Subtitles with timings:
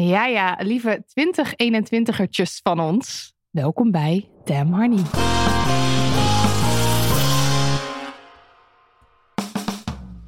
[0.00, 3.34] Ja, ja, lieve 2021ertjes van ons.
[3.50, 5.02] Welkom bij Damn Honey.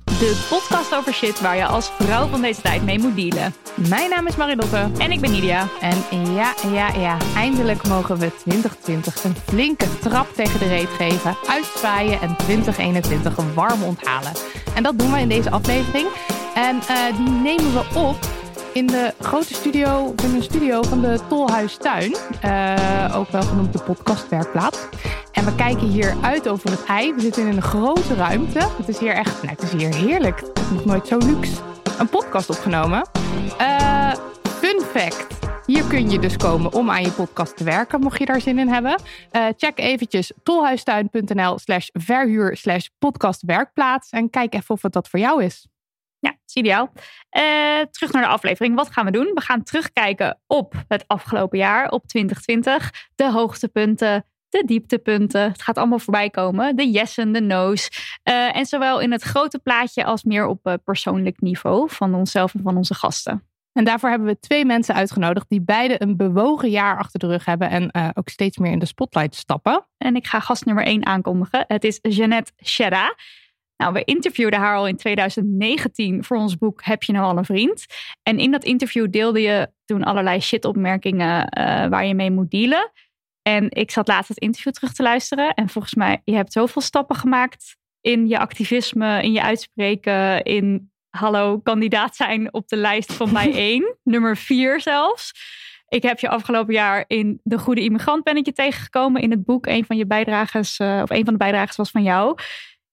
[0.04, 3.54] De podcast over shit waar je als vrouw van deze tijd mee moet dealen.
[3.88, 4.90] Mijn naam is Marilotte.
[4.98, 5.68] En ik ben Nidia.
[5.80, 11.36] En ja, ja, ja, eindelijk mogen we 2020 een flinke trap tegen de reet geven,
[11.48, 14.32] uitzwaaien en 2021 warm onthalen.
[14.74, 16.08] En dat doen we in deze aflevering.
[16.54, 18.39] En uh, die nemen we op
[18.72, 22.16] in de grote studio, in een studio van de Tolhuistuin.
[22.44, 24.78] Uh, ook wel genoemd de podcastwerkplaats.
[25.32, 27.14] En we kijken hier uit over het ei.
[27.14, 28.58] We zitten in een grote ruimte.
[28.58, 30.40] Het is hier echt, nou, het is hier heerlijk.
[30.40, 31.62] Het is nog nooit zo luxe.
[31.98, 33.08] Een podcast opgenomen.
[33.60, 35.26] Uh, fun fact.
[35.66, 38.58] Hier kun je dus komen om aan je podcast te werken, mocht je daar zin
[38.58, 39.00] in hebben.
[39.32, 44.10] Uh, check eventjes tolhuistuin.nl slash verhuur slash podcastwerkplaats.
[44.10, 45.66] En kijk even of het dat voor jou is.
[46.50, 46.92] Is ideaal.
[47.36, 48.74] Uh, terug naar de aflevering.
[48.74, 49.30] Wat gaan we doen?
[49.34, 52.90] We gaan terugkijken op het afgelopen jaar, op 2020.
[53.14, 55.42] De hoogtepunten, de dieptepunten.
[55.42, 56.76] Het gaat allemaal voorbij komen.
[56.76, 57.88] De yessen, de no's.
[58.28, 62.54] Uh, en zowel in het grote plaatje als meer op uh, persoonlijk niveau van onszelf
[62.54, 63.44] en van onze gasten.
[63.72, 67.44] En daarvoor hebben we twee mensen uitgenodigd die beide een bewogen jaar achter de rug
[67.44, 69.86] hebben en uh, ook steeds meer in de spotlight stappen.
[69.98, 71.64] En ik ga gast nummer 1 aankondigen.
[71.66, 73.14] Het is Jeannette Shedda.
[73.80, 77.44] Nou, we interviewden haar al in 2019 voor ons boek Heb je nou al een
[77.44, 77.86] vriend?
[78.22, 82.90] En in dat interview deelde je toen allerlei shitopmerkingen uh, waar je mee moet dealen.
[83.42, 85.54] En ik zat laatst het interview terug te luisteren.
[85.54, 90.92] En volgens mij, je hebt zoveel stappen gemaakt in je activisme, in je uitspreken, in
[91.10, 95.32] hallo, kandidaat zijn op de lijst van mij één, nummer vier zelfs.
[95.88, 99.44] Ik heb je afgelopen jaar in De Goede Immigrant ben ik je tegengekomen in het
[99.44, 99.66] boek.
[99.66, 102.38] Een van je bijdragers, uh, of een van de bijdragers was van jou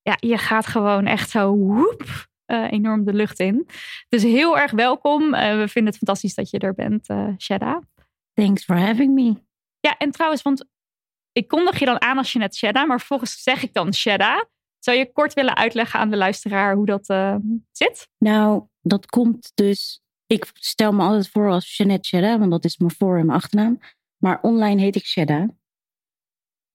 [0.08, 3.68] ja, je gaat gewoon echt zo woep, uh, enorm de lucht in.
[4.08, 5.22] Dus heel erg welkom.
[5.22, 7.82] Uh, we vinden het fantastisch dat je er bent, uh, Shedda.
[8.32, 9.34] Thanks for having me.
[9.80, 10.68] Ja, en trouwens, want
[11.32, 14.48] ik kondig je dan aan als je net Shedda, maar volgens zeg ik dan Shedda.
[14.78, 17.06] Zou je kort willen uitleggen aan de luisteraar hoe dat
[17.72, 18.08] zit?
[18.18, 20.00] Nou, dat komt dus.
[20.26, 23.38] Ik stel me altijd voor als Jeanette Shedda, want dat is mijn voor- en mijn
[23.38, 23.80] achternaam.
[24.16, 25.48] Maar online heet ik Shedda.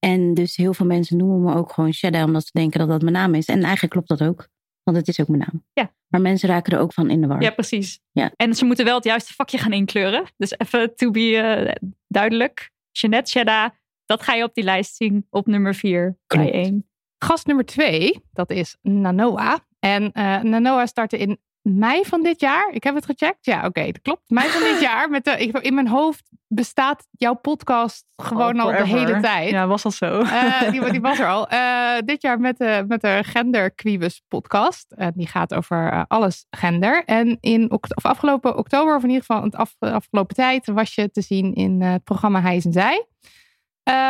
[0.03, 3.01] En dus heel veel mensen noemen me ook gewoon Shadow, omdat ze denken dat dat
[3.01, 3.45] mijn naam is.
[3.45, 4.47] En eigenlijk klopt dat ook,
[4.83, 5.63] want het is ook mijn naam.
[5.73, 5.93] Ja.
[6.07, 7.41] Maar mensen raken er ook van in de war.
[7.41, 7.99] Ja, precies.
[8.11, 8.31] Ja.
[8.35, 10.23] En ze moeten wel het juiste vakje gaan inkleuren.
[10.37, 12.71] Dus even to be uh, duidelijk.
[12.91, 13.75] Jeanette Shedda,
[14.05, 16.87] dat ga je op die lijst zien op nummer 4 bij 1.
[17.17, 19.65] Gast nummer 2, dat is Nanoa.
[19.79, 22.69] En uh, Nanoa startte in mei van dit jaar.
[22.71, 23.45] Ik heb het gecheckt.
[23.45, 24.21] Ja, oké, okay, dat klopt.
[24.27, 25.09] Mei van dit jaar.
[25.09, 29.49] Met de, in mijn hoofd bestaat jouw podcast gewoon oh, al de hele tijd.
[29.49, 30.21] Ja, was al zo.
[30.21, 31.51] Uh, die, die, was er al.
[31.51, 34.95] Uh, dit jaar met de, met de Gender Quibus podcast.
[34.97, 37.03] Uh, die gaat over alles gender.
[37.05, 41.11] En in of afgelopen oktober, of in ieder geval de af, afgelopen tijd, was je
[41.11, 43.07] te zien in het programma Hij en Zij.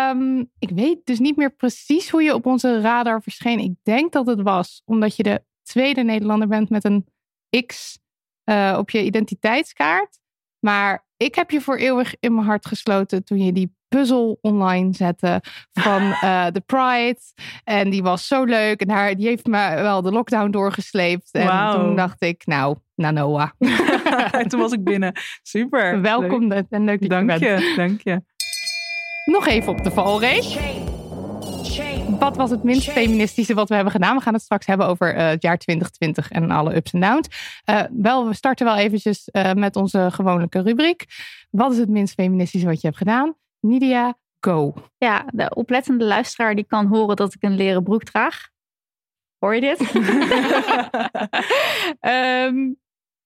[0.10, 3.60] Um, ik weet dus niet meer precies hoe je op onze radar verscheen.
[3.60, 7.06] Ik denk dat het was omdat je de tweede Nederlander bent met een
[7.66, 8.00] X
[8.46, 10.20] uh, op je identiteitskaart.
[10.60, 14.94] Maar ik heb je voor eeuwig in mijn hart gesloten toen je die puzzel online
[14.94, 15.42] zette
[15.72, 17.20] van uh, The Pride.
[17.64, 18.82] En die was zo leuk.
[18.82, 21.32] En haar, die heeft me wel de lockdown doorgesleept.
[21.32, 21.74] En wow.
[21.74, 23.54] toen dacht ik, nou, Nanoa.
[24.32, 25.14] en toen was ik binnen.
[25.42, 26.02] Super.
[26.02, 26.66] Welkom leuk.
[26.70, 27.62] en leuk dat dank je bent.
[27.62, 28.22] Je, dank je.
[29.26, 30.83] Nog even op de valreep.
[32.20, 34.16] Wat was het minst feministische wat we hebben gedaan?
[34.16, 37.28] We gaan het straks hebben over uh, het jaar 2020 en alle ups en downs.
[37.70, 41.06] Uh, wel, we starten wel eventjes uh, met onze gewone rubriek.
[41.50, 43.36] Wat is het minst feministische wat je hebt gedaan?
[43.60, 44.74] Nidia, go.
[44.98, 48.50] Ja, de oplettende luisteraar die kan horen dat ik een leren broek draag.
[49.38, 49.80] Hoor je dit?
[52.02, 52.76] um,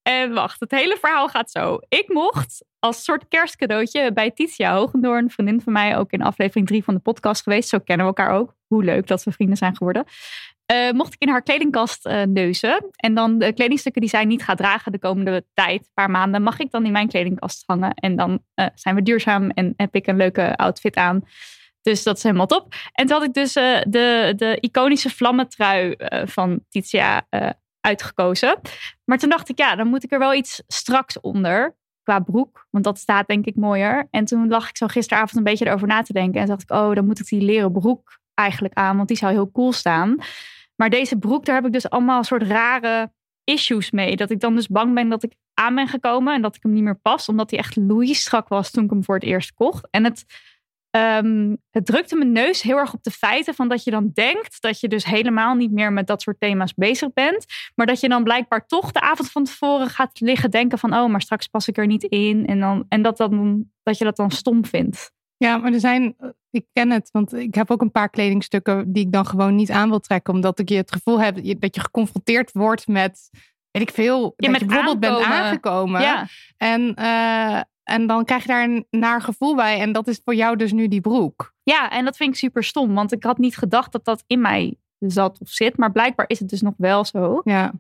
[0.08, 1.80] en wacht, het hele verhaal gaat zo.
[1.88, 6.84] Ik mocht als soort kerstcadeautje bij Titia een vriendin van mij, ook in aflevering 3
[6.84, 7.70] van de podcast geweest.
[7.70, 8.56] Zo kennen we elkaar ook.
[8.68, 10.06] Hoe leuk dat we vrienden zijn geworden.
[10.72, 12.90] Uh, mocht ik in haar kledingkast uh, neuzen.
[12.96, 16.44] En dan de kledingstukken die zij niet gaat dragen de komende tijd, een paar maanden,
[16.44, 17.94] mag ik dan in mijn kledingkast hangen.
[17.94, 21.22] En dan uh, zijn we duurzaam en heb ik een leuke outfit aan.
[21.82, 22.74] Dus dat is helemaal top.
[22.92, 25.96] En toen had ik dus de, de iconische vlammentrui
[26.26, 27.28] van Titia
[27.88, 28.60] uitgekozen.
[29.06, 31.76] Maar toen dacht ik, ja, dan moet ik er wel iets straks onder.
[32.04, 34.08] Qua broek, want dat staat denk ik mooier.
[34.12, 36.42] En toen lag ik zo gisteravond een beetje erover na te denken.
[36.42, 39.32] En dacht ik, oh, dan moet ik die leren broek eigenlijk aan, want die zou
[39.32, 40.18] heel cool staan.
[40.76, 43.12] Maar deze broek, daar heb ik dus allemaal een soort rare
[43.44, 44.16] issues mee.
[44.16, 46.74] Dat ik dan dus bang ben dat ik aan ben gekomen en dat ik hem
[46.74, 49.88] niet meer pas, omdat hij echt loeistrak was toen ik hem voor het eerst kocht.
[49.90, 50.26] En het
[50.90, 54.62] Ehm, het drukte mijn neus heel erg op de feiten van dat je dan denkt
[54.62, 57.46] dat je dus helemaal niet meer met dat soort thema's bezig bent.
[57.76, 61.10] Maar dat je dan blijkbaar toch de avond van tevoren gaat liggen denken van oh,
[61.10, 62.46] maar straks pas ik er niet in.
[62.46, 65.12] En, dan, en dat, dan, dat je dat dan stom vindt.
[65.38, 66.16] Ja, maar er zijn,
[66.50, 69.72] ik ken het, want ik heb ook een paar kledingstukken die ik dan gewoon niet
[69.72, 70.34] aan wil trekken.
[70.34, 73.30] Omdat ik je het gevoel heb dat je geconfronteerd wordt met,
[73.72, 76.02] weet ik veel, ja, dat je bijvoorbeeld bent aangekomen.
[76.02, 76.28] Ja.
[76.58, 79.80] En uh, en dan krijg je daar een naar gevoel bij.
[79.80, 81.54] En dat is voor jou dus nu die broek.
[81.64, 82.94] Ja, en dat vind ik super stom.
[82.94, 85.78] Want ik had niet gedacht dat dat in mij zat of zit.
[85.78, 87.42] Maar blijkbaar is het dus nog wel zo.
[87.44, 87.74] Ja.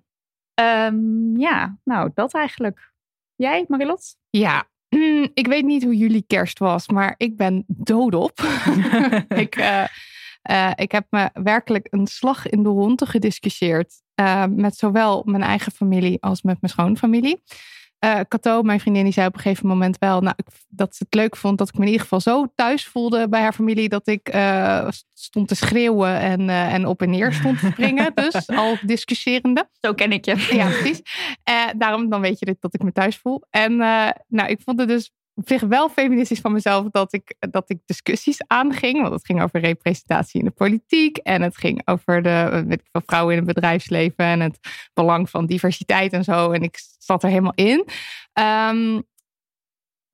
[0.87, 2.93] Um, ja, nou dat eigenlijk.
[3.35, 4.15] Jij, Marilot?
[4.29, 4.67] Ja,
[5.41, 6.87] ik weet niet hoe jullie kerst was.
[6.87, 8.39] Maar ik ben doodop.
[9.43, 9.85] ik, uh,
[10.51, 14.01] uh, ik heb me werkelijk een slag in de ronde gediscussieerd.
[14.21, 17.41] Uh, met zowel mijn eigen familie als met mijn schoonfamilie.
[17.99, 20.35] Uh, mijn vriendin, die zei op een gegeven moment wel nou,
[20.67, 23.41] dat ze het leuk vond dat ik me in ieder geval zo thuis voelde bij
[23.41, 27.59] haar familie dat ik uh, stond te schreeuwen en, uh, en op en neer stond
[27.59, 28.11] te springen.
[28.31, 29.69] dus al discussierende.
[29.81, 30.55] Zo ken ik je.
[30.55, 31.01] Ja, precies.
[31.77, 33.43] daarom dan weet je dat ik me thuis voel.
[33.49, 33.75] En
[34.27, 35.11] nou, ik vond het dus
[35.45, 39.01] zich wel feministisch van mezelf dat ik, dat ik discussies aanging.
[39.01, 41.17] Want het ging over representatie in de politiek.
[41.17, 44.25] En het ging over de weet vrouwen in het bedrijfsleven.
[44.25, 44.59] En het
[44.93, 46.51] belang van diversiteit en zo.
[46.51, 47.85] En ik zat er helemaal in.
[48.33, 49.03] Um,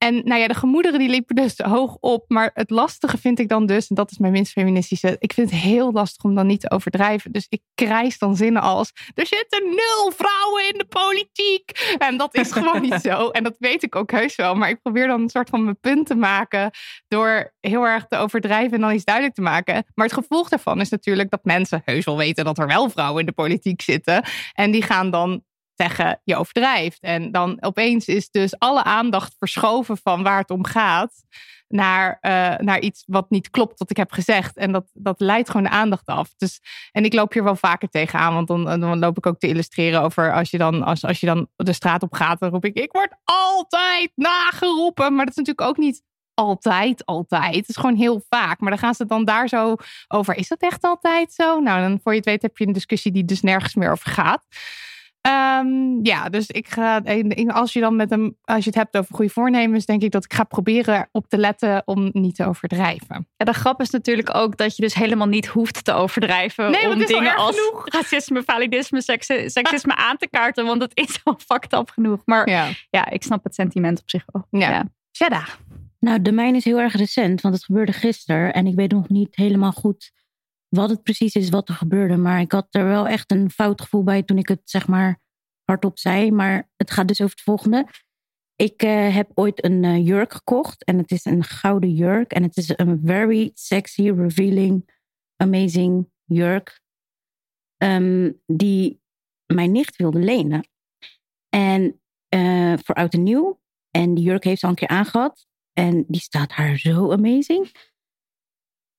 [0.04, 2.24] en nou ja, de gemoederen die liepen dus hoog op.
[2.28, 5.16] Maar het lastige vind ik dan dus, en dat is mijn minst feministische.
[5.18, 7.32] Ik vind het heel lastig om dan niet te overdrijven.
[7.32, 11.96] Dus ik krijs dan zinnen als: er zitten nul vrouwen in de politiek.
[11.98, 13.28] En dat is gewoon niet zo.
[13.28, 14.54] En dat weet ik ook heus wel.
[14.54, 16.70] Maar ik probeer dan een soort van mijn punt te maken.
[17.08, 19.84] Door heel erg te overdrijven en dan iets duidelijk te maken.
[19.94, 23.20] Maar het gevolg daarvan is natuurlijk dat mensen heus wel weten dat er wel vrouwen
[23.20, 24.24] in de politiek zitten.
[24.52, 25.42] En die gaan dan
[25.76, 27.00] zeggen je overdrijft.
[27.00, 31.12] En dan opeens is dus alle aandacht verschoven van waar het om gaat.
[31.68, 34.56] Naar, uh, naar iets wat niet klopt wat ik heb gezegd.
[34.56, 36.34] En dat, dat leidt gewoon de aandacht af.
[36.36, 36.60] Dus,
[36.92, 38.34] en ik loop hier wel vaker tegenaan.
[38.34, 41.26] Want dan, dan loop ik ook te illustreren over als je, dan, als, als je
[41.26, 42.40] dan de straat op gaat.
[42.40, 45.14] Dan roep ik, ik word altijd nageroepen.
[45.14, 46.02] Maar dat is natuurlijk ook niet
[46.34, 47.54] altijd, altijd.
[47.54, 48.60] Het is gewoon heel vaak.
[48.60, 49.76] Maar dan gaan ze dan daar zo
[50.08, 50.36] over.
[50.36, 51.58] Is dat echt altijd zo?
[51.58, 54.10] Nou, dan voor je het weet heb je een discussie die dus nergens meer over
[54.10, 54.46] gaat.
[55.26, 57.02] Um, ja, dus ik ga,
[57.46, 60.24] als je dan met hem, als je het hebt over goede voornemens, denk ik dat
[60.24, 63.28] ik ga proberen op te letten om niet te overdrijven.
[63.36, 66.88] Ja, de grap is natuurlijk ook dat je dus helemaal niet hoeft te overdrijven nee,
[66.88, 67.88] om dingen als genoeg.
[67.96, 72.22] racisme, validisme, seksisme aan te kaarten, want het is al fucked up genoeg.
[72.24, 74.46] Maar ja, ja ik snap het sentiment op zich wel.
[74.50, 74.88] Ja.
[75.10, 75.44] ja.
[76.00, 79.08] Nou, de mijne is heel erg recent, want het gebeurde gisteren en ik weet nog
[79.08, 80.12] niet helemaal goed
[80.74, 82.16] wat het precies is wat er gebeurde.
[82.16, 85.20] Maar ik had er wel echt een fout gevoel bij toen ik het zeg maar
[85.64, 86.30] hardop zei.
[86.30, 87.86] Maar het gaat dus over het volgende.
[88.56, 92.32] Ik uh, heb ooit een uh, jurk gekocht en het is een gouden jurk.
[92.32, 94.90] En het is een very sexy, revealing,
[95.36, 96.82] amazing jurk.
[97.76, 99.02] Um, die
[99.46, 100.68] mijn nicht wilde lenen.
[101.48, 102.00] En
[102.34, 103.60] uh, voor oud en nieuw.
[103.90, 105.46] En die jurk heeft ze al een keer aangehad.
[105.72, 107.92] En die staat haar zo amazing.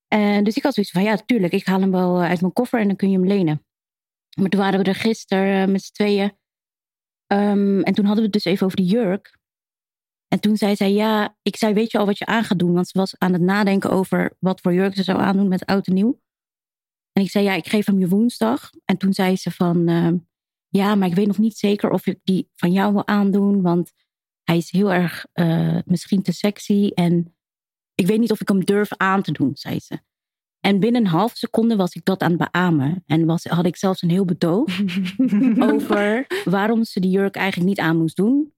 [0.07, 2.79] En dus ik had zoiets van, ja, tuurlijk, ik haal hem wel uit mijn koffer
[2.79, 3.65] en dan kun je hem lenen.
[4.39, 6.37] Maar toen waren we er gisteren met z'n tweeën.
[7.33, 9.37] Um, en toen hadden we het dus even over de jurk.
[10.27, 12.73] En toen zei zij, ja, ik zei, weet je al wat je aan gaat doen?
[12.73, 15.87] Want ze was aan het nadenken over wat voor jurk ze zou aandoen met oud
[15.87, 16.21] en nieuw.
[17.11, 18.69] En ik zei, ja, ik geef hem je woensdag.
[18.85, 20.11] En toen zei ze van, uh,
[20.67, 23.61] ja, maar ik weet nog niet zeker of ik die van jou wil aandoen.
[23.61, 23.91] Want
[24.43, 25.25] hij is heel erg
[25.85, 26.91] misschien te sexy.
[26.93, 27.34] En
[27.95, 29.99] ik weet niet of ik hem durf aan te doen, zei ze.
[30.59, 33.03] En binnen een half seconde was ik dat aan het beamen.
[33.05, 34.79] En was, had ik zelfs een heel betoog
[35.71, 38.53] over waarom ze die jurk eigenlijk niet aan moest doen.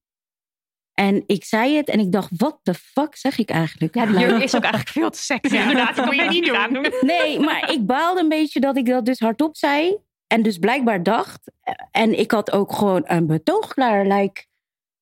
[0.93, 3.95] En ik zei het en ik dacht, wat de fuck zeg ik eigenlijk?
[3.95, 5.55] Ja, die jurk is ook eigenlijk veel te sexy.
[5.55, 6.93] Inderdaad, dat moet je niet doen.
[7.11, 9.97] Nee, maar ik baalde een beetje dat ik dat dus hardop zei.
[10.27, 11.51] En dus blijkbaar dacht.
[11.91, 14.05] En ik had ook gewoon een betoog klaar.
[14.05, 14.45] Like,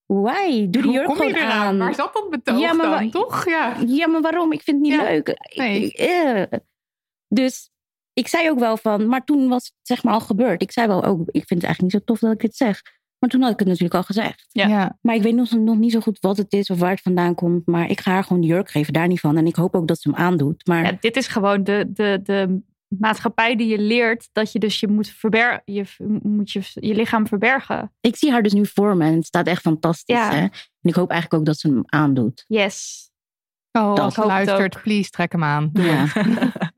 [0.05, 0.49] why?
[0.49, 1.61] Doe die Hoe jurk kom je gewoon eraan?
[1.67, 1.77] aan.
[1.77, 3.45] Waar zat dat betoog Ja, maar dan, toch?
[3.49, 3.75] Ja.
[3.87, 4.51] Ja, maar waarom?
[4.51, 5.37] Ik vind het niet Ja, leuk.
[5.55, 5.81] Nee.
[5.85, 6.59] ik- eh.
[7.27, 7.69] Dus
[8.13, 10.61] ik zei ook wel van, maar toen was het zeg maar al gebeurd.
[10.61, 12.81] Ik zei wel ook, ik vind het eigenlijk niet zo tof dat ik dit zeg.
[13.19, 14.45] Maar toen had ik het natuurlijk al gezegd.
[14.49, 14.67] Ja.
[14.67, 14.97] Ja.
[15.01, 17.35] Maar ik weet nog, nog niet zo goed wat het is of waar het vandaan
[17.35, 17.67] komt.
[17.67, 19.37] Maar ik ga haar gewoon de jurk geven, daar niet van.
[19.37, 20.67] En ik hoop ook dat ze hem aandoet.
[20.67, 22.61] Maar Ja, dit is gewoon de, de, de
[22.99, 25.85] maatschappij die je leert dat je dus je moet, verber je,
[26.21, 27.93] moet je, je lichaam verbergen.
[28.01, 30.15] ik zie haar dus nu voor me en het staat echt fantastisch.
[30.15, 30.31] Ja.
[30.31, 30.41] Hè?
[30.41, 32.45] En ik hoop eigenlijk ook dat ze hem aandoet.
[32.47, 33.09] Yes.
[33.71, 35.69] Oh, Dat als luistert, please trek hem aan.
[35.73, 36.07] Doe Ja.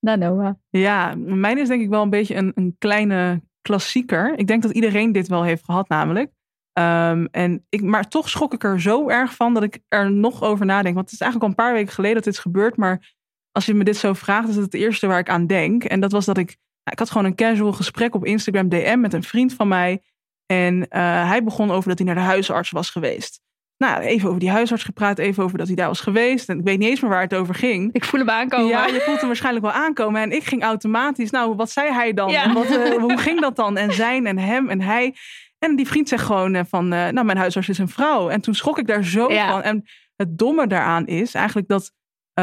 [0.00, 0.54] Nou, Noah.
[0.70, 4.38] Ja, mijn is denk ik wel een beetje een, een kleine klassieker.
[4.38, 6.30] Ik denk dat iedereen dit wel heeft gehad namelijk.
[6.72, 10.42] Ehm, en ik, maar toch schrok ik er zo erg van dat ik er nog
[10.42, 10.94] over nadenk.
[10.94, 12.76] Want het is eigenlijk al een paar weken geleden dat dit is gebeurd.
[12.76, 13.14] Maar
[13.52, 15.84] als je me dit zo vraagt, is het het eerste waar ik aan denk.
[15.84, 16.46] En dat was dat ik...
[16.46, 20.02] nou, ik had gewoon een casual gesprek op Instagram DM met een vriend van mij.
[20.46, 23.40] En eh, hij begon over dat hij naar de huisarts was geweest.
[23.76, 25.18] Nou, even over die huisarts gepraat.
[25.18, 26.48] Even over dat hij daar was geweest.
[26.48, 27.92] En ik weet niet eens meer waar het over ging.
[27.92, 28.66] Ik voel hem aankomen.
[28.68, 30.22] Ja, je voelt hem waarschijnlijk wel aankomen.
[30.22, 32.30] En ik ging automatisch, nou, wat zei hij dan?
[32.30, 32.44] Ja.
[32.44, 33.76] En wat, eh, hoe ging dat dan?
[33.76, 35.14] En zijn en hem en hij.
[35.58, 38.28] En die vriend zegt gewoon eh, van, nou, mijn huisarts is een vrouw.
[38.28, 39.50] En toen schrok ik daar zo Ja.
[39.50, 39.62] van.
[39.62, 39.84] En
[40.16, 41.92] het domme daaraan is eigenlijk dat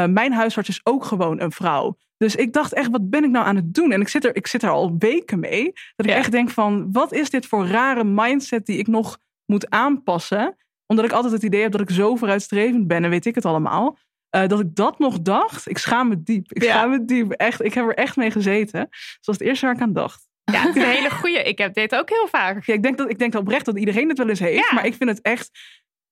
[0.04, 1.98] eh, mijn huisarts is ook gewoon een vrouw.
[2.18, 3.92] Dus ik dacht echt, wat ben ik nou aan het doen?
[3.92, 5.64] En ik zit er, ik zit er al weken mee.
[5.96, 6.18] Dat ik Ja.
[6.18, 10.58] echt denk van, wat is dit voor rare mindset die ik nog moet aanpassen?
[10.88, 13.46] Omdat ik altijd het idee heb dat ik zo vooruitstrevend ben en weet ik het
[13.46, 13.98] allemaal.
[14.30, 15.70] Eh, dat ik dat nog dacht.
[15.70, 16.52] Ik schaam me diep.
[16.54, 16.70] Ik Ja.
[16.70, 17.32] schaam me diep.
[17.32, 18.80] Echt, ik heb er echt mee gezeten.
[18.90, 18.90] Dat
[19.22, 20.28] was het eerste waar ik aan dacht.
[20.52, 21.44] Ja, het is een hele goeie.
[21.44, 22.66] Ik heb dit ook heel vaak.
[22.66, 24.70] Ja, ik, denk dat, ik denk oprecht dat iedereen het wel eens heeft.
[24.70, 24.76] Ja.
[24.76, 25.50] Maar ik vind het echt...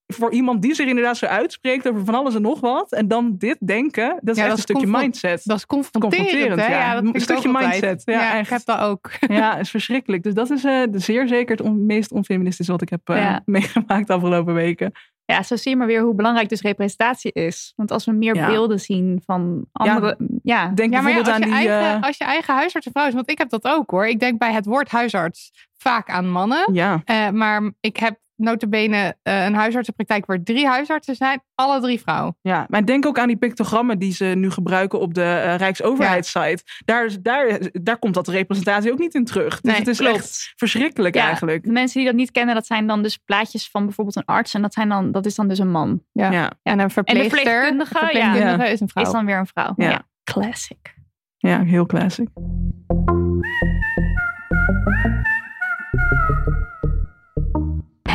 [0.08, 2.92] Voor iemand die zich inderdaad zo uitspreekt over van alles en nog wat.
[2.92, 4.20] En dan dit denken.
[4.22, 5.42] Dat is Ja, echt dat een stukje mindset.
[5.44, 6.68] Dat is confronterend, Confronterend, hè?
[6.78, 7.02] ja.
[7.02, 8.02] dat Een stukje mindset.
[8.06, 9.10] Ja, ik heb dat ook.
[9.28, 10.24] Ja, is verschrikkelijk.
[10.24, 14.08] Dus dat is eh, zeer zeker het on- meest onfeministische wat ik heb eh, meegemaakt
[14.08, 14.92] de afgelopen weken.
[15.26, 17.74] Ja, zo zie je maar weer hoe belangrijk dus representatie is.
[17.76, 18.48] Want als we meer Ja.
[18.48, 20.18] beelden zien van andere...
[20.44, 21.70] Ja, Denk Ja, maar ja, bijvoorbeeld als, aan je die...
[21.70, 24.08] eigen, eh, als je eigen huisarts een vrouw is, want ik heb dat ook hoor.
[24.08, 26.74] Ik denk bij het woord huisarts vaak aan mannen.
[26.74, 32.38] ja, maar ik heb notabene eh, een huisartsenpraktijk waar drie huisartsen zijn, alle drie vrouw.
[32.42, 36.64] Ja, maar denk ook aan die pictogrammen die ze nu gebruiken op de eh, Rijksoverheidssite.
[36.86, 39.62] Daar, is- daar, daar komt dat representatie ook niet in terug.
[39.62, 40.16] Dus Nee, het is klopt.
[40.16, 41.64] echt verschrikkelijk Ja, eigenlijk.
[41.64, 44.54] De mensen die dat niet kennen, dat zijn dan dus plaatjes van bijvoorbeeld een arts.
[44.54, 46.02] En dat, zijn dan, dat is dan dus een man.
[46.12, 46.32] Ja.
[46.32, 48.72] Ja, En een verpleegster, verpleegkundige, een verpleegkundige ja.
[48.74, 49.04] is een vrouw.
[49.04, 49.74] Is dan weer een vrouw.
[49.76, 49.90] Ja.
[49.90, 50.08] Ja.
[50.24, 50.94] Classic.
[51.38, 52.28] ja heel classic.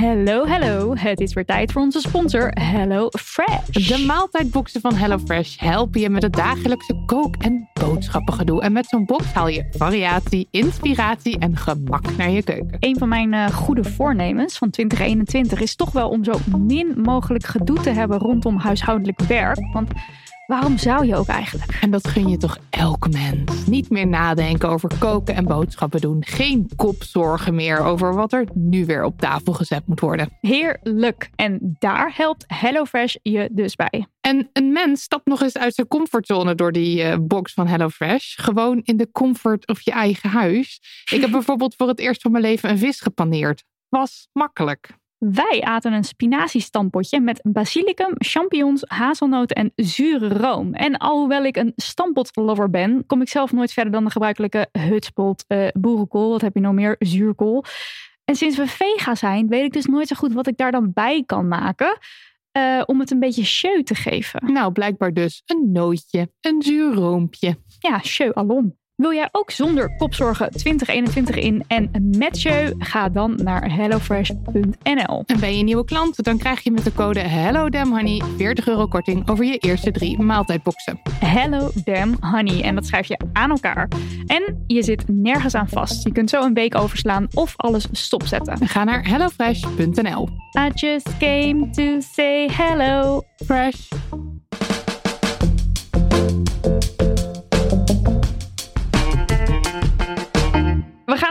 [0.01, 0.95] Hallo, hallo.
[0.97, 3.67] Het is weer tijd voor onze sponsor Hello Fresh.
[3.67, 8.63] De maaltijdboxen van HelloFresh helpen je met het dagelijkse kook- en boodschappengedoe.
[8.63, 12.77] En met zo'n box haal je variatie, inspiratie en gemak naar je keuken.
[12.79, 17.45] Een van mijn eh, goede voornemens van 2021 is toch wel om zo min mogelijk
[17.45, 19.73] gedoe te hebben rondom huishoudelijk werk.
[19.73, 19.91] Want
[20.51, 21.79] waarom zou je ook eigenlijk?
[21.81, 23.67] En dat gun je toch elke mens.
[23.67, 26.25] Niet meer nadenken over koken en boodschappen doen.
[26.27, 30.29] Geen kopzorgen meer over wat er nu weer op tafel gezet moet worden.
[30.41, 31.31] Heerlijk.
[31.37, 34.07] En daar helpt HelloFresh je dus bij.
[34.21, 38.35] En een mens stapt nog eens uit zijn comfortzone door die eh, box van HelloFresh.
[38.37, 40.81] Gewoon in de comfort of je eigen huis.
[41.13, 43.65] Ik heb bijvoorbeeld voor het eerst van mijn leven een vis gepaneerd.
[43.89, 44.99] Was makkelijk.
[45.21, 50.75] Wij aten een spinaziestampotje met basilicum, champignons, hazelnoten en zure room.
[50.75, 55.45] En alhoewel ik een stampotlover ben, kom ik zelf nooit verder dan de gebruikelijke hutspot,
[55.47, 57.65] eh boerenkool, wat heb je nog meer, zuurkool.
[58.25, 60.93] En sinds we vega zijn, weet ik dus nooit zo goed wat ik daar dan
[60.93, 61.99] bij kan maken.
[62.53, 64.53] eh, om het een beetje show te geven.
[64.53, 67.57] Nou, blijkbaar dus een nootje, een zuur roompje.
[67.79, 68.80] Ja, show alom.
[69.01, 72.73] Wil jij ook zonder kopzorgen 2021 in en met show?
[72.79, 75.23] Ga dan naar hellofresh.nl.
[75.27, 76.25] En ben je een nieuwe klant?
[76.25, 81.01] Dan krijg je met de code HelloDamnHoney 40 euro korting over je eerste drie maaltijdboxen.
[81.25, 82.63] Hello Damn Honey.
[82.63, 83.89] En dat schrijf je aan elkaar.
[84.27, 86.05] En je zit nergens aan vast.
[86.05, 88.69] Je kunt zo een week overslaan of alles stopzetten.
[88.69, 90.29] Ga naar hellofresh.nl.
[90.59, 93.23] I just came to say hello.
[93.37, 93.89] Fresh.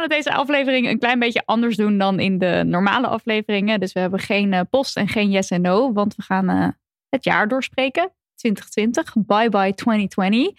[0.09, 3.79] Deze aflevering een klein beetje anders doen dan in de normale afleveringen.
[3.79, 5.93] Dus we hebben geen eh, post en geen yes en no.
[5.93, 6.67] Want we gaan eh,
[7.09, 8.11] het jaar doorspreken.
[8.35, 9.13] 2020.
[9.25, 10.51] Bye bye 2020.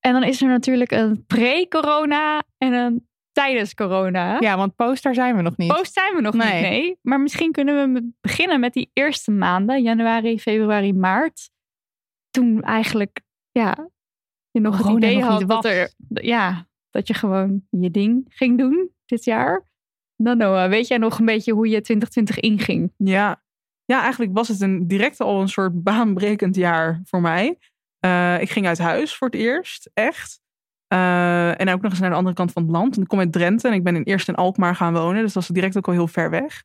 [0.00, 4.36] En dan is er natuurlijk een pre-corona en een tijdens corona.
[4.40, 5.72] Ja, want post daar zijn we nog niet.
[5.72, 6.52] Post zijn we nog Nee.
[6.52, 6.98] niet, nee.
[7.02, 11.50] Maar misschien kunnen we beginnen met die eerste maanden, januari, februari, maart.
[12.30, 13.88] Toen eigenlijk, ja,
[14.50, 16.67] je nog Corona het idee nog had dat, er, ja,
[16.98, 19.66] dat je gewoon je ding ging doen dit jaar.
[20.16, 22.92] Dan Noah, weet jij nog een beetje hoe je 2020 inging?
[22.96, 23.42] Ja.
[23.84, 27.58] ja, eigenlijk was het een, direct al een soort baanbrekend jaar voor mij.
[27.98, 30.40] Eh, ik ging uit huis voor het eerst, echt.
[30.86, 32.98] Eh, en ook nog eens naar de andere kant van het land.
[32.98, 35.22] Ik kom uit Drenthe en ik ben in, eerst in Alkmaar gaan wonen.
[35.22, 36.64] Dus dat was direct ook al heel ver weg.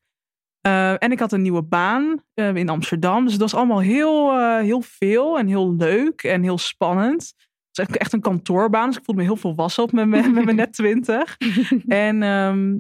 [0.62, 3.24] Eh, en ik had een nieuwe baan in Amsterdam.
[3.24, 7.34] Dus het was allemaal heel, heel veel en heel leuk en heel spannend.
[7.74, 8.88] Het was echt- echt een kantoorbaan.
[8.88, 11.38] Dus ik voelde me heel volwassen op met mijn, met mijn net twintig.
[11.88, 12.78] En ehm,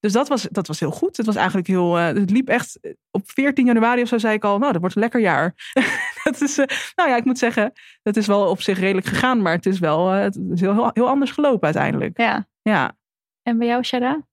[0.00, 1.16] dus dat was, dat was heel goed.
[1.16, 1.98] Het was eigenlijk heel.
[1.98, 2.78] eh, het liep echt.
[3.10, 4.58] Op 14 januari of zo zei ik al.
[4.58, 5.54] Nou, dat wordt een lekker jaar.
[6.24, 7.72] dat is, eh, nou ja, ik moet zeggen.
[8.02, 9.42] Het is wel op zich redelijk gegaan.
[9.42, 10.12] Maar het is wel.
[10.12, 12.18] eh, het is heel, heel, heel anders gelopen uiteindelijk.
[12.18, 12.48] Ja.
[12.62, 12.96] Ja.
[13.42, 14.26] En bij jou, Shada?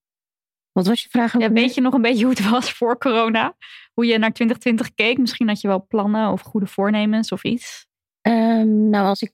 [0.71, 1.37] Wat was je vraag?
[1.39, 3.55] Ja, weet je nog een beetje hoe het was voor corona?
[3.93, 5.17] Hoe je naar 2020 keek?
[5.17, 7.85] Misschien had je wel plannen of goede voornemens of iets.
[8.21, 9.31] Ehm, nou, als ik.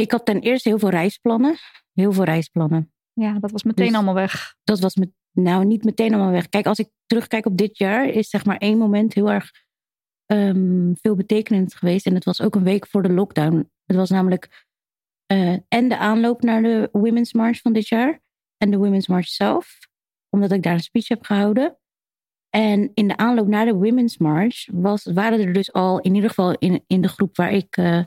[0.00, 1.56] Ik had ten eerste heel veel reisplannen.
[1.92, 2.92] Heel veel reisplannen.
[3.12, 4.54] Ja, dat was meteen Dus- allemaal weg.
[4.64, 6.48] Dat was met, nou niet meteen allemaal weg.
[6.48, 9.50] Kijk, als ik terugkijk op dit jaar, is zeg maar één moment heel erg
[10.26, 12.06] ehm, veel betekenend geweest.
[12.06, 13.70] En het was ook een week voor de lockdown.
[13.84, 14.66] Het was namelijk
[15.26, 18.20] eh, en de aanloop naar de Women's March van dit jaar.
[18.56, 19.78] En de Women's March zelf.
[20.28, 21.78] Omdat ik daar een speech heb gehouden.
[22.50, 26.28] En in de aanloop naar de Women's March was, waren er dus al, in ieder
[26.28, 28.04] geval in, in de groep waar ik eh,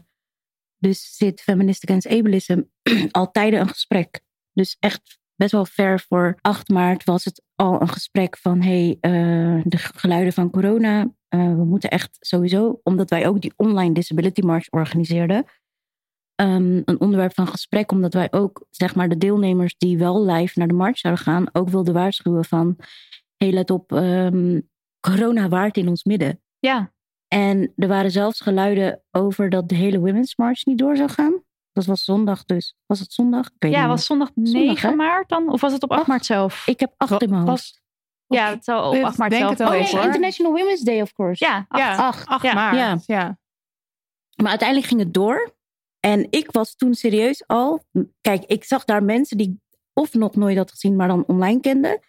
[0.84, 2.62] dus zit, Feminist Against Ableism,
[3.12, 4.22] al tijden een gesprek.
[4.54, 8.98] Dus echt best wel ver voor 8 maart was het al een gesprek van hey,
[9.00, 11.12] eh, de geluiden van corona.
[11.28, 15.46] eh, we moeten echt sowieso, omdat wij ook die online disability march organiseerden,
[16.36, 20.60] ehm, een onderwerp van gesprek, omdat wij ook zeg maar de deelnemers die wel live
[20.60, 22.75] naar de march zouden gaan, ook wilden waarschuwen van
[23.38, 24.60] hey, let op, ehm,
[25.00, 26.42] corona waart in ons midden.
[26.60, 26.93] Ja,
[27.34, 31.43] En er waren zelfs geluiden over dat de hele Women's March niet door zou gaan.
[31.72, 32.76] Dat was zondag dus.
[32.86, 33.46] Was het zondag?
[33.46, 34.96] Ik weet ja niet was zondag Zondag, 9 hè?
[34.96, 35.50] maart dan?
[35.52, 36.10] Of was het op 8 Acht.
[36.10, 36.67] maart zelf?
[36.67, 37.50] Ik heb acht in mijn hoofd.
[37.50, 37.82] Was,
[38.39, 40.04] ja, het zou op Ik 8 maart denk zelf het wel Oh nee, hoor.
[40.06, 41.46] International Women's Day, of course.
[41.46, 41.82] Ja, acht.
[41.82, 42.28] ja, Acht.
[42.28, 42.54] 8 Ja.
[42.54, 42.76] maart.
[42.76, 42.98] Ja.
[43.06, 43.38] Ja.
[44.36, 45.54] Maar uiteindelijk ging het door.
[46.00, 47.84] En ik was toen serieus al.
[48.22, 49.62] Kijk, ik zag daar mensen die
[49.93, 52.00] of nog nooit had gezien, maar dan online kenden.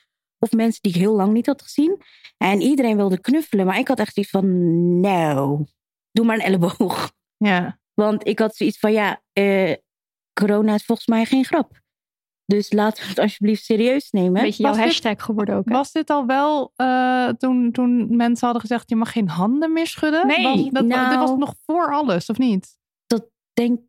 [0.45, 2.03] Of mensen die ik heel lang niet had gezien.
[2.37, 3.67] En iedereen wilde knuffelen.
[3.67, 5.65] Maar ik had echt iets van: nou,
[6.13, 7.13] doe maar een elleboog.
[7.37, 7.79] Ja.
[7.95, 9.73] Want ik had zoiets van: ja, eh,
[10.41, 11.83] corona is volgens mij geen grap.
[12.47, 14.37] Dus laten we het alsjeblieft serieus nemen.
[14.37, 15.69] Een beetje jouw Was dit- hashtag geworden ook.
[15.69, 15.73] hè?
[15.75, 19.87] Was dit al wel eh, toen, toen mensen hadden gezegd je mag geen handen meer
[19.87, 20.27] schudden?
[20.27, 20.43] Nee.
[20.45, 21.09] Was, dat, Nou.
[21.09, 22.77] dit was nog voor alles, of niet?
[23.53, 23.81] Denk,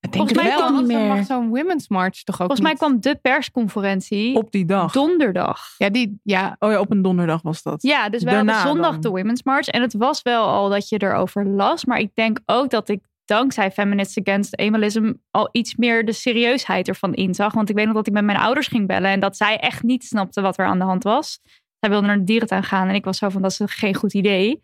[0.00, 1.06] Ik Volgens het mij wel, kwam niet meer.
[1.16, 2.80] mag zo'n Women's March toch ook Volgens mij niet?
[2.80, 4.92] kwam de persconferentie Op die dag.
[4.92, 5.60] donderdag.
[5.78, 7.82] Ja, die, ja, Oh ja, op een donderdag was dat.
[7.82, 9.00] Ja, dus wij Daarna hadden zondag dan.
[9.00, 9.66] de Women's March.
[9.66, 11.84] En het was wel al dat je erover las.
[11.84, 16.88] Maar ik denk ook dat ik dankzij Feminists Against Ableism al iets meer de serieusheid
[16.88, 17.52] ervan inzag.
[17.54, 19.10] Want ik weet nog dat ik met mijn ouders ging bellen.
[19.10, 21.40] En dat zij echt niet snapten wat er aan de hand was.
[21.78, 22.88] Zij wilden naar de dierentuin gaan.
[22.88, 24.62] En ik was zo van, dat is geen goed idee.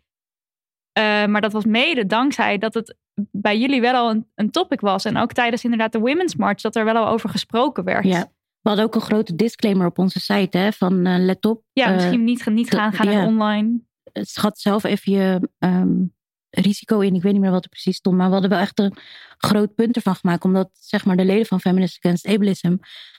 [0.91, 2.95] Eh, maar dat was mede dankzij dat het
[3.31, 5.05] bij jullie wel al een, een topic was.
[5.05, 6.61] En ook tijdens inderdaad de Women's March.
[6.61, 8.05] Dat er wel al over gesproken werd.
[8.05, 8.33] ja.
[8.61, 11.63] We hadden ook een grote disclaimer op onze site: hè, van eh, let op.
[11.73, 13.25] Ja, eh, misschien niet, niet gaan, gaan ja.
[13.25, 13.79] online.
[14.13, 16.03] schat zelf even je ehm,
[16.49, 17.15] risico in.
[17.15, 18.17] Ik weet niet meer wat er precies stond.
[18.17, 18.95] Maar we hadden wel echt een
[19.37, 20.43] groot punt ervan gemaakt.
[20.43, 22.75] Omdat zeg maar, de leden van Feminists Against Ableism...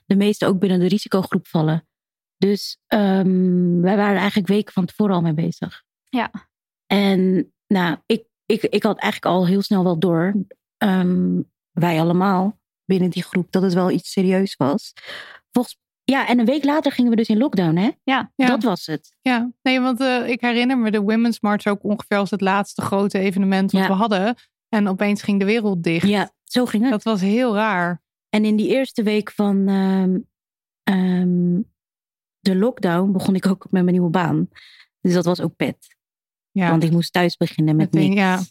[0.07, 1.89] de meeste ook binnen de risicogroep vallen.
[2.37, 5.83] Dus ehm, wij waren eigenlijk weken van tevoren al mee bezig.
[6.09, 6.31] Ja.
[6.87, 10.35] En nou, ik, ik, ik had eigenlijk al heel snel wel door...
[10.79, 11.41] ehm,
[11.73, 13.53] wij allemaal binnen die groep...
[13.53, 14.93] dat het wel iets serieus was.
[15.53, 17.91] Volgens, ja, en een week later gingen we dus in lockdown, hè?
[18.05, 18.33] Ja.
[18.35, 18.47] Ja.
[18.47, 19.17] Dat was het.
[19.21, 19.51] ja.
[19.63, 23.19] Nee, want eh, ik herinner me de Women's March ook ongeveer als het laatste grote
[23.19, 23.87] evenement wat Ja.
[23.89, 24.35] we hadden.
[24.69, 26.09] En opeens ging de wereld dicht.
[26.09, 26.93] Ja, zo ging het.
[26.93, 28.03] Dat was heel raar.
[28.29, 30.19] En in die eerste week van ehm,
[30.83, 31.61] ehm,
[32.39, 34.49] de lockdown begon ik ook met mijn nieuwe baan.
[35.01, 35.96] Dus dat was ook pet.
[36.57, 38.21] Ja, Want ik moest thuis beginnen met Meteen, niks.
[38.21, 38.43] ja.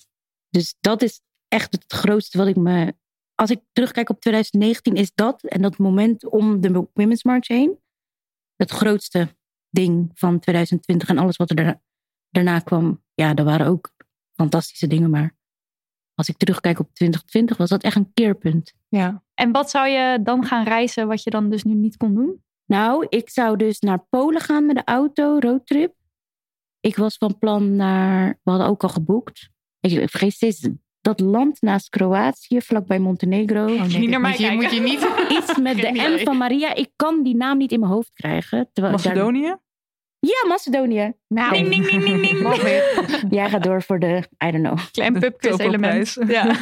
[0.50, 2.96] Dus dat is echt het grootste wat ik me...
[3.36, 7.78] Als ik terugkijk op 2019 is dat en dat moment om de Women's March heen...
[8.56, 9.36] het grootste
[9.70, 11.82] ding van 2020 en alles wat er daarna,
[12.30, 13.04] daarna kwam.
[13.14, 13.92] Ja, er waren ook
[14.34, 15.36] fantastische dingen, maar...
[16.14, 18.74] Als ik terugkijk op 2020 was dat echt een keerpunt.
[18.88, 19.24] ja.
[19.34, 22.44] En wat zou je dan gaan reizen wat je dan dus nu niet kon doen?
[22.66, 25.94] Nou, ik zou dus naar Polen gaan met de auto, roadtrip.
[26.86, 29.50] Ik was van plan naar, we hadden ook al geboekt.
[29.80, 30.70] Ik vergeet steeds
[31.02, 33.64] dat land naast Kroatië, vlakbij Montenegro.
[33.66, 35.08] Oh, nee, Niet naar mij moet je, moet je niet.
[35.38, 36.76] Iets met de M van Maria.
[36.76, 38.70] Ik kan die naam niet in mijn hoofd krijgen.
[38.74, 39.56] daar- Macedonië?
[40.20, 41.14] Ja, Macedonië.
[41.28, 42.44] Nou, Ding, ding, ding.
[43.38, 44.78] Jij gaat door voor de, I don't know.
[44.92, 46.16] Klein pubquiz element.
[46.28, 46.56] Ja,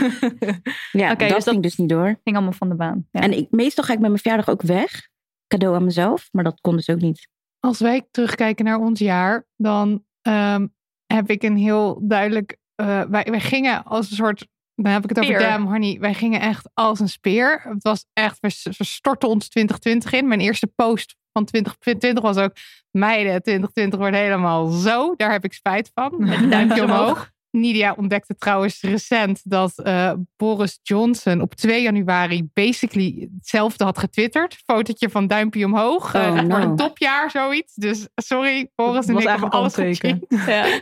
[0.92, 2.20] Ja, dat dus dat- ging dus niet door.
[2.24, 3.08] ging allemaal van de baan.
[3.12, 3.22] Ja.
[3.22, 5.10] En ik, meestal ga ik met mijn verjaardag ook weg.
[5.48, 7.28] Cadeau aan mezelf, maar dat kon dus ook niet.
[7.60, 10.68] Als wij terugkijken naar ons jaar, dan ehm,
[11.06, 12.58] heb ik een heel duidelijk.
[12.76, 14.48] eh, wij, wij gingen als een soort.
[14.76, 15.40] Dan heb ik het over.
[15.40, 16.00] Damn Honey.
[16.00, 17.62] Wij gingen echt als een speer.
[17.64, 18.38] Het was echt.
[18.40, 20.28] We, we stortten ons 2020 in.
[20.28, 22.52] Mijn eerste post van 2020 was ook.
[22.92, 25.14] Meiden, 2020 wordt helemaal zo.
[25.16, 26.14] Daar heb ik spijt van.
[26.18, 27.32] Met een duimpje omhoog.
[27.54, 34.62] Nidia ontdekte trouwens recent dat eh, Boris Johnson op 2 januari basically hetzelfde had getwitterd.
[34.66, 36.16] Fotootje van duimpje omhoog.
[36.16, 36.58] Oh, eh, Voor no.
[36.58, 37.74] een topjaar zoiets.
[37.74, 40.26] Dus sorry, Boris en ik hebben alles gecheckt.
[40.46, 40.82] Ja.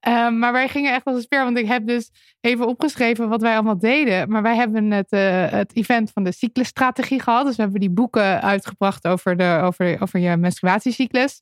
[0.00, 1.44] Eh, maar wij gingen echt als een speer.
[1.44, 2.10] Want ik heb dus
[2.40, 4.30] even opgeschreven wat wij allemaal deden.
[4.30, 7.46] Maar wij hebben het, eh, het event van de cyclusstrategie gehad.
[7.46, 11.40] Dus we hebben die boeken uitgebracht over, de, over, over je menstruatiecyclus.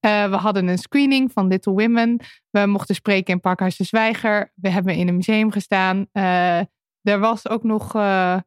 [0.00, 2.20] Eh, we hadden een screening van Little Women.
[2.50, 4.52] We mochten spreken in Parkhuis de Zwijger.
[4.54, 6.06] We hebben in een museum gestaan.
[6.12, 6.58] Eh,
[7.02, 8.38] er was ook nog eh,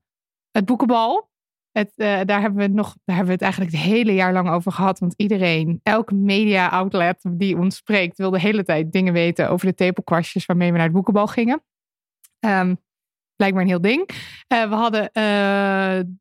[0.51, 1.31] het boekenbal.
[1.71, 4.49] Het, daar, hebben we het nog, daar hebben we het eigenlijk het hele jaar lang
[4.49, 4.99] over gehad.
[4.99, 9.67] Want iedereen, elke media outlet die ons spreekt, wil de hele tijd dingen weten over
[9.67, 11.63] de tepelkwastjes waarmee we naar het boekenbal gingen.
[12.39, 12.75] Ehm,
[13.35, 14.09] blijkbaar een heel ding.
[14.47, 15.23] Eh, we hadden eh,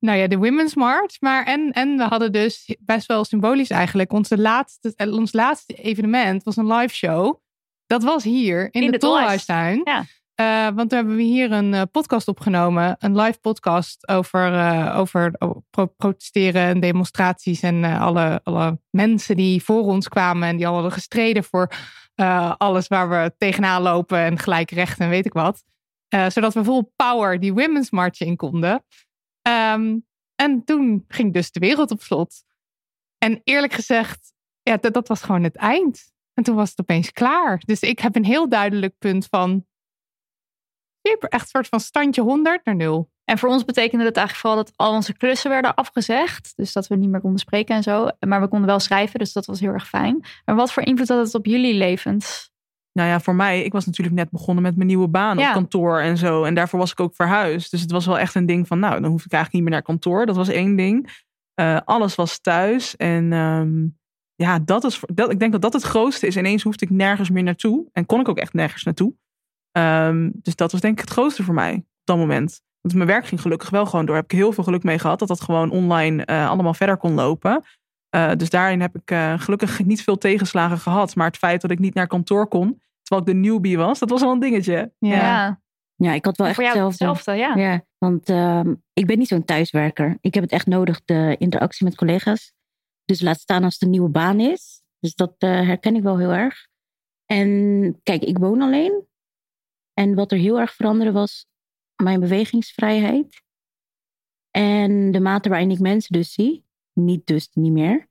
[0.01, 1.21] nou ja, de Women's March.
[1.21, 4.13] Maar en, en we hadden dus best wel symbolisch eigenlijk.
[4.13, 7.41] Onze laatste, eh, ons laatste evenement was een live show.
[7.87, 9.45] Dat was hier in, In de, de Tolhuis.
[9.45, 9.81] Tolhuistuin.
[9.85, 10.05] Ja.
[10.75, 12.97] Want toen hebben we hier een podcast opgenomen.
[12.99, 15.33] Een live podcast over, over
[15.71, 17.63] pro- protesteren en demonstraties.
[17.63, 20.49] En alle, alle mensen die voor ons kwamen.
[20.49, 21.73] En die al hadden gestreden voor
[22.57, 24.19] alles waar we tegenaan lopen.
[24.19, 25.63] En gelijk recht en weet ik wat.
[26.13, 28.85] Eh, zodat we vol power die Women's March in konden.
[29.43, 29.99] Ehm,
[30.35, 32.45] en toen ging dus de wereld op slot.
[33.19, 36.13] En eerlijk gezegd, ja, dat, was gewoon het eind.
[36.35, 37.63] En toen was het opeens klaar.
[37.65, 39.67] Dus ik heb een heel duidelijk punt van
[41.03, 43.11] super, echt een soort van standje 100 naar 0.
[43.25, 46.53] En voor ons betekende dat eigenlijk vooral dat al onze klussen werden afgezegd.
[46.57, 48.09] Dus dat we niet meer konden spreken en zo.
[48.19, 50.25] Maar we konden wel schrijven, dus dat was heel erg fijn.
[50.45, 52.52] Maar wat voor invloed had het op jullie levens?
[52.93, 55.49] Nou ja, voor mij, ik was natuurlijk net begonnen met mijn nieuwe baan Ja.
[55.49, 56.45] op kantoor en zo.
[56.45, 57.71] En daarvoor was ik ook verhuisd.
[57.71, 59.73] Dus het was wel echt een ding van, nou, dan hoef ik eigenlijk niet meer
[59.73, 60.27] naar kantoor.
[60.27, 61.21] Dat was één ding.
[61.55, 62.97] Eh, alles was thuis.
[62.97, 63.87] En ehm,
[64.35, 66.37] ja, dat is, dat, ik denk dat dat het grootste is.
[66.37, 67.89] Ineens hoefde ik nergens meer naartoe.
[67.93, 69.15] En kon ik ook echt nergens naartoe.
[69.73, 72.63] Ehm, dus dat was denk ik het grootste voor mij op dat moment.
[72.81, 74.15] Want mijn werk ging gelukkig wel gewoon door.
[74.15, 75.19] Daar heb ik heel veel geluk mee gehad.
[75.19, 77.65] Dat dat gewoon online eh, allemaal verder kon lopen.
[78.13, 81.15] Eh, dus daarin heb ik eh, gelukkig niet veel tegenslagen gehad.
[81.15, 84.11] Maar het feit dat ik niet naar kantoor kon, terwijl ik de newbie was, dat
[84.11, 84.93] was wel een dingetje.
[84.99, 85.61] Ja,
[85.97, 87.15] Ja, ik had wel echt voor jou hetzelfde.
[87.31, 87.71] hetzelfde, ja.
[87.71, 90.19] Ja, want ehm, ik ben niet zo'n thuiswerker.
[90.21, 92.53] Ik heb het echt nodig, de interactie met collega's.
[93.05, 94.83] Dus laat staan als het een nieuwe baan is.
[94.99, 96.67] Dus dat eh, herken ik wel heel erg.
[97.27, 99.07] En kijk, ik woon alleen.
[99.93, 101.47] En wat er heel erg veranderde was
[102.03, 103.43] mijn bewegingsvrijheid.
[104.51, 106.65] En de mate waarin ik mensen dus zie.
[106.93, 108.11] Niet dus niet meer.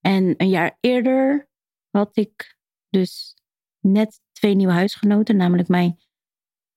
[0.00, 1.48] En een jaar eerder
[1.90, 3.36] had ik dus
[3.80, 5.36] net twee nieuwe huisgenoten.
[5.36, 5.98] Namelijk mijn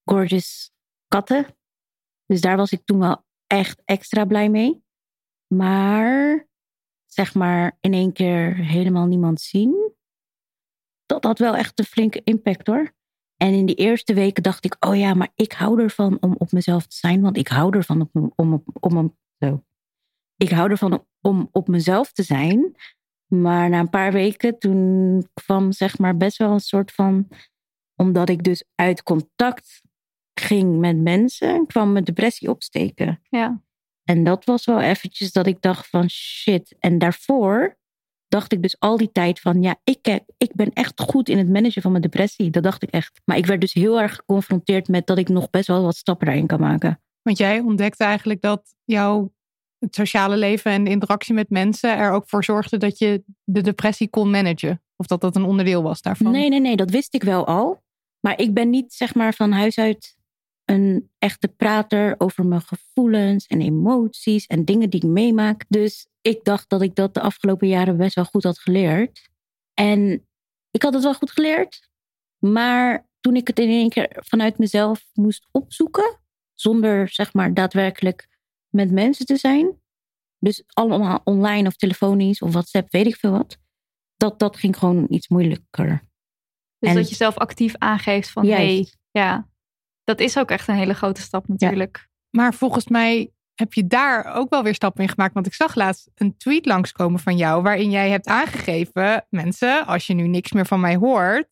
[0.03, 0.71] gorgeous
[1.07, 1.45] katten.
[2.25, 4.83] Dus daar was ik toen wel echt extra blij mee.
[5.47, 6.47] Maar
[7.05, 9.93] zeg maar in één keer helemaal niemand zien.
[11.05, 12.93] Dat had wel echt een flinke impact hoor.
[13.37, 16.51] En in die eerste weken dacht ik, oh ja, maar ik hou ervan om op
[16.51, 17.21] mezelf te zijn.
[17.21, 19.64] Want ik hou ervan om, om, om, om zo.
[20.37, 22.75] Ik hou ervan om op mezelf te zijn.
[23.27, 27.27] Maar na een paar weken toen kwam zeg maar best wel een soort van...
[27.95, 29.81] Omdat ik dus uit contact
[30.33, 33.21] ging met mensen, kwam mijn depressie opsteken.
[33.29, 33.63] Ja.
[34.03, 36.75] En dat was wel eventjes dat ik dacht van shit.
[36.79, 37.77] En daarvoor
[38.27, 41.37] dacht ik dus al die tijd van ja, ik, heb- ik ben echt goed in
[41.37, 42.49] het managen van mijn depressie.
[42.49, 43.21] Dat dacht ik echt.
[43.25, 46.25] Maar ik werd dus heel erg geconfronteerd met dat ik nog best wel wat stappen
[46.25, 47.01] daarin kan maken.
[47.21, 49.33] Want jij ontdekte eigenlijk dat jouw
[49.85, 54.09] het sociale leven en interactie met mensen er ook voor zorgde dat je de depressie
[54.09, 54.81] kon managen.
[54.95, 56.31] Of dat dat een onderdeel was daarvan.
[56.31, 57.83] Nee, nee, nee, dat wist ik wel al.
[58.19, 60.17] Maar ik ben niet zeg maar van huis uit
[60.65, 65.65] een echte prater over mijn gevoelens en emoties en dingen die ik meemaak.
[65.67, 69.29] Dus ik dacht dat ik dat de afgelopen jaren best wel goed had geleerd.
[69.73, 70.27] En
[70.71, 71.89] ik had het wel goed geleerd.
[72.39, 76.19] Maar toen ik het in één keer vanuit mezelf moest opzoeken,
[76.53, 78.27] zonder zeg maar daadwerkelijk
[78.75, 79.81] met mensen te zijn.
[80.39, 83.57] Dus allemaal online of telefonisch of WhatsApp, weet ik veel wat.
[84.15, 86.07] Dat, dat ging gewoon iets moeilijker.
[86.79, 89.47] Dus En- dat je zelf actief aangeeft van hey, ja,
[90.03, 92.07] Dat is ook echt een hele grote stap natuurlijk.
[92.29, 95.33] Maar volgens mij heb je daar ook wel weer stappen in gemaakt.
[95.33, 97.61] Want ik zag laatst een tweet langskomen van jou.
[97.63, 101.47] waarin jij hebt aangegeven: mensen, als je nu niks meer van mij hoort.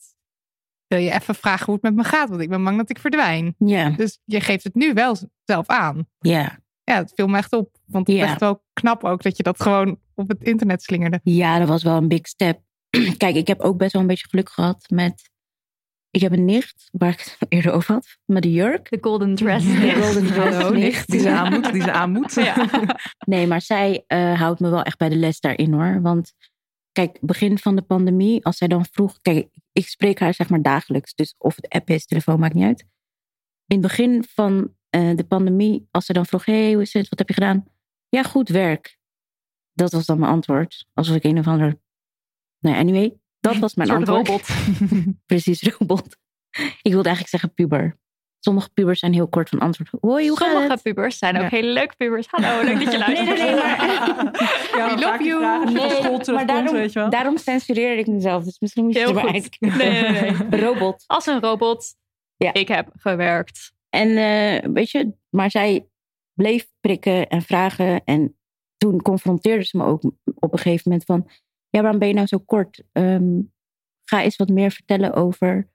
[0.87, 2.29] wil je even vragen hoe het met me gaat.
[2.29, 3.55] Want ik ben bang dat ik verdwijn.
[3.57, 6.07] Ja, Dus je geeft het nu wel zelf aan.
[6.19, 6.61] ja.
[6.83, 7.69] Ja, het viel me echt op.
[7.85, 8.29] Want het is Ja.
[8.29, 11.19] echt wel knap ook dat je dat gewoon op het internet slingerde.
[11.23, 12.61] Ja, dat was wel een big step.
[13.17, 15.31] Kijk, ik heb ook best wel een beetje geluk gehad met...
[16.09, 18.89] Ik heb een nicht, waar ik het eerder over had, met de jurk.
[18.89, 19.65] De golden dress.
[19.65, 20.83] De golden dress Hallo, nicht.
[20.83, 22.33] nicht, die ze aan moet, die ze aan moet.
[22.33, 22.67] Ja.
[23.25, 26.01] Nee, maar zij eh, houdt me wel echt bij de les daarin hoor.
[26.01, 26.33] Want
[26.91, 29.19] kijk, begin van de pandemie, als zij dan vroeg...
[29.21, 31.13] Kijk, ik spreek haar zeg maar dagelijks.
[31.13, 32.79] Dus of het app is, telefoon, maakt niet uit.
[33.67, 36.45] In het begin van eh, de pandemie, als ze dan vroeg...
[36.45, 37.09] hey, hoe is het?
[37.09, 37.65] Wat heb je gedaan?
[38.09, 38.97] Ja, goed werk.
[39.73, 40.85] Dat was dan mijn antwoord.
[40.93, 41.79] Alsof ik een of ander...
[42.59, 43.13] Nee, anyway.
[43.39, 44.47] Dat was mijn Een soort antwoord.
[44.47, 45.15] robot.
[45.25, 46.17] Precies, robot.
[46.81, 47.97] Ik wilde eigenlijk zeggen puber.
[48.39, 49.89] Sommige pubers zijn heel kort van antwoord.
[50.01, 50.81] Hoi, hoe gaat Sommige het?
[50.81, 51.49] pubers zijn ook Ja.
[51.49, 52.27] hele leuke pubers.
[52.29, 53.27] Hallo, leuk dat je luistert.
[53.37, 55.89] Nee, nee, nee, maar- Ja, We love you.
[55.89, 57.09] school maar daarom, weet je wel.
[57.09, 58.43] daarom censureer ik mezelf.
[58.43, 59.59] Dus misschien moet je Heel het goed.
[59.59, 60.61] Nee, nee, nee.
[60.61, 61.03] Robot.
[61.07, 61.95] Als een robot.
[62.37, 62.53] Ja.
[62.53, 63.73] Ik heb gewerkt.
[63.93, 65.87] En eh, weet je, maar zij
[66.33, 68.03] bleef prikken en vragen.
[68.03, 68.37] En
[68.77, 70.03] toen confronteerde ze me ook
[70.35, 71.29] op een gegeven moment van...
[71.69, 72.83] Ja, waarom ben je nou zo kort?
[72.91, 73.41] Ehm,
[74.03, 75.69] ga eens wat meer vertellen over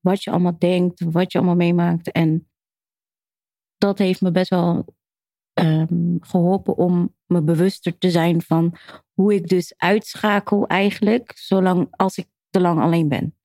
[0.00, 2.12] wat je allemaal denkt, wat je allemaal meemaakt.
[2.12, 2.48] En
[3.76, 4.84] dat heeft me best wel
[5.52, 8.76] ehm, geholpen om me bewuster te zijn van
[9.12, 13.35] hoe ik dus uitschakel eigenlijk, zolang als ik te lang alleen ben.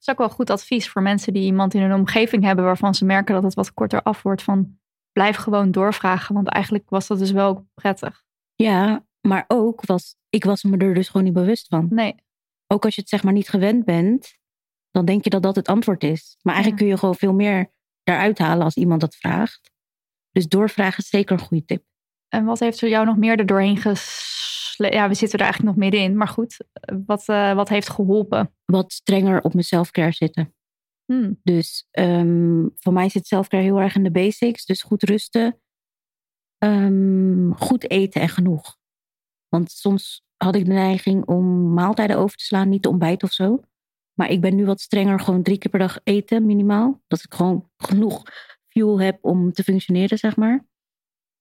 [0.00, 2.94] Dat is ook wel goed advies voor mensen die iemand in hun omgeving hebben waarvan
[2.94, 4.42] ze merken dat het wat korter af wordt.
[4.42, 4.78] Van
[5.12, 8.22] blijf gewoon doorvragen, want eigenlijk was dat dus wel prettig.
[8.54, 11.86] Ja, maar ook was ik was me er dus gewoon niet bewust van.
[11.90, 12.14] Nee,
[12.66, 14.38] Ook als je het zeg maar niet gewend bent,
[14.90, 16.38] dan denk je dat dat het antwoord is.
[16.42, 19.70] Maar eigenlijk kun je gewoon veel meer daaruit halen als iemand dat vraagt.
[20.30, 21.84] Dus doorvragen is zeker een goede tip.
[22.30, 24.94] En wat heeft er jou nog meer er doorheen gesleept?
[24.94, 26.16] Ja, we zitten er eigenlijk nog middenin.
[26.16, 26.56] Maar goed,
[27.06, 28.54] wat, eh, wat heeft geholpen?
[28.64, 30.54] Wat strenger op mijn selfcare zitten.
[31.04, 31.40] Hmm.
[31.42, 34.64] Dus ehm, voor mij zit selfcare heel erg in de basics.
[34.64, 35.60] Dus goed rusten,
[36.58, 38.76] ehm, goed eten en genoeg.
[39.48, 43.34] Want soms had ik de neiging om maaltijden over te slaan, niet te ontbijten of
[43.34, 43.60] zo.
[44.14, 47.02] Maar ik ben nu wat strenger, gewoon drie keer per dag eten minimaal.
[47.06, 48.22] Dat ik gewoon genoeg
[48.68, 50.68] fuel heb om te functioneren, zeg maar.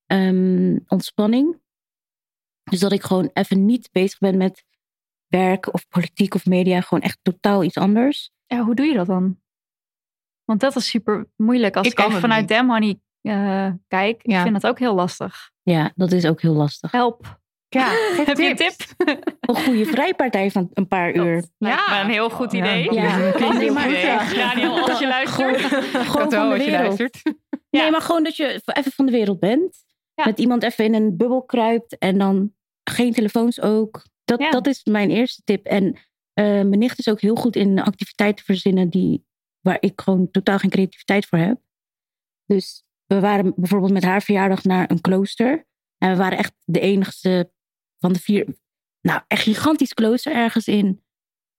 [0.09, 1.61] Ehm, ontspanning.
[2.63, 4.63] Dus dat ik gewoon even niet bezig ben met
[5.27, 6.81] werk of politiek of media.
[6.81, 8.31] Gewoon echt totaal iets anders.
[8.45, 9.39] Ja, hoe doe je dat dan?
[10.45, 11.75] Want dat is super moeilijk.
[11.75, 12.47] Als Ik ik, vanuit.
[12.47, 14.41] Dem Honey eh, kijk, ik Ja.
[14.41, 15.51] vind dat ook heel lastig.
[15.61, 16.91] Ja, dat is ook heel lastig.
[16.91, 17.39] Help.
[17.67, 17.87] Ja,
[18.25, 18.75] Heb je een tip?
[19.49, 21.35] Een goede vrijpartij van een paar uur.
[21.35, 22.01] Dat Ja.
[22.03, 22.93] een heel goed Ja, idee.
[22.93, 23.17] Ja.
[23.51, 24.35] Nee, maar- idee.
[24.35, 25.57] Daniel, als je luistert.
[25.61, 26.99] Gewoon dat wel van de als je wereld.
[26.99, 27.19] luistert.
[27.69, 27.81] Ja.
[27.81, 29.85] Nee, maar gewoon dat je even van de wereld bent.
[30.19, 30.25] Ja.
[30.25, 31.97] Met iemand even in een bubbel kruipt.
[31.97, 32.53] En dan
[32.83, 34.05] geen telefoons ook.
[34.23, 34.49] Dat, Ja.
[34.51, 35.65] dat is mijn eerste tip.
[35.65, 35.93] En
[36.33, 39.25] eh, mijn nicht is ook heel goed in activiteiten verzinnen die,
[39.59, 41.61] waar ik gewoon totaal geen creativiteit voor heb.
[42.45, 45.67] Dus we waren bijvoorbeeld met haar verjaardag naar een klooster.
[45.97, 47.51] En we waren echt de enigste
[47.99, 48.57] van de vier.
[49.01, 51.03] Nou, echt gigantisch klooster ergens in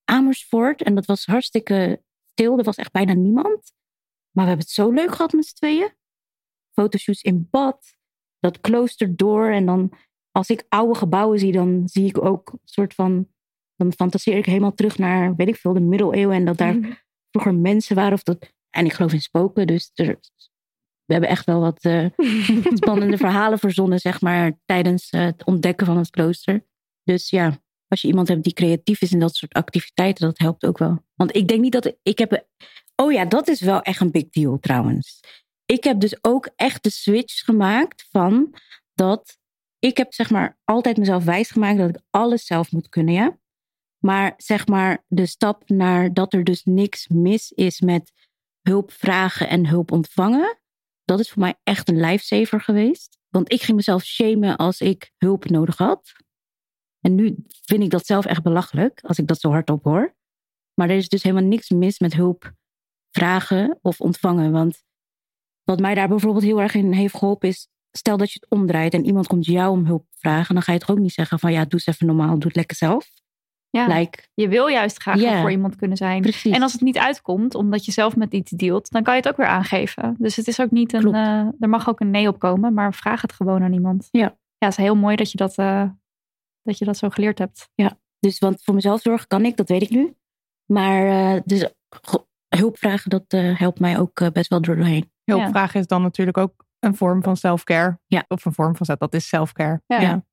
[0.05, 0.83] Amersfoort.
[0.83, 2.59] En dat was hartstikke stil.
[2.59, 3.73] Er was echt bijna niemand.
[4.31, 5.95] Maar we hebben het zo leuk gehad met z'n tweeën.
[6.73, 7.99] Fotoshoots in bad.
[8.41, 9.51] Dat klooster door.
[9.51, 9.93] En dan
[10.31, 13.29] als ik oude gebouwen zie, dan zie ik ook een soort van.
[13.77, 16.37] Dan fantaseer ik helemaal terug naar, weet ik veel, de middeleeuwen.
[16.37, 18.13] En dat daar vroeger mensen waren.
[18.13, 19.67] Of dat, en ik geloof in spoken.
[19.67, 20.19] Dus er,
[21.05, 22.07] we hebben echt wel wat eh,
[22.75, 26.67] spannende verhalen verzonnen, zeg maar, tijdens het ontdekken van het klooster.
[27.03, 30.65] Dus ja, als je iemand hebt die creatief is in dat soort activiteiten, dat helpt
[30.67, 31.05] ook wel.
[31.15, 32.47] Want ik denk niet dat ik heb.
[32.97, 35.21] Oh ja, dat is wel echt een big deal trouwens.
[35.71, 38.55] Ik heb dus ook echt de switch gemaakt van
[38.95, 39.39] dat
[39.79, 43.39] ik heb zeg maar altijd mezelf wijsgemaakt dat ik alles zelf moet kunnen, ja.
[43.99, 48.13] Maar zeg maar de stap naar dat er dus niks mis is met
[48.61, 50.59] hulp vragen en hulp ontvangen.
[51.05, 53.19] Dat is voor mij echt een lifesaver geweest.
[53.29, 56.13] Want ik ging mezelf shamen als ik hulp nodig had.
[57.01, 60.17] En nu vind ik dat zelf echt belachelijk, als ik dat zo hardop hoor.
[60.75, 62.53] Maar er is dus helemaal niks mis met hulp
[63.11, 64.53] vragen of ontvangen.
[64.53, 64.83] Want
[65.65, 67.69] wat mij daar bijvoorbeeld heel erg in heeft geholpen is...
[67.91, 70.55] stel dat je het omdraait en iemand komt jou om hulp vragen...
[70.55, 72.57] dan ga je toch ook niet zeggen van ja, doe eens even normaal, doe het
[72.57, 73.09] lekker zelf.
[73.71, 75.41] Ja, Like, je wil juist graag Ja.
[75.41, 76.21] voor iemand kunnen zijn.
[76.23, 76.55] precies.
[76.55, 79.29] En als het niet uitkomt, omdat je zelf met iets dealt, dan kan je het
[79.29, 80.17] ook weer aangeven.
[80.19, 81.15] Dus het is ook niet een.
[81.15, 84.09] Eh, er mag ook een nee op komen, maar vraag het gewoon aan iemand.
[84.11, 84.39] Ja.
[84.59, 85.89] Ja, het is heel mooi dat je dat, eh,
[86.63, 87.69] dat, je dat zo geleerd hebt.
[88.19, 90.15] Dus want voor mezelf zorgen kan ik, dat weet ik nu.
[90.67, 91.69] Maar eh, dus
[92.49, 93.25] hulp vragen, dat
[93.59, 95.10] helpt mij ook best wel doorheen.
[95.39, 97.99] Hulpvragen is dan natuurlijk ook een vorm van self-care.
[98.07, 98.25] Ja.
[98.29, 99.83] Of een vorm van zelf, dat is self-care.
[99.87, 100.25] Ja.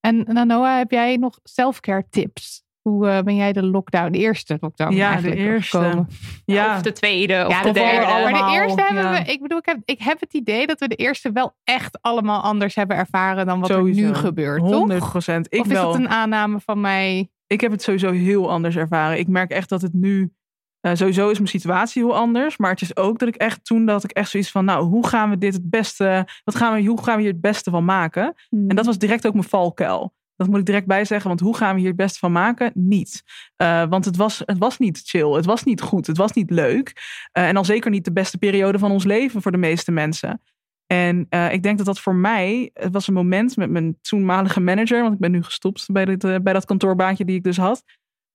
[0.00, 2.62] En Noah, heb jij nog self-care tips?
[2.80, 5.78] Hoe eh, ben jij de lockdown, de eerste lockdown Ja, de eigenlijk eerste.
[5.78, 6.08] overkomen?
[6.44, 8.06] Ja, Of de tweede, of Ja, de derde.
[8.06, 8.40] allemaal.
[8.40, 9.12] Maar de eerste hebben ja.
[9.24, 11.98] we, ik bedoel, ik heb, ik heb het idee dat we de eerste wel echt
[12.00, 15.10] allemaal anders hebben ervaren dan wat er nu gebeurt, 100 toch?
[15.10, 15.46] procent.
[15.54, 15.92] Ik of is wel.
[15.92, 17.30] het een aanname van mij?
[17.46, 19.18] ik heb het sowieso heel anders ervaren.
[19.18, 20.32] Ik merk echt dat het nu.
[20.82, 22.56] Eh, sowieso is mijn situatie heel anders.
[22.56, 24.64] Maar het is ook dat ik echt toen dat ik echt zoiets van.
[24.64, 26.28] Nou, hoe gaan we dit het beste.
[26.44, 28.34] Wat gaan we, hoe gaan we hier het beste van maken?
[28.48, 28.68] Hmm.
[28.68, 30.14] En dat was direct ook mijn valkuil.
[30.36, 31.28] Dat moet ik direct bij zeggen.
[31.28, 32.70] Want hoe gaan we hier het beste van maken?
[32.74, 33.22] Niet.
[33.56, 35.30] Eh, want het was, het was niet chill.
[35.30, 36.06] Het was niet goed.
[36.06, 36.92] Het was niet leuk.
[37.32, 40.42] Eh, en al zeker niet de beste periode van ons leven voor de meeste mensen.
[40.86, 45.02] En ik denk dat dat voor mij, het was een moment met mijn toenmalige manager,
[45.02, 47.84] want ik ben nu gestopt bij, dit, bij dat kantoorbaantje die ik dus had.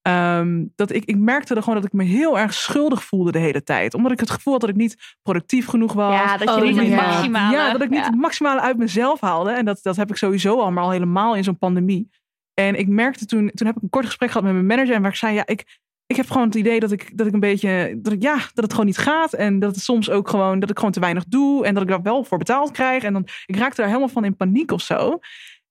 [0.08, 3.40] Ehm, dat ik, ik merkte er gewoon dat ik me heel erg schuldig voelde de
[3.40, 3.94] hele tijd.
[3.94, 6.14] Omdat ik het gevoel had dat ik niet productief genoeg was.
[6.14, 6.96] Ja, dat je Oh, niet het ja.
[6.96, 7.56] maximale...
[7.56, 8.06] Ja, dat ik niet ja.
[8.06, 9.52] het maximale uit mezelf haalde.
[9.52, 12.10] En dat, dat heb ik sowieso al, maar al helemaal in zo'n pandemie.
[12.54, 14.96] En ik merkte toen, toen heb ik een kort gesprek gehad met mijn manager.
[14.96, 17.34] En waar ik zei, ja, ik, ik heb gewoon het idee dat ik, dat ik
[17.34, 19.34] een beetje, dat ik, ja, dat het gewoon niet gaat.
[19.34, 21.66] En dat het soms ook gewoon, dat ik gewoon te weinig doe.
[21.66, 23.04] En dat ik daar wel voor betaald krijg.
[23.04, 25.20] En dan, ik raakte daar helemaal van in paniek of zo.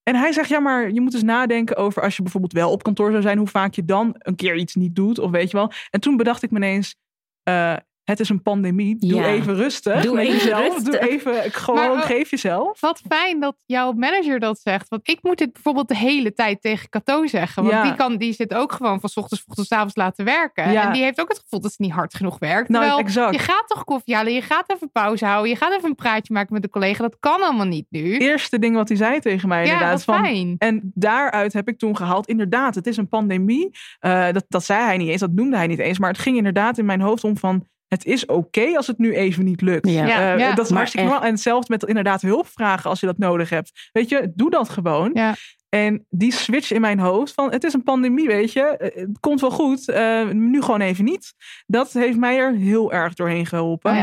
[0.07, 2.83] En hij zegt, ja, maar je moet eens nadenken over als je bijvoorbeeld wel op
[2.83, 5.57] kantoor zou zijn, hoe vaak je dan een keer iets niet doet, of weet je
[5.57, 5.71] wel.
[5.89, 6.95] En toen bedacht ik me ineens,
[7.43, 7.75] eh,
[8.09, 9.27] het is een pandemie, doe Ja.
[9.27, 10.01] even rustig.
[10.03, 10.73] Doe even jezelf.
[10.73, 10.83] rustig.
[10.99, 12.79] Doe even, gewoon Maar, geef jezelf.
[12.79, 14.89] Wat fijn dat jouw manager dat zegt.
[14.89, 17.63] Want ik moet dit bijvoorbeeld de hele tijd tegen Cato zeggen.
[17.63, 17.83] Want Ja.
[17.83, 20.71] die, kan, die zit ook gewoon van 's ochtends vroeg tot 's avonds laten werken.
[20.71, 20.85] Ja.
[20.87, 22.69] En die heeft ook het gevoel dat ze niet hard genoeg werkt.
[22.69, 23.33] Nou, Terwijl exact.
[23.35, 26.33] je gaat toch koffie halen, je gaat even pauze houden, je gaat even een praatje
[26.33, 27.03] maken met de collega.
[27.03, 28.17] Dat kan allemaal niet nu.
[28.17, 30.05] Eerste ding wat hij zei tegen mij ja, inderdaad.
[30.05, 30.55] wat van, fijn.
[30.57, 33.69] En daaruit heb ik toen gehaald, inderdaad, het is een pandemie.
[33.99, 35.99] Eh, dat, dat zei hij niet eens, dat noemde hij niet eens.
[35.99, 39.13] Maar het ging inderdaad in mijn hoofd om van, het is oké als het nu
[39.15, 39.89] even niet lukt.
[39.89, 40.33] Ja.
[40.33, 40.53] Eh, ja.
[40.53, 41.25] dat is Maar hartstikke normaal.
[41.25, 43.89] En hetzelfde met inderdaad hulp vragen als je dat nodig hebt.
[43.91, 45.11] Weet je, doe dat gewoon.
[45.13, 45.35] Ja.
[45.69, 48.61] En die switch in mijn hoofd van, het is een pandemie, weet je.
[48.61, 51.33] eh, Het komt wel goed, eh, nu gewoon even niet.
[51.65, 53.95] Dat heeft mij er heel erg doorheen geholpen.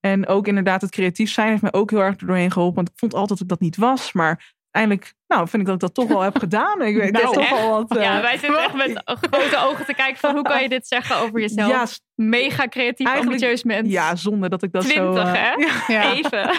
[0.00, 2.76] En ook inderdaad het creatief zijn heeft mij ook heel erg er doorheen geholpen.
[2.76, 4.12] Want ik vond altijd dat ik dat niet was.
[4.12, 6.82] Maar uiteindelijk nou, vind ik dat ik dat toch wel heb gedaan.
[6.82, 7.96] Ik weet Nou, dat is toch wel wat...
[7.96, 10.86] eh, Ja, wij zitten echt met grote ogen te kijken van hoe kan je dit
[10.86, 11.70] zeggen over jezelf.
[11.70, 13.88] ja, Mega creatief, ambitieus mens.
[13.90, 14.88] ja, zonder dat ik dat zo...
[15.12, 15.52] Twintig, eh, hè?
[15.94, 16.12] Ja.
[16.12, 16.50] Even.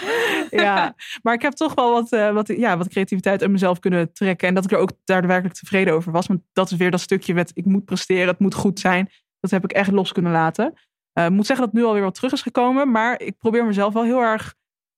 [0.49, 4.13] ja, maar ik heb toch wel wat, eh, wat, ja, wat creativiteit uit mezelf kunnen
[4.13, 4.47] trekken.
[4.47, 6.28] En dat ik er ook daadwerkelijk tevreden over was.
[6.28, 9.10] Want dat is weer dat stukje met ik moet presteren, het moet goed zijn.
[9.39, 10.73] Dat heb ik echt los kunnen laten.
[11.13, 12.91] Eh, Ik moet zeggen dat het nu alweer wat terug is gekomen.
[12.91, 14.54] Maar ik probeer mezelf wel heel erg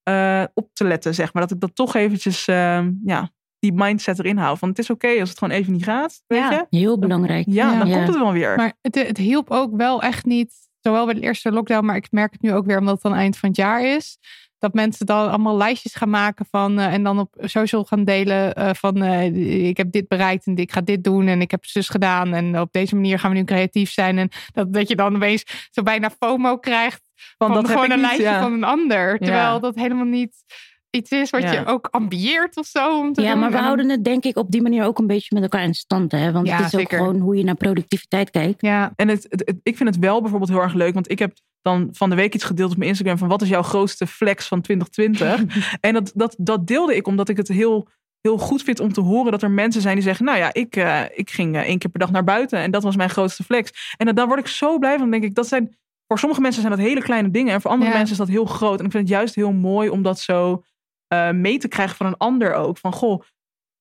[0.06, 1.42] eh, op te letten, zeg maar.
[1.42, 4.58] Dat ik dat toch eventjes, eh, ja, die mindset erin hou.
[4.58, 6.52] Van het is oké als het gewoon even niet gaat, weet Ja.
[6.52, 6.78] je.
[6.78, 7.46] Heel belangrijk.
[7.50, 7.78] Ja, Ja.
[7.80, 7.96] dan Ja.
[7.96, 8.56] komt het wel weer.
[8.56, 12.12] Maar het, het hielp ook wel echt niet, zowel bij de eerste lockdown, maar ik
[12.12, 14.18] merk het nu ook weer omdat het dan eind van het jaar is.
[14.60, 18.54] Dat mensen dan allemaal lijstjes gaan maken van eh, en dan op social gaan delen
[18.56, 21.66] eh, van eh, ik heb dit bereikt en ik ga dit doen en ik heb
[21.66, 24.18] zus gedaan en op deze manier gaan we nu creatief zijn.
[24.18, 27.05] En dat, dat je dan opeens zo bijna FOMO krijgt
[27.38, 28.42] van, Want dat heb gewoon ik een niet, lijstje ja.
[28.42, 29.18] van een ander.
[29.18, 30.36] Terwijl dat helemaal niet
[30.90, 31.52] iets is wat Ja.
[31.52, 33.00] je ook ambieert of zo.
[33.00, 33.40] Om te Ja, doen.
[33.40, 35.44] maar we En dan- houden het denk ik op die manier ook een beetje met
[35.44, 36.12] elkaar in stand.
[36.12, 36.32] Hè?
[36.32, 38.62] Want Ja, het is ook gewoon hoe je naar productiviteit kijkt.
[38.62, 40.94] Ja, En het, het- het- ik vind het wel bijvoorbeeld heel erg leuk.
[40.94, 43.18] Want ik heb dan van de week iets gedeeld op mijn Instagram.
[43.18, 45.78] Van wat is jouw grootste flex van 2020?
[45.80, 47.88] en dat, dat, dat deelde ik omdat ik het heel,
[48.22, 49.32] heel goed vind om te horen.
[49.32, 50.26] Dat er mensen zijn die zeggen.
[50.26, 52.60] Nou ja, ik, eh, ik ging eh, één keer per dag naar buiten.
[52.60, 53.94] En dat was mijn grootste flex.
[53.98, 55.00] En dat, daar word ik zo blij van.
[55.02, 55.78] Dan denk ik, dat zijn...
[56.08, 57.54] Voor sommige mensen zijn dat hele kleine dingen.
[57.54, 57.96] En voor andere Ja.
[57.98, 58.80] mensen is dat heel groot.
[58.80, 60.64] En ik vind het juist heel mooi om dat zo
[61.08, 62.78] eh, mee te krijgen van een ander ook.
[62.78, 63.22] Van goh,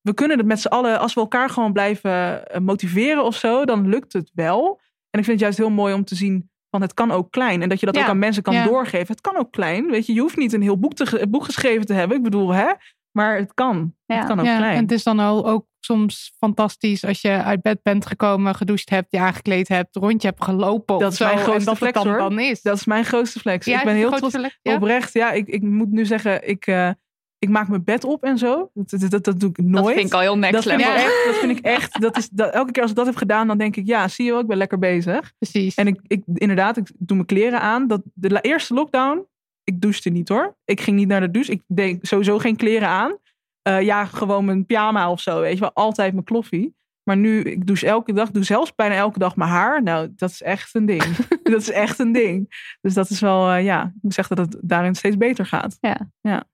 [0.01, 3.65] we kunnen het met z'n allen, als we elkaar gewoon blijven eh, motiveren of zo,
[3.65, 4.81] dan lukt het wel.
[5.11, 7.63] En ik vind het juist heel mooi om te zien van het kan ook klein.
[7.63, 8.03] En dat je dat Ja.
[8.03, 8.65] ook aan mensen kan Ja.
[8.65, 9.07] doorgeven.
[9.07, 9.91] Het kan ook klein.
[9.91, 12.17] Weet je, je hoeft niet een heel boek, te, boek geschreven te hebben.
[12.17, 12.73] Ik bedoel, hè?
[13.13, 13.95] Maar het kan.
[14.07, 14.17] Ja.
[14.17, 14.77] Het kan ook ja, klein.
[14.77, 18.91] en het is dan al ook soms fantastisch als je uit bed bent gekomen, gedoucht
[18.91, 21.25] hebt, je aangekleed hebt, rondje hebt gelopen Dat is zo.
[21.25, 22.19] mijn grootste dat flex, hoor.
[22.19, 22.63] dan is.
[22.63, 23.67] Dat is mijn grootste flex.
[23.67, 24.19] Ja, ik ben heel trots.
[24.19, 24.59] grootste flex?
[24.63, 24.75] Ja?
[24.75, 25.33] Oprecht, ja.
[25.33, 26.91] Ik, ik moet nu zeggen, ik, eh,
[27.39, 28.71] ik maak mijn bed op en zo.
[28.75, 29.85] Dat, dat, dat, dat doe ik nooit.
[29.85, 32.01] Dat vind ik al heel next dat vind, ik echt, dat vind ik echt.
[32.01, 34.25] Dat is, dat, elke keer als ik dat heb gedaan, dan denk ik, ja, zie
[34.25, 35.33] je wel, ik ben lekker bezig.
[35.39, 35.75] Precies.
[35.75, 37.87] En ik, ik, inderdaad, ik doe mijn kleren aan.
[37.87, 39.27] Dat, de eerste lockdown,
[39.65, 40.57] ik douchte niet hoor.
[40.65, 41.53] Ik ging niet naar de douche.
[41.53, 43.19] Ik deed sowieso geen kleren aan.
[43.65, 45.75] Eh, ja, gewoon mijn pyjama of zo, weet je wel.
[45.75, 46.75] Altijd mijn kloffie.
[47.03, 49.83] Maar nu, ik douche elke dag, doe zelfs bijna elke dag mijn haar.
[49.83, 51.17] Nou, dat is echt een ding.
[51.43, 52.55] dat is echt een ding.
[52.81, 55.79] Dus dat is wel, eh, ja, ik moet zeggen dat het daarin steeds beter gaat.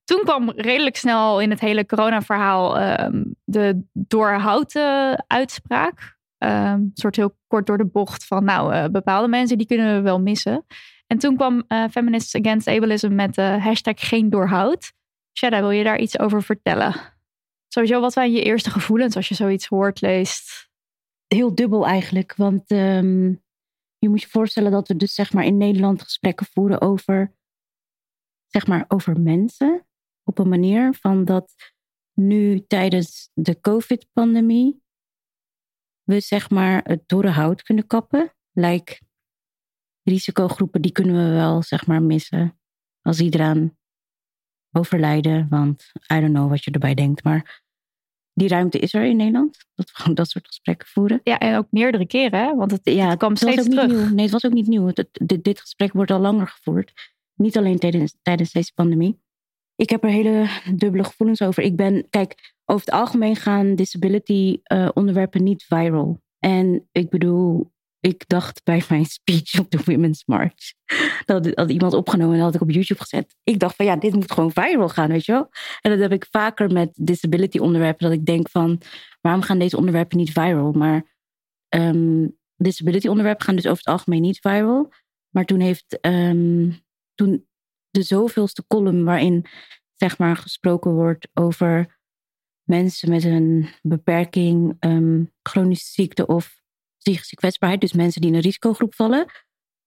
[0.04, 6.18] Toen kwam redelijk snel in het hele corona-verhaal ehm, de doorhouten uitspraak.
[6.38, 9.94] Ehm, een soort heel kort door de bocht van, nou, eh, bepaalde mensen die kunnen
[9.94, 10.64] we wel missen.
[11.06, 14.92] En toen kwam uh, Feminists Against Ableism met de hashtag geen doorhoud.
[15.40, 16.94] Shada, wil je daar iets over vertellen?
[17.68, 20.68] Sowieso, wat zijn je eerste gevoelens als je zoiets hoort, leest?
[21.26, 23.42] Heel dubbel eigenlijk, want um,
[23.98, 27.34] je moet je voorstellen dat we dus zeg maar in Nederland gesprekken voeren over,
[28.46, 29.86] zeg maar, over mensen.
[30.24, 31.54] Op een manier van dat
[32.12, 34.82] nu tijdens de COVID-pandemie
[36.02, 38.34] we zeg maar het dorre hout kunnen kappen.
[38.50, 39.00] Like
[40.02, 42.60] risicogroepen, die kunnen we wel zeg maar missen
[43.02, 43.78] als die eraan
[44.72, 45.46] overlijden.
[45.50, 47.62] Want I don't know wat je erbij denkt, maar
[48.32, 49.66] die ruimte is er in Nederland.
[49.74, 51.20] Dat we gewoon dat soort gesprekken voeren.
[51.24, 52.54] Ja, en ook meerdere keren, hè?
[52.54, 53.86] Want het, ja, het kwam steeds terug.
[53.86, 54.08] Nieuw.
[54.08, 54.86] Nee, het was ook niet nieuw.
[54.86, 56.92] Het, dit, dit, gesprek wordt al langer gevoerd.
[57.34, 59.20] Niet alleen tijdens, tijdens deze pandemie.
[59.76, 61.62] Ik heb er hele dubbele gevoelens over.
[61.62, 66.20] Ik ben, kijk, over het algemeen gaan disability uh, onderwerpen niet viral.
[66.38, 70.74] En ik bedoel, ik dacht bij mijn speech op de Women's March.
[71.24, 73.36] Dat had iemand opgenomen en dat had ik op YouTube gezet.
[73.42, 75.48] Ik dacht van ja, dit moet gewoon viral gaan, weet je wel.
[75.80, 78.08] En dat heb ik vaker met disability onderwerpen.
[78.08, 78.80] Dat ik denk van,
[79.20, 80.72] waarom gaan deze onderwerpen niet viral?
[80.72, 81.16] Maar
[81.68, 84.92] um, disability onderwerpen gaan dus over het algemeen niet viral.
[85.30, 86.80] Maar toen heeft um,
[87.14, 87.46] toen
[87.90, 89.46] de zoveelste column waarin
[89.94, 91.98] zeg maar gesproken wordt over
[92.62, 96.59] mensen met een beperking, um, chronische ziekte of
[97.00, 97.80] psychische kwetsbaarheid.
[97.80, 99.26] Dus mensen die in een risicogroep vallen.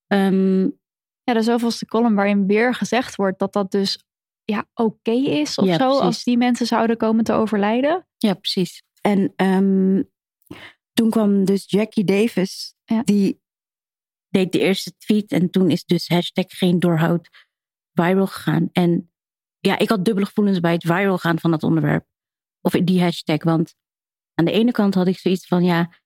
[0.08, 0.80] Um,
[1.24, 4.04] ja, de zoveelste column waarin weer gezegd wordt dat dat dus
[4.44, 6.00] ja, oké is of zo.
[6.00, 8.08] Als die mensen zouden komen te overlijden.
[8.18, 8.84] Ja, precies.
[9.02, 10.12] En um,
[10.94, 12.76] toen kwam dus Jackie Davis.
[13.04, 13.42] Die
[14.30, 15.32] deed de eerste tweet.
[15.32, 17.30] En toen is dus hashtag geen doorhoud
[17.94, 18.70] viral gegaan.
[18.72, 19.12] En
[19.60, 22.06] ja, ik had dubbele gevoelens bij het viral gaan van dat onderwerp.
[22.62, 23.44] Of die hashtag.
[23.44, 23.76] Want
[24.34, 26.02] aan de ene kant had ik zoiets van ja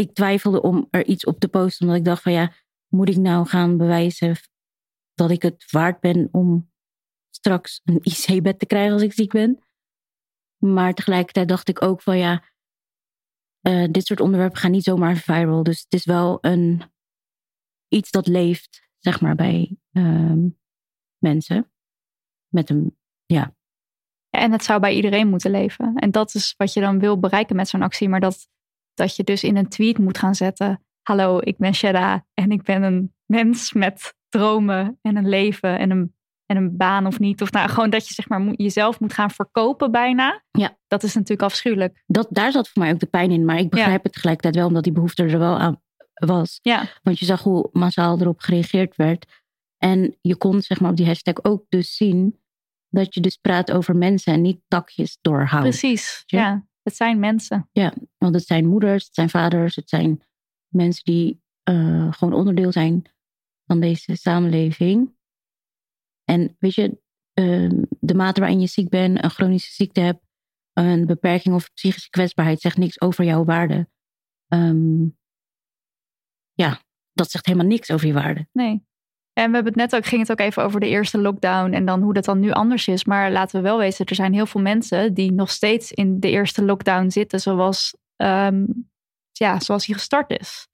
[0.00, 2.52] ik twijfelde om er iets op te posten, omdat ik dacht van ja,
[2.88, 4.36] moet ik nou gaan bewijzen
[5.14, 6.70] dat ik het waard ben om
[7.30, 9.62] straks een IC-bed te krijgen als ik ziek ben?
[10.56, 12.44] Maar tegelijkertijd dacht ik ook van ja,
[13.62, 15.62] uh, dit soort onderwerpen gaan niet zomaar viral.
[15.62, 16.82] Dus het is wel een,
[17.88, 20.58] iets dat leeft, zeg maar, bij um,
[21.18, 21.72] mensen.
[22.48, 23.54] Met een, ja.
[24.30, 25.94] En het zou bij iedereen moeten leven.
[25.94, 28.08] En dat is wat je dan wil bereiken met zo'n actie.
[28.08, 28.48] Maar dat
[29.00, 32.62] dat je dus in een tweet moet gaan zetten: Hallo, ik ben Shada en ik
[32.62, 36.14] ben een mens met dromen en een leven en een,
[36.46, 37.42] en een baan of niet.
[37.42, 40.42] Of nou, gewoon dat je zeg maar jezelf moet gaan verkopen bijna.
[40.50, 40.78] Ja.
[40.86, 42.02] Dat is natuurlijk afschuwelijk.
[42.06, 43.44] Dat, daar zat voor mij ook de pijn in.
[43.44, 45.82] Maar ik begrijp het tegelijkertijd wel, omdat die behoefte er wel aan
[46.14, 46.58] was.
[46.62, 46.84] Ja.
[47.02, 49.26] Want je zag hoe massaal erop gereageerd werd.
[49.78, 52.38] En je kon zeg maar op die hashtag ook dus zien
[52.88, 55.70] dat je dus praat over mensen en niet takjes doorhouden.
[55.70, 56.64] Precies, ja.
[56.82, 57.68] Het zijn mensen.
[57.72, 60.22] Ja, want het zijn moeders, het zijn vaders, het zijn
[60.68, 63.04] mensen die uh, gewoon onderdeel zijn
[63.66, 65.16] van deze samenleving.
[66.24, 67.00] En weet je,
[67.34, 70.24] uh, de mate waarin je ziek bent, een chronische ziekte hebt,
[70.72, 73.88] een beperking of psychische kwetsbaarheid zegt niks over jouw waarde.
[74.48, 75.18] Um,
[76.52, 78.48] ja, dat zegt helemaal niks over je waarde.
[78.52, 78.88] Nee.
[79.40, 81.84] En we hebben het net ook, ging het ook even over de eerste lockdown en
[81.84, 83.04] dan hoe dat dan nu anders is.
[83.04, 86.30] Maar laten we wel weten, er zijn heel veel mensen die nog steeds in de
[86.30, 88.90] eerste lockdown zitten, zoals, um,
[89.32, 90.68] ja, zoals die gestart is.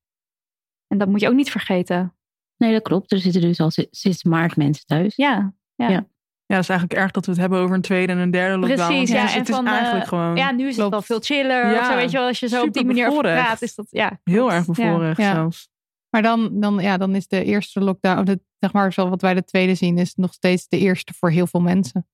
[0.87, 2.17] En dat moet je ook niet vergeten.
[2.57, 3.13] Nee, dat klopt.
[3.13, 5.17] Er zitten dus al sinds maart mensen thuis.
[5.17, 5.89] Ja, ja.
[5.89, 6.07] ja.
[6.47, 8.59] Ja, het is eigenlijk erg dat we het hebben over een tweede en een derde
[8.59, 8.89] lockdown.
[8.89, 9.23] Precies, ja.
[9.23, 10.37] Dus het van, is eigenlijk uh, gewoon...
[10.37, 11.73] Ja, nu is het wel veel chiller.
[11.73, 13.75] Ja, of zo, weet je wel, als je zo op die manier over praat, is
[13.75, 13.87] dat...
[13.91, 15.35] Ja, Heel erg bevoorrecht ja.
[15.35, 15.69] zelfs.
[16.11, 19.35] Maar dan, dan, ja, dan is de eerste lockdown, de, zeg maar, zo wat wij
[19.35, 22.09] de tweede zien, is nog steeds de eerste voor heel veel mensen.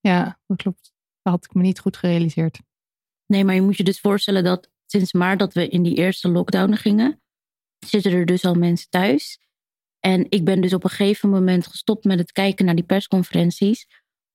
[0.00, 0.92] Ja, dat klopt.
[1.22, 2.60] Dat had ik me niet goed gerealiseerd.
[3.26, 6.28] Nee, maar je moet je dus voorstellen dat sinds maart dat we in die eerste
[6.28, 7.22] lockdown gingen,
[7.78, 9.38] zitten er dus al mensen thuis.
[10.00, 13.86] En ik ben dus op een gegeven moment gestopt met het kijken naar die persconferenties.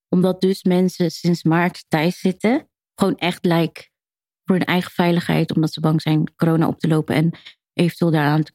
[0.07, 2.69] Omdat dus mensen sinds maart thuis zitten.
[2.95, 3.89] Gewoon echt like
[4.43, 5.55] voor hun eigen veiligheid.
[5.55, 7.31] Omdat ze bang zijn corona op te lopen en
[7.73, 8.53] eventueel daaraan te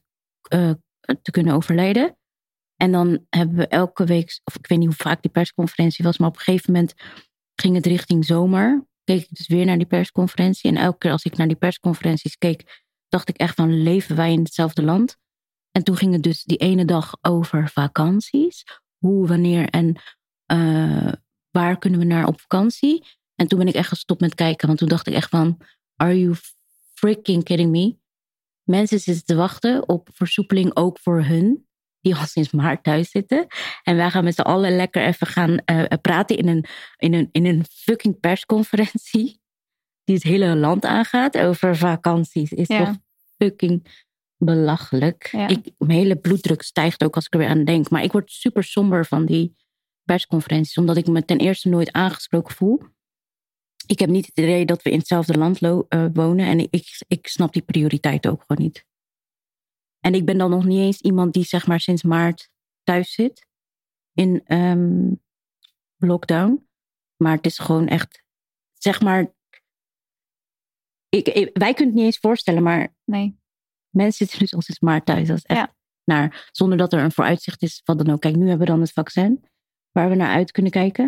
[0.53, 0.71] uh,
[1.21, 2.17] te kunnen overlijden.
[2.75, 6.17] En dan hebben we elke week, of ik weet niet hoe vaak die persconferentie was,
[6.17, 6.93] maar op een gegeven moment
[7.55, 8.87] ging het richting zomer.
[9.03, 10.69] Keek ik dus weer naar die persconferentie.
[10.69, 14.31] En elke keer als ik naar die persconferenties keek, dacht ik echt van leven wij
[14.31, 15.17] in hetzelfde land?
[15.71, 18.63] En toen ging het dus die ene dag over vakanties.
[18.97, 20.01] Hoe, wanneer en
[20.51, 21.11] uh,
[21.51, 23.05] waar kunnen we naar op vakantie?
[23.35, 25.61] En toen ben ik echt gestopt met kijken, want toen dacht ik echt van,
[25.95, 26.35] are you
[26.93, 27.97] freaking kidding me?
[28.63, 31.67] Mensen zitten te wachten op versoepeling ook voor hun,
[32.05, 33.47] die al sinds maart thuis zitten.
[33.83, 36.65] En wij gaan met z'n allen lekker even gaan uh, praten in een,
[36.97, 39.39] in, een, in een fucking persconferentie.
[40.03, 42.51] Die het hele land aangaat over vakanties.
[42.51, 42.85] Is ja.
[42.85, 42.95] toch
[43.37, 44.03] fucking
[44.37, 45.29] belachelijk.
[45.31, 45.47] Ja.
[45.47, 47.89] Ik, mijn hele bloeddruk stijgt ook als ik er weer aan denk.
[47.89, 49.55] Maar ik word super somber van die
[50.03, 52.81] persconferenties, omdat ik me ten eerste nooit aangesproken voel.
[53.87, 57.27] Ik heb niet het idee dat we in hetzelfde land eh, wonen en ik, ik
[57.27, 58.85] snap die prioriteit ook gewoon niet.
[60.05, 62.49] En ik ben dan nog niet eens iemand die zeg maar sinds maart
[62.83, 63.47] thuis zit
[64.13, 65.13] in ehm,
[65.97, 66.67] lockdown.
[67.23, 68.23] Maar het is gewoon echt,
[68.73, 69.33] zeg maar,
[71.09, 73.39] ik, ik- wij kunnen het niet eens voorstellen, maar Nee.
[73.89, 75.27] mensen zitten dus al sinds maart thuis.
[75.27, 75.75] Dat is echt Ja.
[76.03, 78.21] naar, zonder dat er een vooruitzicht is, wat dan ook.
[78.21, 79.45] Kijk, nu hebben we dan het vaccin,
[79.91, 81.05] waar we naar uit kunnen kijken.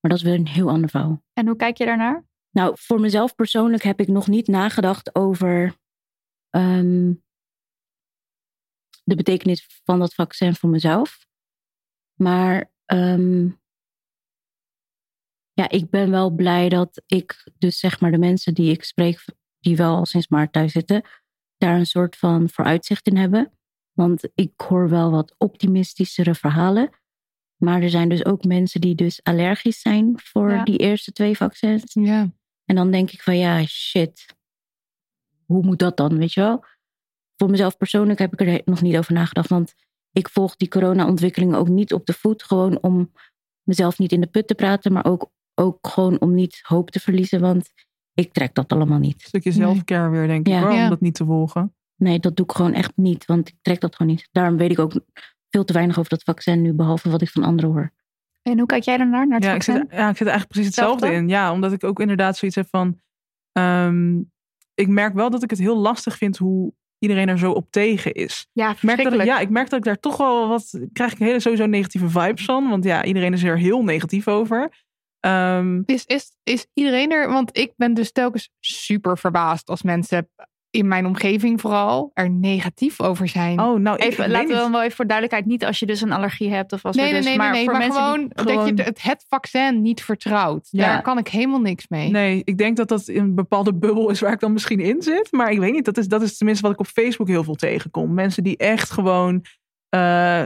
[0.00, 1.22] Maar dat is weer een heel ander verhaal.
[1.32, 2.26] En hoe kijk je daarnaar?
[2.50, 5.76] Nou, voor mezelf persoonlijk heb ik nog niet nagedacht over
[6.50, 7.12] ehm,
[9.04, 11.26] de betekenis van dat vaccin voor mezelf.
[12.14, 13.48] Maar ehm,
[15.52, 19.24] ja, ik ben wel blij dat ik dus zeg maar de mensen die ik spreek,
[19.58, 21.02] die wel al sinds maart thuis zitten,
[21.56, 23.52] daar een soort van vooruitzicht in hebben.
[23.92, 26.90] Want ik hoor wel wat optimistischere verhalen.
[27.56, 30.64] Maar er zijn dus ook mensen die dus allergisch zijn voor Ja.
[30.64, 31.82] die eerste twee vaccins.
[31.92, 32.32] Ja.
[32.64, 34.26] En dan denk ik van ja, shit.
[35.46, 36.64] Hoe moet dat dan, weet je wel?
[37.36, 39.48] Voor mezelf persoonlijk heb ik er nog niet over nagedacht.
[39.48, 39.74] Want
[40.12, 42.42] ik volg die corona-ontwikkelingen ook niet op de voet.
[42.42, 43.12] Gewoon om
[43.62, 44.92] mezelf niet in de put te praten.
[44.92, 47.40] Maar ook, ook gewoon om niet hoop te verliezen.
[47.40, 47.72] Want
[48.14, 49.14] ik trek dat allemaal niet.
[49.22, 50.60] Een stukje zelfcare weer, denk ik Ja.
[50.60, 50.88] hoor, om Ja.
[50.88, 51.74] dat niet te volgen.
[51.96, 53.24] Nee, dat doe ik gewoon echt niet.
[53.26, 54.28] Want ik trek dat gewoon niet.
[54.32, 54.92] Daarom weet ik ook
[55.50, 56.72] veel te weinig over dat vaccin nu.
[56.72, 57.90] Behalve wat ik van anderen hoor.
[58.42, 59.98] En hoe kijk jij daarnaar, naar het Ja ik, zit, vaccin?
[59.98, 61.26] ja, ik zit eigenlijk precies hetzelfde Hetzelfde?
[61.26, 61.28] in.
[61.38, 63.00] Ja, omdat ik ook inderdaad zoiets heb van...
[63.52, 64.18] ehm,
[64.74, 66.72] ik merk wel dat ik het heel lastig vind hoe
[67.04, 68.46] iedereen er zo op tegen is.
[68.52, 70.80] Ja, Ik merk, dat ik, ja, ik merk dat ik daar toch wel wat...
[70.92, 72.68] krijg ik hele sowieso negatieve vibes van.
[72.68, 74.70] Want ja, iedereen is er heel negatief over.
[75.20, 77.28] Ehm, Is, is, is iedereen er?
[77.28, 80.28] Want ik ben dus telkens super verbaasd als mensen
[80.74, 83.60] in mijn omgeving vooral er negatief over zijn.
[83.60, 85.50] oh, nou, Even, laten we dan wel even voor duidelijkheid.
[85.50, 87.52] Niet als je dus een allergie hebt of als nee, er nee, dus, nee, maar
[87.52, 90.68] nee, nee, voor maar mensen gewoon, die dat je het, het vaccin niet vertrouwt.
[90.70, 90.86] Ja.
[90.86, 92.10] Daar kan ik helemaal niks mee.
[92.10, 95.02] Nee, ik denk dat dat in een bepaalde bubbel is waar ik dan misschien in
[95.02, 95.32] zit.
[95.32, 97.54] Maar ik weet niet, dat is, dat is tenminste wat ik op Facebook heel veel
[97.54, 98.14] tegenkom.
[98.14, 99.44] Mensen die echt gewoon
[99.88, 100.42] eh,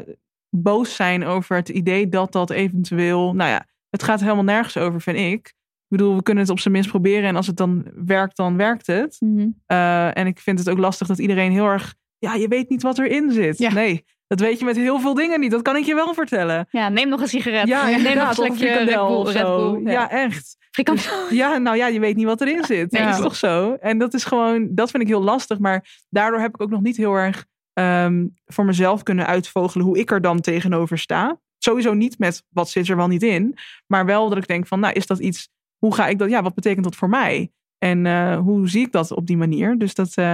[0.50, 3.34] boos zijn over het idee dat dat eventueel...
[3.34, 5.56] Nou ja, het gaat helemaal nergens over, vind ik.
[5.88, 7.28] Ik bedoel, we kunnen het op zijn minst proberen.
[7.28, 9.16] En als het dan werkt, dan werkt het.
[9.20, 9.48] Mhm.
[9.66, 11.94] Eh, en ik vind het ook lastig dat iedereen heel erg...
[12.18, 13.58] Ja, je weet niet wat erin zit.
[13.58, 13.72] Ja.
[13.72, 15.50] Nee, dat weet je met heel veel dingen niet.
[15.50, 16.66] Dat kan ik je wel vertellen.
[16.70, 17.68] Ja, neem nog een sigaret.
[17.68, 19.22] Ja, neem nog een slokje Red Bull.
[19.22, 19.92] Red.
[19.92, 20.56] Ja, echt.
[20.70, 21.12] Frikandel.
[21.30, 22.90] Ja, nou ja, je weet niet wat erin zit.
[22.90, 23.74] Nee, dat is toch zo?
[23.80, 25.58] En dat is gewoon, dat vind ik heel lastig.
[25.58, 29.98] Maar daardoor heb ik ook nog niet heel erg ehm, voor mezelf kunnen uitvogelen hoe
[29.98, 31.40] ik er dan tegenover sta.
[31.58, 33.58] Sowieso niet met wat zit er wel niet in.
[33.86, 35.48] Maar wel dat ik denk van, nou is dat iets,
[35.78, 37.52] hoe ga ik dat, ja, wat betekent dat voor mij?
[37.78, 39.78] En eh, hoe zie ik dat op die manier?
[39.78, 40.24] Dus dat, eh,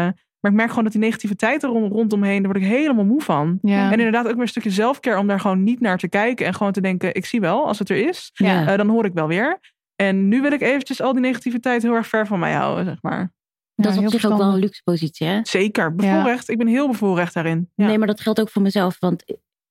[0.41, 3.23] maar ik merk gewoon dat die negativiteit er rond- rondomheen, daar word ik helemaal moe
[3.23, 3.59] van.
[3.63, 3.85] Ja.
[3.93, 6.47] En inderdaad ook weer een stukje zelfcare om daar gewoon niet naar te kijken.
[6.47, 8.67] En gewoon te denken, ik zie wel, als het er is, Ja.
[8.67, 9.61] eh, dan hoor ik wel weer.
[9.97, 13.03] En nu wil ik eventjes al die negativiteit heel erg ver van mij houden, zeg
[13.03, 13.33] maar.
[13.75, 15.41] Dat is op zich ook wel een luxe positie, hè?
[15.43, 16.49] Zeker, bevoorrecht.
[16.49, 17.71] Ik ben heel bevoorrecht daarin.
[17.75, 17.87] Ja.
[17.87, 18.97] Nee, maar dat geldt ook voor mezelf.
[19.01, 19.25] Want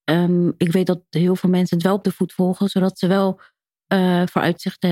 [0.04, 3.08] ehm, ik weet dat heel veel mensen het wel op de voet volgen, zodat ze
[3.08, 3.40] wel
[3.88, 4.90] eh vooruitzichten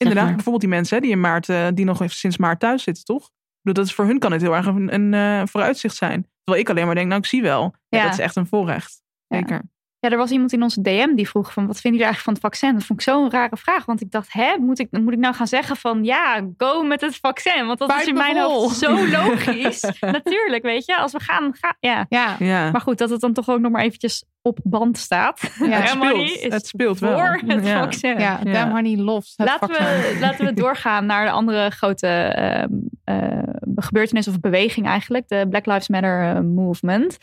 [0.00, 0.34] zeg Inderdaad, maar.
[0.34, 3.04] bijvoorbeeld die mensen hè, die in maart, eh, die nog even sinds maart thuis zitten,
[3.04, 3.30] toch?
[3.62, 6.26] Dat is voor hun kan het heel erg een, een eh, vooruitzicht zijn.
[6.44, 7.74] Terwijl ik alleen maar denk, nou ik zie wel.
[7.88, 8.04] Ja, Ja.
[8.04, 9.02] Dat is echt een voorrecht.
[9.28, 9.62] Zeker.
[10.00, 12.32] Ja, er was iemand in onze DM die vroeg van wat vinden jullie eigenlijk van
[12.32, 12.72] het vaccin?
[12.78, 15.34] Dat vond ik zo'n rare vraag, want ik dacht, hè, moet ik, moet ik nou
[15.34, 17.66] gaan zeggen van ja, go met het vaccin?
[17.66, 18.60] Want dat Buit is in mijn vol.
[18.60, 19.80] hoofd zo logisch.
[20.00, 22.06] Natuurlijk, weet je, als we gaan, ga, ja.
[22.08, 22.36] Ja.
[22.38, 22.70] Ja.
[22.70, 25.40] Maar goed, dat het dan toch ook nog maar eventjes op band staat.
[25.58, 26.16] Ja, het speelt.
[26.30, 27.18] is Het speelt wel.
[27.18, 27.78] voor het Ja.
[27.80, 28.18] vaccin.
[28.18, 28.52] Ja, Ja.
[28.52, 29.86] Damn Honey loves het Laten vaccin.
[29.86, 32.68] we, laten we doorgaan naar de andere grote ehm,
[33.04, 33.38] eh,
[33.74, 35.28] gebeurtenis of beweging eigenlijk.
[35.28, 37.16] De Black Lives Matter eh, movement.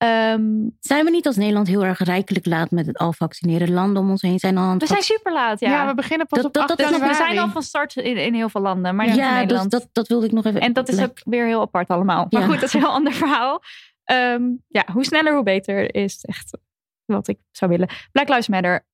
[0.00, 3.70] Ehm, Zijn we niet als Nederland heel erg rijkelijk laat met het al vaccineren?
[3.72, 5.70] Landen om ons heen zijn al aan het we zijn super laat, ja.
[5.70, 5.86] Ja.
[5.86, 7.96] we beginnen pas Dat- op dat- 8 dat is nog- we zijn al van start
[7.96, 9.70] in, in heel veel landen, maar niet in ja, dus Nederland.
[9.70, 10.60] dat, dat wilde ik nog even.
[10.60, 12.26] En dat is ook weer heel apart allemaal.
[12.30, 12.46] Maar Ja.
[12.46, 13.62] goed, dat is een heel ander verhaal.
[14.04, 16.58] Ehm, ja, hoe sneller, hoe beter is echt
[17.04, 17.88] wat ik zou willen.
[18.12, 18.86] Black Lives Matter.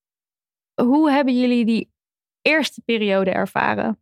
[0.83, 1.93] Hoe hebben jullie die
[2.43, 4.01] eerste periode ervaren?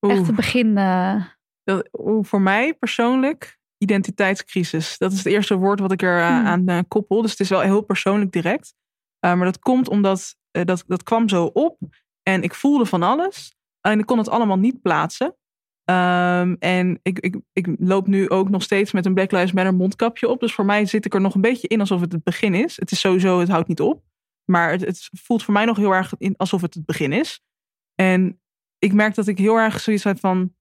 [0.00, 0.76] Echt het begin.
[0.78, 1.24] eh,
[1.64, 4.98] Dat, oeh, voor mij persoonlijk, identiteitscrisis.
[4.98, 6.46] Dat is het eerste woord wat ik er eh, Hmm.
[6.46, 7.22] aan eh, koppel.
[7.22, 8.74] Dus het is wel heel persoonlijk direct.
[9.24, 11.78] Uh, maar dat komt omdat eh, dat, dat kwam zo op.
[12.22, 13.56] En ik voelde van alles.
[13.80, 15.36] En ik kon het allemaal niet plaatsen.
[15.84, 19.74] Ehm, en ik, ik, ik loop nu ook nog steeds met een Black Lives Matter
[19.74, 20.40] mondkapje op.
[20.40, 22.76] Dus voor mij zit ik er nog een beetje in alsof het het begin is.
[22.76, 24.02] Het is sowieso, het houdt niet op.
[24.44, 27.40] Maar het, het voelt voor mij nog heel erg in, alsof het het begin is.
[27.94, 28.40] En
[28.78, 30.56] ik merk dat ik heel erg zoiets heb van...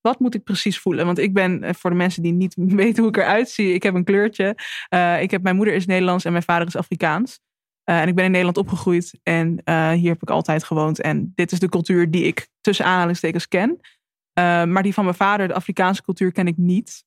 [0.00, 1.06] wat moet ik precies voelen?
[1.06, 3.82] Want ik ben, eh, voor de mensen die niet weten hoe ik eruit zie, ik
[3.82, 4.56] heb een kleurtje.
[4.94, 7.40] Uh, ik heb, mijn moeder is Nederlands en mijn vader is Afrikaans.
[7.90, 9.48] Uh, en ik ben in Nederland opgegroeid en
[9.94, 11.00] hier heb ik altijd gewoond.
[11.00, 13.80] En dit is de cultuur die ik tussen aanhalingstekens ken.
[14.68, 17.04] maar die van mijn vader, de Afrikaanse cultuur, ken ik niet.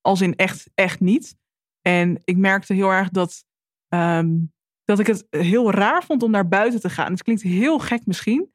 [0.00, 1.36] als in echt, echt niet.
[1.80, 3.44] En ik merkte heel erg dat,
[3.88, 4.52] um,
[4.84, 7.12] dat ik het heel raar vond om naar buiten te gaan.
[7.12, 8.52] Het klinkt heel gek misschien.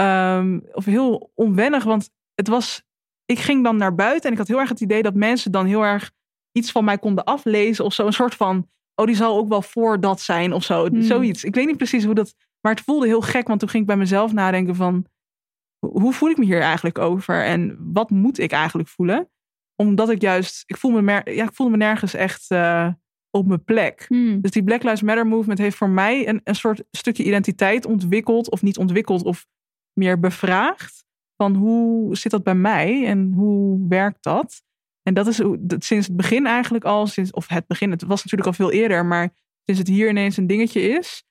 [0.00, 2.83] Um, of heel onwennig, want het was
[3.24, 5.66] ik ging dan naar buiten en ik had heel erg het idee dat mensen dan
[5.66, 6.12] heel erg
[6.52, 8.06] iets van mij konden aflezen of zo.
[8.06, 10.86] Een soort van, oh, die zal ook wel voor dat zijn of zo.
[10.86, 11.02] Hmm.
[11.02, 11.44] Zoiets.
[11.44, 13.88] Ik weet niet precies hoe dat, maar het voelde heel gek, want toen ging ik
[13.88, 15.06] bij mezelf nadenken van,
[15.78, 19.28] hoe voel ik me hier eigenlijk over en wat moet ik eigenlijk voelen?
[19.76, 22.88] Omdat ik juist, ik, voel me, ja, ik voelde me nergens echt uh,
[23.30, 24.04] op mijn plek.
[24.08, 24.40] Hmm.
[24.40, 28.50] Dus die Black Lives Matter movement heeft voor mij een, een soort stukje identiteit ontwikkeld,
[28.50, 29.46] of niet ontwikkeld, of
[29.92, 31.04] meer bevraagd
[31.36, 34.62] van hoe zit dat bij mij en hoe werkt dat?
[35.02, 35.36] En dat is
[35.78, 39.06] sinds het begin eigenlijk al, sinds, of het begin, het was natuurlijk al veel eerder,
[39.06, 41.24] maar sinds het hier ineens een dingetje is,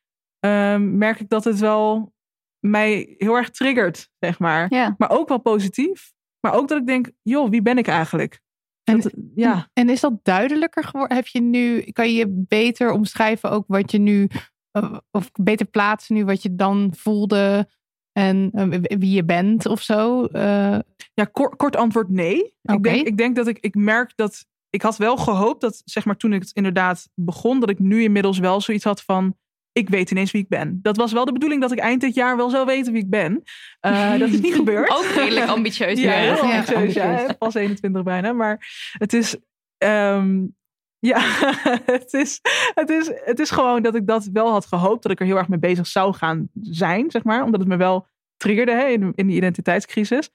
[0.45, 2.13] um, merk ik dat het wel
[2.59, 4.73] mij heel erg triggert, zeg maar.
[4.73, 4.95] Ja.
[4.97, 6.13] Maar ook wel positief.
[6.39, 8.41] Maar ook dat ik denk, joh, wie ben ik eigenlijk?
[8.83, 9.01] En,
[9.35, 9.69] ja.
[9.73, 11.17] en is dat duidelijker geworden?
[11.17, 14.27] Heb je nu, kan je beter omschrijven ook wat je nu,
[14.71, 17.69] eh, of beter plaatsen nu wat je dan voelde
[18.13, 20.27] en eh, wie je bent of zo?
[20.31, 20.79] Uh...
[21.13, 22.55] Ja, kort, kort, antwoord nee.
[22.61, 22.75] Okay.
[22.75, 24.45] Ik, denk, ik denk dat ik, ik merk dat.
[24.69, 28.03] Ik had wel gehoopt dat, zeg maar, toen ik het inderdaad begon, dat ik nu
[28.03, 29.37] inmiddels wel zoiets had van.
[29.71, 30.79] Ik weet ineens wie ik ben.
[30.81, 33.09] Dat was wel de bedoeling dat ik eind dit jaar wel zou weten wie ik
[33.09, 33.43] ben.
[33.81, 34.89] Uh, dat is niet gebeurd.
[34.89, 35.99] Ook redelijk ambitieus.
[35.99, 36.93] ja, heel ambitieus.
[36.93, 37.37] Ja, ambitieus.
[37.37, 38.33] Pas 21 bijna.
[38.33, 39.37] Maar het is.
[39.77, 40.55] Um,
[41.03, 41.19] ja,
[41.95, 42.39] het is,
[42.73, 45.03] het, is, het is gewoon dat ik dat wel had gehoopt.
[45.03, 47.43] Dat ik er heel erg mee bezig zou gaan zijn, zeg maar.
[47.43, 50.29] Omdat het me wel triggerde hè, in, in die identiteitscrisis.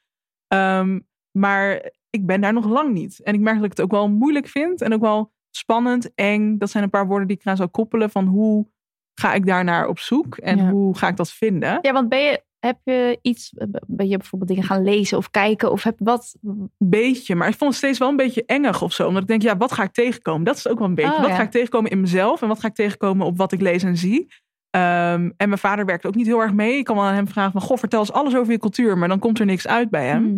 [0.54, 3.22] Um, maar ik ben daar nog lang niet.
[3.22, 4.82] En ik merk dat ik het ook wel moeilijk vind.
[4.82, 6.58] En ook wel spannend, eng.
[6.58, 8.10] Dat zijn een paar woorden die ik eraan zou koppelen.
[8.10, 8.66] Van hoe
[9.14, 10.36] ga ik daar naar op zoek?
[10.36, 10.70] En ja.
[10.70, 11.78] hoe ga ik dat vinden?
[11.82, 13.52] Ja, want ben je, heb je iets,
[13.86, 15.72] ben je bijvoorbeeld dingen gaan lezen of kijken?
[15.72, 16.36] Of heb wat?
[16.78, 19.06] Beetje, maar ik vond het steeds wel een beetje engig of zo.
[19.06, 20.44] Omdat ik denk, ja, wat ga ik tegenkomen?
[20.44, 21.12] Dat is ook wel een beetje.
[21.12, 21.36] Oh, wat ja.
[21.36, 22.42] ga ik tegenkomen in mezelf?
[22.42, 24.26] En wat ga ik tegenkomen op wat ik lees en zie?
[24.70, 26.78] Um, en mijn vader werkt ook niet heel erg mee.
[26.78, 28.98] Ik kan wel aan hem vragen van, goh, vertel eens alles over je cultuur.
[28.98, 30.24] Maar dan komt er niks uit bij hem.
[30.24, 30.36] Hmm.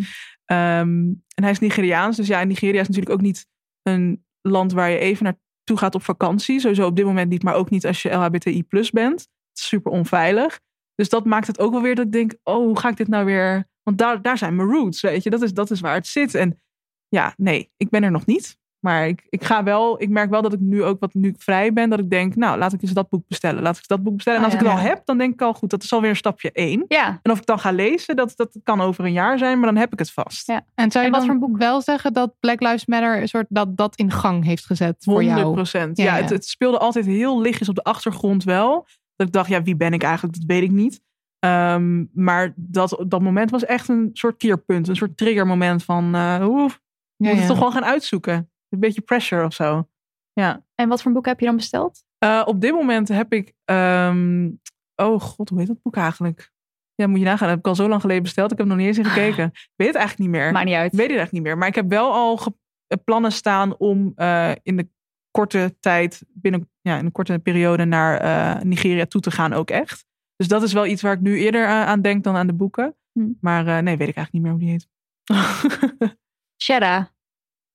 [0.58, 2.16] Um, en hij is Nigeriaans.
[2.16, 3.46] Dus ja, Nigeria is natuurlijk ook niet
[3.82, 6.60] een land waar je even naartoe gaat op vakantie.
[6.60, 9.20] Sowieso op dit moment niet, maar ook niet als je LHBTI plus bent.
[9.20, 10.60] Het is super onveilig.
[11.00, 13.08] Dus dat maakt het ook wel weer dat ik denk, oh, hoe ga ik dit
[13.08, 13.68] nou weer...
[13.82, 15.30] Want daar, daar zijn mijn roots, weet je.
[15.30, 16.34] Dat is, dat is waar het zit.
[16.34, 16.60] En
[17.08, 18.58] ja, nee, ik ben er nog niet.
[18.80, 21.34] Maar ik, ik ga wel, ik merk wel dat ik nu ook wat nu ik
[21.38, 23.62] vrij ben, dat ik denk, nou, laat ik eens dat boek bestellen.
[23.62, 24.38] Laat ik eens dat boek bestellen.
[24.38, 24.66] En als ik ja.
[24.66, 26.84] het al heb, dan denk ik al, goed, dat is alweer een stapje één.
[26.88, 27.20] Ja.
[27.22, 29.80] En of ik dan ga lezen, dat, dat kan over een jaar zijn, maar dan
[29.80, 30.46] heb ik het vast.
[30.46, 30.66] Ja.
[30.74, 31.58] En zou je En wat dan voor boek?
[31.58, 35.14] wel zeggen dat Black Lives Matter een soort dat dat in gang heeft gezet voor
[35.14, 35.52] 100 jou?
[35.52, 35.96] procent.
[35.96, 36.22] Ja, Ja, ja.
[36.22, 38.86] Het, het speelde altijd heel lichtjes op de achtergrond wel.
[39.20, 40.38] Dat ik dacht, ja, wie ben ik eigenlijk?
[40.38, 41.02] Dat weet ik niet.
[41.38, 44.88] Ehm, maar dat, dat moment was echt een soort keerpunt.
[44.88, 46.70] Een soort triggermoment van, eh oeh,
[47.16, 48.50] Ja, moet het toch wel gaan uitzoeken.
[48.68, 49.88] Een beetje pressure of zo.
[50.32, 50.64] Ja.
[50.74, 52.04] En wat voor boek heb je dan besteld?
[52.18, 53.52] Eh, op dit moment heb ik.
[53.64, 54.50] ehm,
[54.96, 56.50] oh god, hoe heet dat boek eigenlijk?
[56.94, 57.40] Ja, moet je nagaan.
[57.40, 58.52] Dat heb ik al zo lang geleden besteld.
[58.52, 59.44] Ik heb nog niet eens in gekeken.
[59.46, 60.52] Ik weet het eigenlijk niet meer.
[60.52, 60.92] Maakt niet uit.
[60.92, 61.58] Ik weet het eigenlijk niet meer.
[61.58, 62.38] Maar ik heb wel al
[62.86, 64.88] eh, plannen staan om eh, in de
[65.30, 69.70] korte tijd, binnen ja, in een korte periode naar eh, Nigeria toe te gaan ook
[69.70, 70.04] echt.
[70.36, 72.52] Dus dat is wel iets waar ik nu eerder eh, aan denk dan aan de
[72.52, 72.96] boeken.
[73.12, 73.28] Hm.
[73.40, 74.88] Maar eh, nee, weet ik eigenlijk niet meer hoe die heet.
[76.64, 77.12] Shada,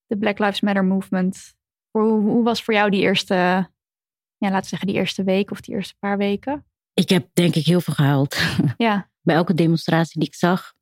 [0.06, 1.56] de Black Lives Matter movement.
[1.92, 3.36] Hoe, hoe was voor jou die eerste,
[4.38, 6.66] ja, laten we zeggen die eerste week of die eerste paar weken?
[6.94, 8.38] Ik heb denk ik heel veel gehuild.
[8.78, 10.74] Ja, Bij elke demonstratie die ik zag.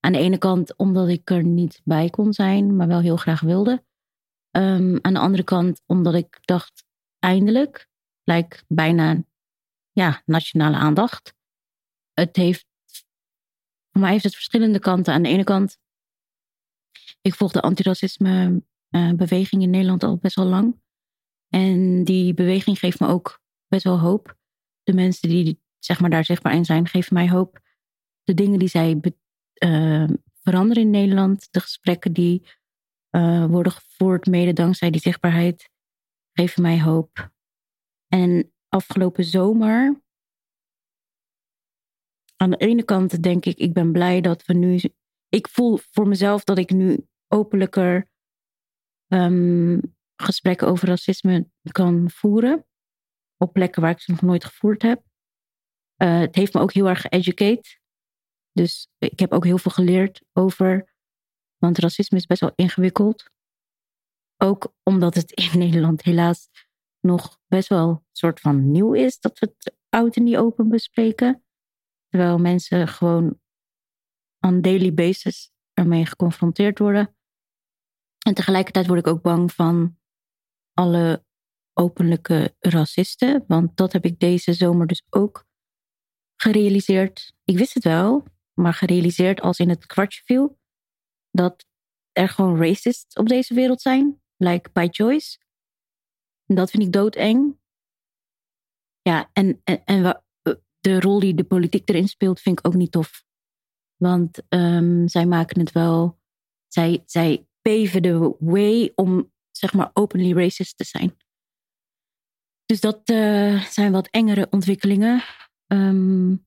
[0.00, 3.40] Aan de ene kant omdat ik er niet bij kon zijn, maar wel heel graag
[3.40, 3.84] wilde.
[4.50, 6.84] Ehm, aan de andere kant omdat ik dacht,
[7.18, 7.88] eindelijk,
[8.24, 9.22] lijkt bijna
[9.92, 11.34] ja, nationale aandacht.
[12.12, 12.66] Het heeft,
[13.90, 15.14] voor mij heeft het verschillende kanten.
[15.14, 15.78] Aan de ene kant,
[17.20, 20.80] ik volg de antiracisme eh, in Nederland al best wel lang.
[21.48, 24.36] En die beweging geeft me ook best wel hoop.
[24.82, 27.60] De mensen die zeg maar, daar zichtbaar in zijn, geven mij hoop.
[28.22, 29.00] De dingen die zij
[29.52, 30.04] eh,
[30.42, 32.46] veranderen in Nederland, de gesprekken die
[33.10, 35.70] eh, worden gevoerd, mede dankzij die zichtbaarheid,
[36.32, 37.30] geven mij hoop.
[38.06, 40.00] En afgelopen zomer,
[42.40, 44.80] aan de ene kant denk ik, ik ben blij dat we nu.
[45.28, 48.08] Ik voel voor mezelf dat ik nu openlijker
[49.06, 49.78] ehm,
[50.16, 52.66] gesprekken over racisme kan voeren.
[53.36, 55.02] Op plekken waar ik ze nog nooit gevoerd heb.
[55.96, 57.78] Eh, het heeft me ook heel erg geeducate.
[58.52, 60.89] Dus ik heb ook heel veel geleerd over
[61.60, 63.30] Want racisme is best wel ingewikkeld.
[64.36, 66.48] Ook omdat het in Nederland helaas
[67.00, 70.68] nog best wel een soort van nieuw is dat we het oud en niet open
[70.68, 71.44] bespreken.
[72.08, 73.40] Terwijl mensen gewoon
[74.40, 77.14] on daily basis ermee geconfronteerd worden.
[78.26, 79.98] En tegelijkertijd word ik ook bang van
[80.72, 81.24] alle
[81.72, 83.44] openlijke racisten.
[83.46, 85.46] Want dat heb ik deze zomer dus ook
[86.36, 87.32] gerealiseerd.
[87.44, 90.58] Ik wist het wel, maar gerealiseerd als in het kwartje viel.
[91.30, 91.66] Dat
[92.12, 94.22] er gewoon racists op deze wereld zijn.
[94.36, 95.38] Like by choice.
[96.46, 97.58] Dat vind ik doodeng.
[99.02, 100.22] Ja, en, en, en
[100.80, 103.24] de rol die de politiek erin speelt, vind ik ook niet tof.
[103.96, 106.18] Want um, zij maken het wel.
[106.66, 111.16] Zij, zij paven de way om zeg maar openly racist te zijn.
[112.64, 115.22] Dus dat uh, zijn wat engere ontwikkelingen.
[115.66, 116.46] Um,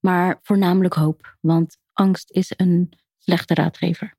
[0.00, 1.36] maar voornamelijk hoop.
[1.40, 2.92] Want angst is een
[3.24, 4.14] slechte raadgever.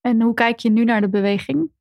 [0.00, 1.72] En hoe kijk je nu naar de beweging?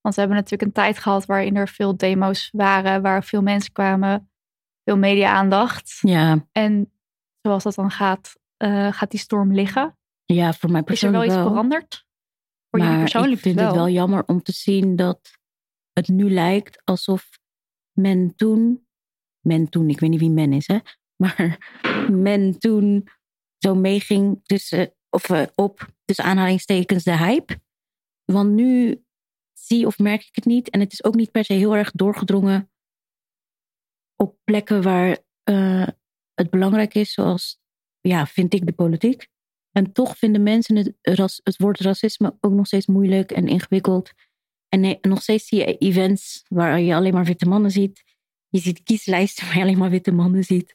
[0.00, 3.72] Want we hebben natuurlijk een tijd gehad waarin er veel demo's waren, waar veel mensen
[3.72, 4.30] kwamen,
[4.84, 5.98] veel media-aandacht.
[6.00, 6.46] Ja.
[6.52, 6.92] En
[7.40, 9.96] zoals dat dan gaat, uh, gaat die storm liggen.
[10.24, 12.06] Ja, voor mij persoonlijk Is er wel iets veranderd?
[12.70, 13.66] Voor maar jullie persoonlijk ik vind wel.
[13.66, 15.38] het wel jammer om te zien dat
[15.92, 17.28] het nu lijkt alsof
[17.92, 18.86] men toen,
[19.40, 20.78] men toen, ik weet niet wie men is, hè,
[21.22, 21.72] maar
[22.10, 23.08] men toen
[23.58, 27.60] zo meeging tussen, of uh, op, tussen aanhalingstekens, de hype.
[28.24, 29.02] Want nu
[29.52, 30.70] zie of merk ik het niet.
[30.70, 32.70] En het is ook niet per se heel erg doorgedrongen
[34.16, 35.18] op plekken waar
[35.50, 35.86] uh,
[36.34, 37.60] het belangrijk is, zoals,
[38.00, 39.28] ja, vind ik de politiek.
[39.72, 44.12] En toch vinden mensen het, ras, het woord racisme ook nog steeds moeilijk en ingewikkeld.
[44.68, 48.02] En nog steeds zie je events waar je alleen maar witte mannen ziet.
[48.48, 50.74] Je ziet kieslijsten waar je alleen maar witte mannen ziet.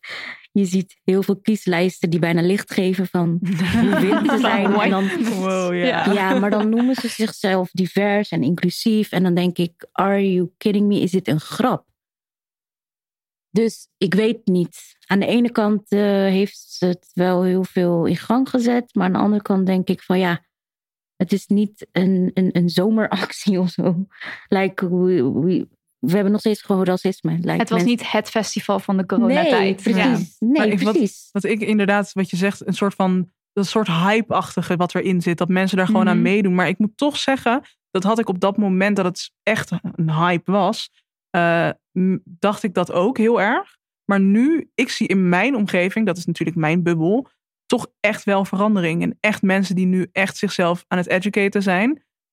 [0.57, 4.73] Je ziet heel veel kieslijsten die bijna licht geven van hoe wit ze zijn.
[4.73, 6.13] En dan, wow, yeah.
[6.13, 9.11] ja, maar dan noemen ze zichzelf divers en inclusief.
[9.11, 10.99] En dan denk ik, are you kidding me?
[10.99, 11.85] Is dit een grap?
[13.49, 14.95] Dus ik weet niet.
[15.05, 18.95] Aan de ene kant uh, heeft het wel heel veel in gang gezet.
[18.95, 20.45] Maar aan de andere kant denk ik van ja,
[21.15, 24.07] het is niet een, een, een zomeractie of zo.
[24.47, 25.67] Like, we, we,
[25.99, 27.31] we hebben nog steeds gewoon racisme.
[27.31, 27.87] Like het was mensen...
[27.87, 29.59] niet het festival van de coronatijd.
[29.59, 30.35] Nee, precies.
[30.39, 30.47] Ja.
[30.47, 31.29] Nee, ik, precies.
[31.31, 35.21] Wat, wat, ik inderdaad, wat je zegt, een soort van dat soort hype-achtige wat erin
[35.21, 35.37] zit.
[35.37, 36.17] Dat mensen daar gewoon mm -hmm.
[36.17, 36.55] aan meedoen.
[36.55, 40.11] Maar ik moet toch zeggen, dat had ik op dat moment dat het echt een
[40.11, 40.89] hype was.
[41.35, 41.69] Uh,
[42.23, 43.77] dacht ik dat ook heel erg.
[44.05, 47.29] Maar nu, ik zie in mijn omgeving, dat is natuurlijk mijn bubbel,
[47.65, 49.01] toch echt wel verandering.
[49.01, 51.89] En echt mensen die nu echt zichzelf aan het educaten zijn.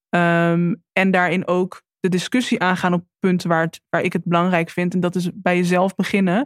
[0.09, 4.71] Um, en daarin ook de discussie aangaan op punten waar, het, waar ik het belangrijk
[4.71, 4.95] vind.
[4.95, 6.39] En dat is bij jezelf beginnen.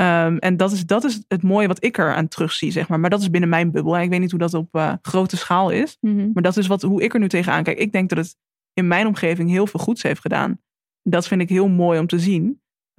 [0.00, 3.00] Um, en dat is, dat is het mooie wat ik er aan terugzie, zeg maar.
[3.00, 3.96] Maar dat is binnen mijn bubbel.
[3.96, 5.96] En ik weet niet hoe dat op uh, grote schaal is.
[6.00, 6.12] Mhm.
[6.12, 6.30] Mm -hmm.
[6.34, 7.78] Maar dat is wat, hoe ik er nu tegenaan kijk.
[7.78, 8.36] Ik denk dat het
[8.72, 10.60] in mijn omgeving heel veel goeds heeft gedaan.
[11.02, 12.44] Dat vind ik heel mooi om te zien.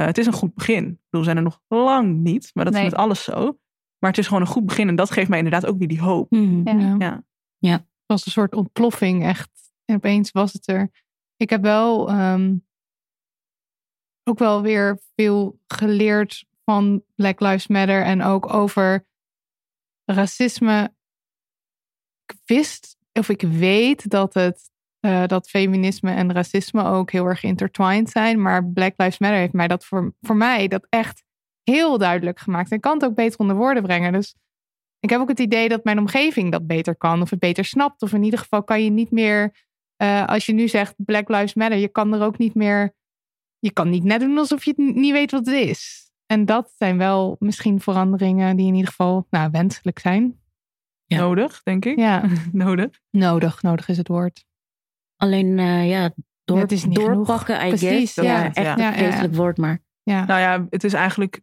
[0.02, 0.84] Uh, het is een goed begin.
[0.84, 2.86] Ik bedoel, we zijn er nog lang niet, maar dat nee.
[2.86, 3.58] is met alles zo.
[4.00, 6.02] Maar het is gewoon een goed begin en dat geeft mij inderdaad ook weer die
[6.02, 6.32] hoop.
[6.32, 6.62] Mm.
[6.66, 6.96] Ja.
[7.00, 7.24] Ja.
[7.58, 7.74] ja.
[7.74, 9.50] Het was een soort ontploffing, echt.
[9.86, 10.90] En opeens was het er.
[11.42, 12.66] Ik heb wel um,
[14.24, 19.06] ook wel weer veel geleerd van Black Lives Matter en ook over
[20.06, 20.94] racisme.
[22.26, 24.72] Ik wist, of ik weet dat het
[25.06, 28.42] uh, dat feminisme en racisme ook heel erg intertwined zijn.
[28.42, 31.24] Maar Black Lives Matter heeft mij dat voor, voor mij dat echt
[31.64, 32.70] heel duidelijk gemaakt.
[32.70, 34.12] En ik kan het ook beter onder woorden brengen.
[34.12, 34.36] Dus
[35.00, 37.22] ik heb ook het idee dat mijn omgeving dat beter kan.
[37.22, 38.02] Of het beter snapt.
[38.02, 39.70] Of in ieder geval kan je niet meer...
[40.02, 41.78] Uh, als je nu zegt Black Lives Matter.
[41.78, 42.96] Je kan er ook niet meer...
[43.60, 46.12] Je kan niet net doen alsof je het niet weet wat het is.
[46.26, 50.40] En dat zijn wel misschien veranderingen die in ieder geval nou, wenselijk zijn.
[51.06, 51.18] Ja.
[51.18, 51.98] Nodig, denk ik.
[51.98, 52.24] Ja.
[52.52, 53.00] nodig.
[53.10, 54.46] Nodig, nodig is het woord.
[55.16, 57.74] Alleen uh, ja, door, ja, het is niet doorpakken, genoeg.
[57.74, 58.16] I Precies, guess.
[58.16, 58.24] ja.
[58.24, 59.82] Ja, echt ja, een vreselijk woord, maar...
[60.04, 60.26] Ja.
[60.26, 61.42] Nou ja, het is eigenlijk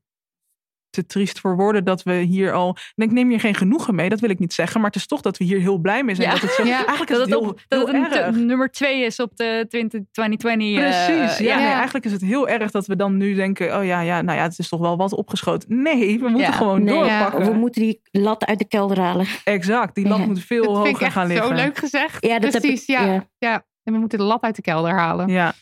[0.91, 2.77] te triest voor woorden dat we hier al...
[2.95, 4.81] Ik neem hier geen genoegen mee, dat wil ik niet zeggen.
[4.81, 6.27] Maar het is toch dat we hier heel blij mee zijn.
[6.29, 6.33] Ja.
[6.35, 6.77] Dat het zo, ja.
[6.77, 8.37] Eigenlijk is dat het het, heel, op, dat heel het erg.
[8.37, 10.81] nummer twee is op de 20, 2020.
[10.81, 13.79] Precies, uh, ja, nee, eigenlijk is het heel erg dat we dan nu denken...
[13.79, 15.83] oh ja, ja, nou ja, het is toch wel wat opgeschoten.
[15.83, 16.53] Nee, we moeten Ja.
[16.53, 17.45] gewoon Nee, doorpakken.
[17.45, 19.27] we moeten die lat uit de kelder halen.
[19.45, 20.27] Exact, die lat Ja.
[20.27, 21.47] moet veel Dat vind ik hoger echt gaan liggen.
[21.49, 22.27] zo leuk gezegd.
[22.27, 23.05] Ja, dat heb Precies, ik- ja.
[23.05, 23.27] ja.
[23.39, 23.67] ja.
[23.83, 25.29] En we moeten de lat uit de kelder halen.
[25.29, 25.53] Ja,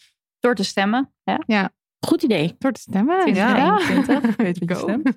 [0.41, 1.13] Door te stemmen.
[1.47, 1.71] Ja.
[2.07, 2.55] Goed idee.
[2.59, 3.35] Door te stemmen.
[3.35, 3.57] Ja.
[3.57, 3.77] Ja.
[3.85, 4.37] 2021.
[4.37, 4.75] weet Go.
[4.79, 5.17] stemt.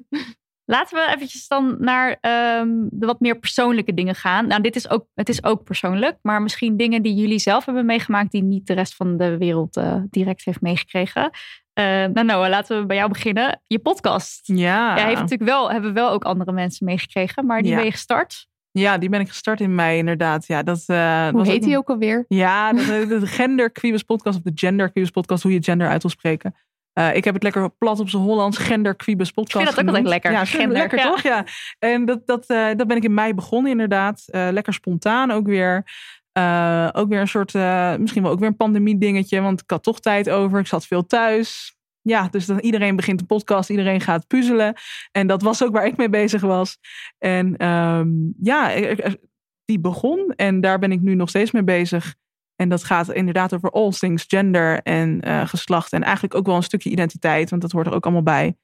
[0.65, 4.47] Laten we eventjes dan naar ehm, de wat meer persoonlijke dingen gaan.
[4.47, 7.85] Nou, dit is ook, het is ook persoonlijk, maar misschien dingen die jullie zelf hebben
[7.85, 11.29] meegemaakt, die niet de rest van de wereld eh, direct heeft meegekregen.
[11.73, 13.61] Eh, nou, Noah, laten we bij jou beginnen.
[13.67, 14.47] Je podcast.
[14.47, 14.95] Ja.
[14.95, 17.75] Jij heeft natuurlijk wel, hebben wel ook andere mensen meegekregen, maar die Ja.
[17.75, 18.47] ben je gestart.
[18.71, 20.47] Ja, die ben ik gestart in mei inderdaad.
[20.47, 22.25] Ja, dat, uh, Hoe heet die ook alweer?
[22.27, 26.01] Ja, de, de Gender Quibus podcast of de Gender Quibus podcast, hoe je gender uit
[26.01, 26.55] wil spreken.
[26.93, 29.67] Uh, ik heb het lekker plat op zijn Hollands, Gender Quibus podcast.
[29.67, 30.31] Ik vind dat ook altijd lekker.
[30.31, 31.09] Ja, gender, lekker ja.
[31.09, 31.21] toch?
[31.21, 31.45] Ja.
[31.79, 34.23] En dat, dat, uh, dat ben ik in mei begonnen inderdaad.
[34.27, 35.75] lekker spontaan ook weer.
[36.91, 37.53] ook weer een soort,
[37.99, 40.59] misschien wel ook weer een pandemie dingetje, want ik had toch tijd over.
[40.59, 44.73] Ik zat veel thuis ja, dus dan iedereen begint een podcast, iedereen gaat puzzelen.
[45.11, 46.77] En dat was ook waar ik mee bezig was.
[47.17, 48.73] En um, ja,
[49.65, 52.15] die begon en daar ben ik nu nog steeds mee bezig.
[52.61, 55.93] En dat gaat inderdaad over all things gender en uh, geslacht.
[55.93, 58.57] En eigenlijk ook wel een stukje identiteit, want dat hoort er ook allemaal bij.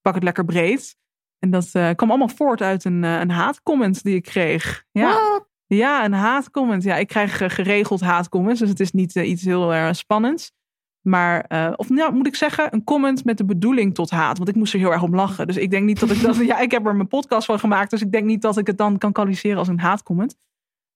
[0.00, 0.96] Pak het lekker breed.
[1.38, 4.84] En dat uh, kwam allemaal voort uit een, uh, een haatcomment die ik kreeg.
[4.90, 5.12] Ja.
[5.12, 5.48] What?
[5.66, 6.82] Ja, een haatcomment.
[6.82, 10.52] Ja, ik krijg geregeld haatcomments, dus het is niet iets heel spannends.
[11.00, 11.44] Maar,
[11.76, 14.36] of nou, moet ik zeggen, een comment met de bedoeling tot haat.
[14.36, 15.46] Want ik moest er heel erg om lachen.
[15.46, 16.36] Dus ik denk niet dat ik dat.
[16.46, 17.90] ja, ik heb er mijn podcast van gemaakt.
[17.90, 20.36] Dus ik denk niet dat ik het dan kan kwalificeren als een haatcomment.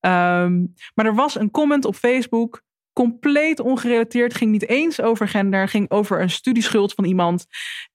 [0.00, 2.62] Um, maar er was een comment op Facebook.
[2.92, 4.34] Compleet ongerelateerd.
[4.34, 5.68] Ging niet eens over gender.
[5.68, 7.46] Ging over een studieschuld van iemand.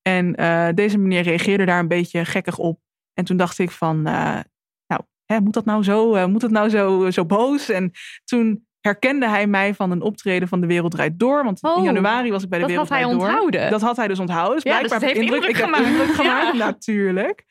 [0.01, 2.79] En uh, deze meneer reageerde daar een beetje gekkig op.
[3.13, 3.97] En toen dacht ik van.
[3.97, 4.39] Uh,
[4.87, 6.27] nou, hè, moet dat nou zo?
[6.27, 7.69] moet dat nou zo, zo boos?
[7.69, 7.91] En
[8.23, 11.43] toen herkende hij mij van een optreden van De Wereld Draait Door.
[11.43, 13.11] Want oh, in januari was ik bij De Wereld Draait Door.
[13.13, 13.71] Dat had hij onthouden.
[13.71, 14.55] Dat had hij dus onthouden.
[14.55, 15.83] Dus ja, blijkbaar dus heeft indruk, ik gemaakt.
[15.83, 16.65] heb indruk gemaakt, ja.
[16.65, 17.45] natuurlijk.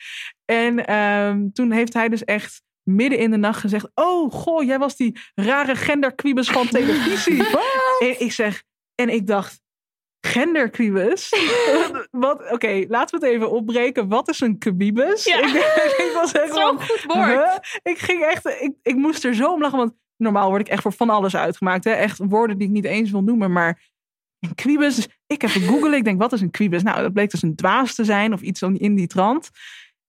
[0.45, 3.89] En um, toen heeft hij dus echt midden in de nacht gezegd...
[3.95, 7.43] Oh, goh, jij was die rare genderkwiebus van televisie.
[7.99, 8.63] en ik zeg...
[8.95, 9.61] En ik dacht...
[10.27, 11.33] Genderkwiebus?
[12.11, 12.41] Wat?
[12.43, 14.09] Oké, okay, laten we het even opbreken.
[14.09, 14.57] Wat is een?
[14.59, 15.39] Ja.
[15.47, 17.27] Ik, ik was echt Zo'n goed woord.
[17.27, 17.57] Huh?
[17.83, 18.47] Ik ging echt...
[18.47, 21.37] Ik, ik moest er zo om lachen, want normaal word ik echt voor van alles
[21.37, 21.85] uitgemaakt.
[21.85, 21.91] Hè?
[21.91, 23.53] Echt woorden die ik niet eens wil noemen.
[23.53, 23.83] Maar
[24.41, 25.99] een quibus, dus ik heb googelen.
[25.99, 26.83] Ik denk, wat is een quibus?
[26.83, 29.51] Nou, dat bleek dus een dwaas te zijn of iets in die trant.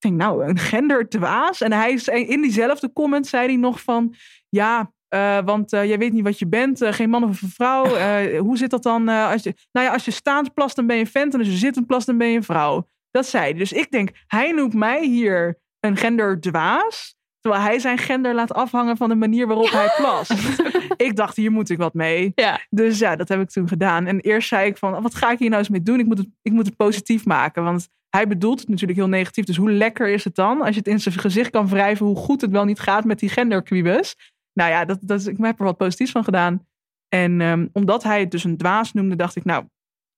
[0.03, 1.61] Ik denk, nou, een genderdwaas.
[1.61, 1.93] En hij
[2.27, 4.15] in diezelfde comment zei hij nog van...
[4.49, 6.81] Ja, uh, want uh, jij weet niet wat je bent.
[6.81, 7.85] Uh, geen man of een vrouw.
[8.47, 9.07] hoe zit dat dan?
[9.07, 11.33] als je, nou ja, als je staand plast, dan ben je een vent.
[11.33, 12.87] En als je zittend plast, dan ben je een vrouw.
[13.11, 13.53] Dat zei hij.
[13.53, 17.15] Dus ik denk, hij noemt mij hier een genderdwaas.
[17.43, 20.33] Terwijl hij zijn gender laat afhangen van de manier waarop hij plast.
[21.07, 22.31] ik dacht, hier moet ik wat mee.
[22.35, 22.59] Ja.
[22.69, 24.05] Dus ja, dat heb ik toen gedaan.
[24.05, 25.99] En eerst zei ik van, wat ga ik hier nou eens mee doen?
[25.99, 27.63] Ik moet het, ik moet het positief maken.
[27.63, 29.45] Want hij bedoelt het natuurlijk heel negatief.
[29.45, 30.61] Dus hoe lekker is het dan?
[30.61, 33.19] Als je het in zijn gezicht kan wrijven, hoe goed het wel niet gaat met
[33.19, 34.15] die genderquibus.
[34.53, 36.67] Nou ja, dat, dat, ik heb er wat positiefs van gedaan.
[37.07, 39.65] En um, omdat hij het dus een dwaas noemde, dacht ik, nou,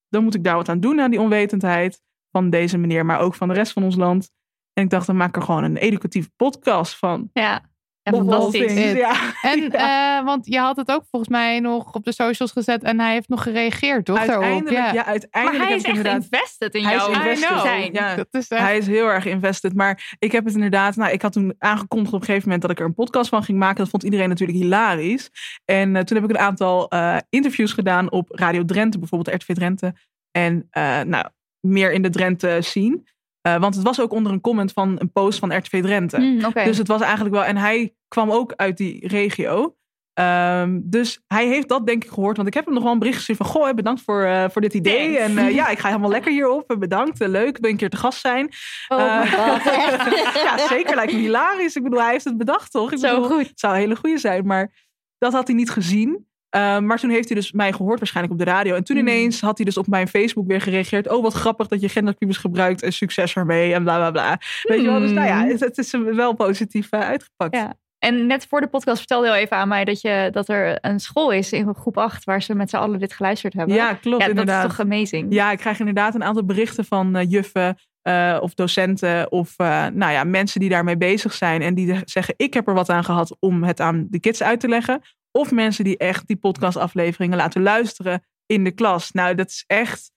[0.10, 2.02] dan moet ik daar wat aan doen aan die onwetendheid
[2.32, 4.32] van deze meneer, maar ook van de rest van ons land.
[4.76, 7.30] En ik dacht, dan maak ik er gewoon een educatieve podcast van.
[7.34, 7.62] Ja,
[8.02, 8.74] ja fantastisch.
[8.74, 9.34] Ja.
[9.42, 10.20] En, ja.
[10.20, 13.14] Uh, want je had het ook volgens mij nog op de socials gezet en hij
[13.14, 14.18] heeft nog gereageerd, toch?
[14.18, 15.06] Uiteindelijk, ja.
[15.06, 16.24] uiteindelijk maar hij is echt inderdaad...
[16.24, 17.60] invested in Hij is jou invested.
[17.60, 17.94] zijn.
[17.94, 18.16] Ja.
[18.16, 18.62] Dat is echt...
[18.62, 19.74] Hij is heel erg invested.
[19.74, 20.96] Maar ik heb het inderdaad.
[20.96, 23.44] Nou, ik had toen aangekondigd op een gegeven moment dat ik er een podcast van
[23.44, 23.78] ging maken.
[23.78, 25.30] Dat vond iedereen natuurlijk hilarisch.
[25.66, 29.54] En uh, toen heb ik een aantal uh, interviews gedaan op Radio Drenthe, bijvoorbeeld RTV
[29.54, 29.94] Drenthe.
[30.32, 31.26] En uh, nou,
[31.60, 33.08] meer in de Drenthe zien.
[33.48, 36.18] Uh, want het was ook onder een comment van een post van RTV Drenthe.
[36.18, 36.66] Mm, okay.
[36.66, 37.44] Dus het was eigenlijk wel.
[37.44, 39.76] En hij kwam ook uit die regio.
[40.20, 42.36] Um, dus hij heeft dat denk ik gehoord.
[42.36, 43.48] Want ik heb hem nog wel een bericht gestuurd van...
[43.48, 45.18] Goh, bedankt voor, uh, voor dit idee.
[45.18, 46.76] En uh, ja, ik ga helemaal lekker hierop.
[46.80, 47.60] Bedankt, leuk.
[47.60, 48.46] Ben een keer te gast zijn.
[48.88, 48.98] Oh
[50.46, 50.96] ja, zeker.
[50.96, 51.76] Lijkt me hilarisch.
[51.76, 52.92] Ik bedoel, hij heeft het bedacht, toch?
[52.92, 53.48] Ik Zo bedoel, goed.
[53.48, 54.46] Het zou een hele goede zijn.
[54.46, 54.72] Maar
[55.18, 56.28] dat had hij niet gezien.
[56.56, 58.76] Uh, maar toen heeft hij dus mij gehoord, waarschijnlijk op de radio.
[58.76, 59.08] En toen Hmm.
[59.08, 61.10] ineens had hij dus op mijn Facebook weer gereageerd.
[61.10, 64.40] Oh, wat grappig dat je gendercubus gebruikt en succes ermee en bla bla bla.
[64.62, 65.00] Weet je wel?
[65.00, 67.56] Dus nou ja, het, het is wel positief uh, uitgepakt.
[67.56, 67.74] Ja.
[68.00, 70.78] En net voor de podcast vertelde je al even aan mij dat, je, dat er
[70.82, 73.76] een school is in groep 8 waar ze met z'n allen dit geluisterd hebben.
[73.76, 74.26] Ja, klopt.
[74.26, 75.34] Ja, dat is toch amazing.
[75.34, 77.78] Ja, ik krijg inderdaad een aantal berichten van uh, juffen.
[78.08, 82.34] Uh, of docenten of uh, nou ja, mensen die daarmee bezig zijn en die zeggen:
[82.38, 85.02] Ik heb er wat aan gehad om het aan de kids uit te leggen.
[85.38, 89.12] Of mensen die echt die podcastafleveringen laten luisteren in de klas.
[89.12, 90.12] Nou, dat is echt,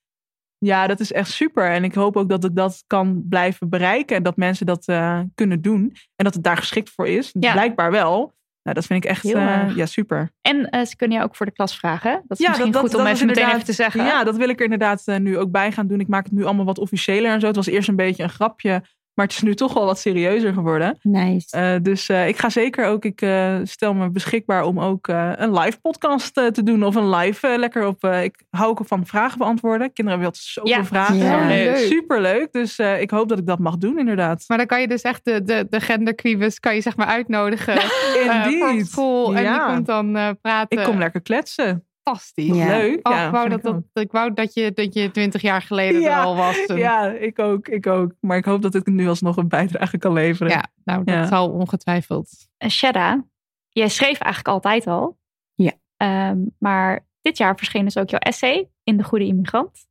[0.58, 1.70] ja, dat is echt super.
[1.70, 5.20] En ik hoop ook dat ik dat kan blijven bereiken en dat mensen dat uh,
[5.34, 5.80] kunnen doen.
[6.16, 7.34] En dat het daar geschikt voor is.
[7.40, 7.52] Ja.
[7.52, 8.36] Blijkbaar wel.
[8.62, 10.30] Nou, dat vind ik echt uh, ja, super.
[10.40, 12.22] En uh, ze kunnen jou ook voor de klas vragen.
[12.26, 14.04] Dat is ja, misschien dat, goed dat, om dat even meteen even te zeggen.
[14.04, 16.00] Ja, dat wil ik er inderdaad uh, nu ook bij gaan doen.
[16.00, 17.46] Ik maak het nu allemaal wat officiëler en zo.
[17.46, 18.82] Het was eerst een beetje een grapje.
[19.18, 20.98] Maar het is nu toch wel wat serieuzer geworden.
[21.02, 21.56] Nice.
[21.56, 25.58] Uh, dus uh, ik ga zeker ook, ik uh, stel me beschikbaar om ook een
[25.58, 26.84] live podcast te doen.
[26.84, 29.92] Of een live lekker op, ik hou ook van vragen beantwoorden.
[29.92, 30.84] Kinderen hebben altijd zoveel ja.
[30.84, 31.16] vragen.
[31.16, 31.46] Ja.
[31.46, 31.76] Leuk.
[31.76, 32.52] Superleuk.
[32.52, 34.44] Dus ik hoop dat ik dat mag doen inderdaad.
[34.46, 37.74] Maar dan kan je dus echt de, de, de genderquibus kan je zeg maar uitnodigen.
[38.24, 38.58] Indeed.
[38.58, 39.36] voor school.
[39.36, 39.66] En ja.
[39.66, 40.78] die komt dan praten.
[40.78, 41.87] Ik kom lekker kletsen.
[42.08, 42.56] Fantastisch.
[42.56, 42.66] Ja.
[42.78, 43.08] Leuk.
[43.08, 45.62] Oh, ja, ik, wou dat, ik dat, ik wou dat je, dat je twintig jaar
[45.62, 46.66] geleden Ja, er al was.
[46.66, 48.12] En- Ja, ik ook, ik ook.
[48.20, 50.52] Maar ik hoop dat ik nu alsnog een bijdrage kan leveren.
[50.52, 51.26] ja, nou, dat Ja.
[51.26, 52.30] zal ongetwijfeld.
[52.56, 53.24] En Shada,
[53.68, 55.18] jij schreef eigenlijk altijd al.
[55.54, 55.72] Ja.
[55.96, 59.86] Ehm, maar dit jaar verscheen dus ook jouw essay in De Goede Immigrant.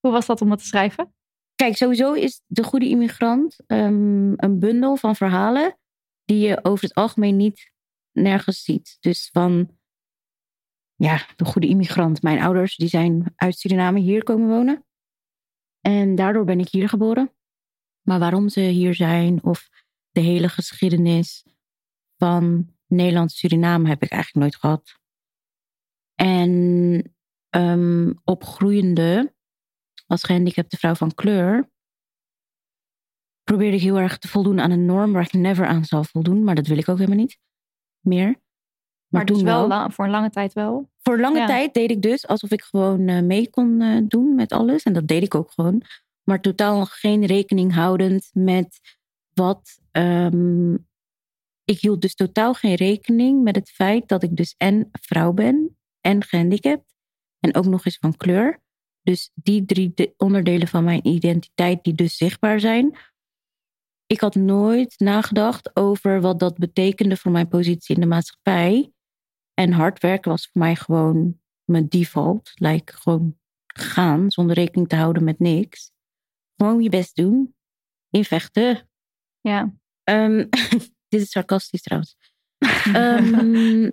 [0.00, 1.12] Hoe was dat om het te schrijven?
[1.54, 5.78] Kijk, sowieso is De Goede Immigrant ehm, een bundel van verhalen
[6.24, 7.72] die je over het algemeen niet
[8.12, 8.96] nergens ziet.
[9.00, 9.77] Dus van,
[10.98, 12.22] ja, De Goede Immigrant.
[12.22, 14.84] Mijn ouders die zijn uit Suriname hier komen wonen.
[15.80, 17.32] En daardoor ben ik hier geboren.
[18.02, 19.68] Maar waarom ze hier zijn of
[20.10, 21.44] de hele geschiedenis
[22.16, 24.98] van Nederland-Suriname heb ik eigenlijk nooit gehad.
[26.14, 27.14] En
[27.48, 29.34] ehm, opgroeiende
[30.06, 31.70] als gehandicapte vrouw van kleur
[33.42, 36.44] probeerde ik heel erg te voldoen aan een norm waar ik never aan zal voldoen.
[36.44, 37.38] Maar dat wil ik ook helemaal niet
[38.00, 38.40] meer.
[39.08, 40.90] Maar, Maar, dus wel, voor een lange tijd wel.
[41.02, 41.46] Voor lange Ja.
[41.46, 44.82] tijd deed ik dus alsof ik gewoon eh, mee kon eh, doen met alles.
[44.82, 45.82] En dat deed ik ook gewoon.
[46.24, 48.80] Maar totaal geen rekening houdend met
[49.34, 49.78] wat.
[49.90, 50.74] ehm,
[51.64, 55.76] ik hield dus totaal geen rekening met het feit dat ik dus en vrouw ben
[56.00, 56.94] en gehandicapt.
[57.40, 58.62] En ook nog eens van kleur.
[59.02, 62.96] Dus die drie de- onderdelen van mijn identiteit die dus zichtbaar zijn.
[64.06, 68.92] Ik had nooit nagedacht over wat dat betekende voor mijn positie in de maatschappij.
[69.58, 72.52] En hard werken was voor mij gewoon mijn default.
[72.54, 75.92] Like gewoon gaan zonder rekening te houden met niks.
[76.56, 77.54] Gewoon je best doen.
[78.10, 78.88] Invechten.
[79.40, 79.74] Ja.
[80.02, 80.46] Ehm,
[81.08, 82.16] dit is sarcastisch trouwens.
[82.92, 83.84] Ehm,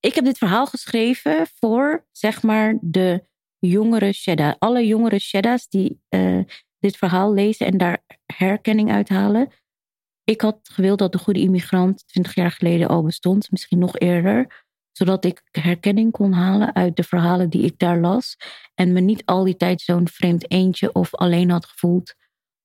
[0.00, 3.26] ik heb dit verhaal geschreven voor, zeg maar, de
[3.58, 4.56] jongere Shedda.
[4.58, 6.40] Alle jongere Shedda's die eh,
[6.78, 9.52] dit verhaal lezen en daar herkenning uithalen.
[10.24, 14.63] Ik had gewild dat de goede immigrant 20 jaar geleden al bestond, misschien nog eerder
[14.96, 18.36] zodat ik herkenning kon halen uit de verhalen die ik daar las.
[18.74, 22.14] En me niet al die tijd zo'n vreemd eentje of alleen had gevoeld.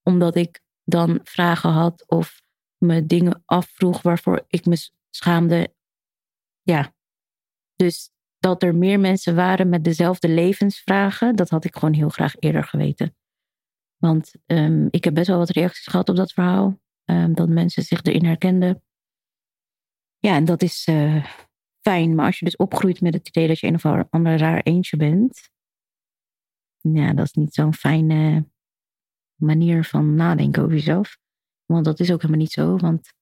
[0.04, 2.42] Omdat ik dan vragen had of
[2.78, 5.74] me dingen afvroeg waarvoor ik me schaamde.
[6.62, 6.94] Ja.
[7.76, 12.36] Dus dat er meer mensen waren met dezelfde levensvragen, dat had ik gewoon heel graag
[12.40, 13.16] eerder geweten.
[13.98, 16.80] Want um, ik heb best wel wat reacties gehad op dat verhaal.
[17.06, 18.84] Um, dat mensen zich erin herkenden.
[20.18, 20.88] Ja, en dat is.
[20.88, 21.26] Uh,
[21.82, 22.16] fijn.
[22.16, 24.98] Maar als je dus opgroeit met het idee dat je een of ander raar eentje
[24.98, 25.50] bent.
[26.78, 28.48] Ja, dat is niet zo'n fijne
[29.36, 31.18] manier van nadenken over jezelf.
[31.66, 32.78] Want dat is ook helemaal niet zo.
[32.78, 33.14] Want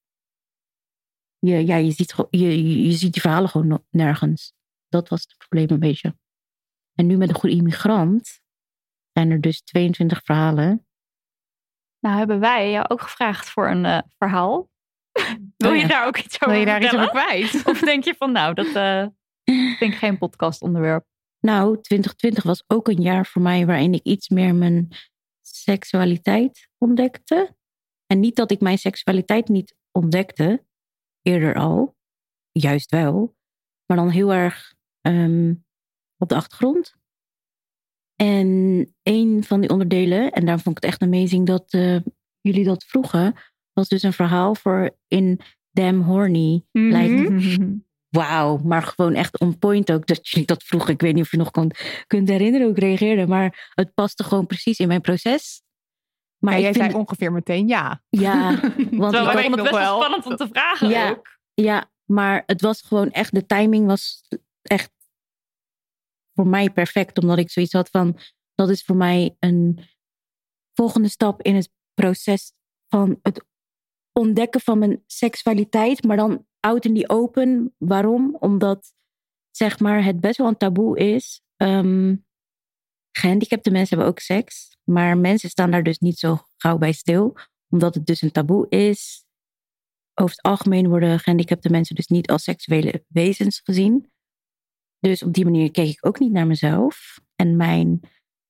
[1.38, 4.52] je, ja, je, ziet, je, je ziet die verhalen gewoon nergens.
[4.88, 6.16] Dat was het probleem een beetje.
[6.94, 8.40] En nu met een goede immigrant
[9.12, 10.86] zijn er dus 22 verhalen.
[11.98, 14.70] Nou hebben wij jou ook gevraagd voor een uh, verhaal.
[15.56, 17.04] Wil je daar ook iets over Wil je daar vertellen?
[17.04, 17.66] iets over kwijt?
[17.66, 19.06] Of denk je van, nou, dat uh,
[19.78, 21.06] denk ik geen podcastonderwerp.
[21.40, 24.88] Nou, 2020 was ook een jaar voor mij waarin ik iets meer mijn
[25.40, 27.56] seksualiteit ontdekte.
[28.06, 30.64] En niet dat ik mijn seksualiteit niet ontdekte,
[31.22, 31.96] eerder al,
[32.52, 33.36] juist wel,
[33.86, 35.64] maar dan heel erg um,
[36.16, 36.96] op de achtergrond.
[38.16, 38.48] En
[39.02, 42.00] een van die onderdelen, en daar vond ik het echt amazing dat uh,
[42.40, 43.34] jullie dat vroegen,
[43.78, 46.64] was dus een verhaal voor in Damn Horny.
[46.72, 46.96] Mhm.
[46.96, 47.76] Like,
[48.08, 50.92] Wauw, maar gewoon echt on point ook dat jullie dat vroegen.
[50.92, 51.70] Ik weet niet of je nog kon,
[52.06, 55.62] kunt herinneren hoe ik reageerde, maar het paste gewoon precies in mijn proces.
[56.38, 58.02] Maar jij vind, zei ongeveer meteen ja.
[58.08, 58.50] ja,
[58.90, 59.96] want ik vond het best wel wel.
[59.96, 61.10] spannend om te vragen Ja.
[61.10, 61.38] ook.
[61.54, 64.22] Ja, maar het was gewoon echt, de timing was
[64.62, 64.92] echt
[66.34, 67.18] voor mij perfect.
[67.18, 68.18] Omdat ik zoiets had van,
[68.54, 69.80] dat is voor mij een
[70.74, 72.52] volgende stap in het proces
[72.88, 73.44] van het
[74.18, 76.04] ontdekken van mijn seksualiteit.
[76.04, 77.74] Maar dan out in die open.
[77.78, 78.36] Waarom?
[78.40, 78.92] Omdat,
[79.50, 81.40] zeg maar, het best wel een taboe is.
[81.56, 82.14] Ehm
[83.18, 84.76] gehandicapte mensen hebben ook seks.
[84.84, 87.36] Maar mensen staan daar dus niet zo gauw bij stil.
[87.68, 89.26] Omdat het dus een taboe is
[90.14, 94.10] over het algemeen worden gehandicapte mensen dus niet als seksuele wezens gezien.
[94.98, 97.18] Dus op die manier keek ik ook niet naar mezelf.
[97.36, 98.00] En mijn,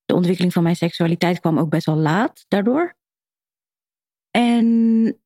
[0.05, 2.97] de ontwikkeling van mijn seksualiteit kwam ook best wel laat daardoor.
[4.31, 5.21] En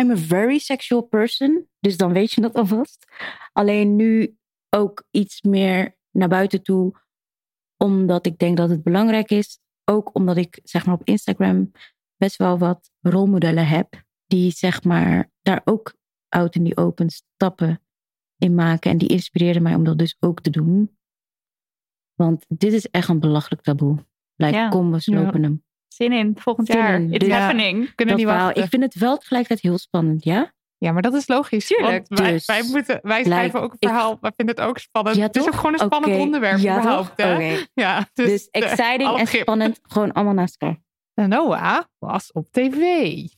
[0.00, 1.68] I'm a very sexual person.
[1.80, 3.04] Dus dan weet je dat alvast.
[3.52, 4.36] Alleen nu
[4.70, 7.00] ook iets meer naar buiten toe.
[7.76, 9.58] Omdat ik denk dat het belangrijk is.
[9.84, 11.72] Ook omdat ik zeg maar op Instagram
[12.16, 15.94] best wel wat rolmodellen heb die zeg maar daar ook
[16.28, 17.82] out in die open stappen
[18.36, 18.90] in maken.
[18.90, 20.96] En die inspireerden mij om dat dus ook te doen.
[22.14, 24.06] Want dit is echt een belachelijk taboe.
[24.34, 24.68] Like, Ja.
[24.68, 25.64] kom, we slopen hem.
[25.88, 26.94] Zin in, volgend Zin jaar.
[26.94, 27.12] in.
[27.12, 27.94] It's happening.
[27.94, 28.62] Kunnen niet wachten.
[28.62, 30.52] Ik vind het wel tegelijkertijd heel spannend, ja.
[30.78, 31.66] Ja, maar dat is logisch.
[31.66, 32.04] Tuurlijk.
[32.08, 34.18] Want wij, Dus wij, moeten, wij schrijven ook een ik- verhaal.
[34.20, 35.16] Wij vinden het ook spannend.
[35.16, 37.16] Ja, het is ook gewoon een spannend onderwerp ja, überhaupt.
[37.16, 37.26] toch?
[37.26, 37.34] Hè?
[37.34, 37.64] Oké.
[37.74, 40.78] Ja, dus, Dus exciting en spannend, gewoon allemaal naast elkaar.
[41.14, 42.80] Noah was op tv.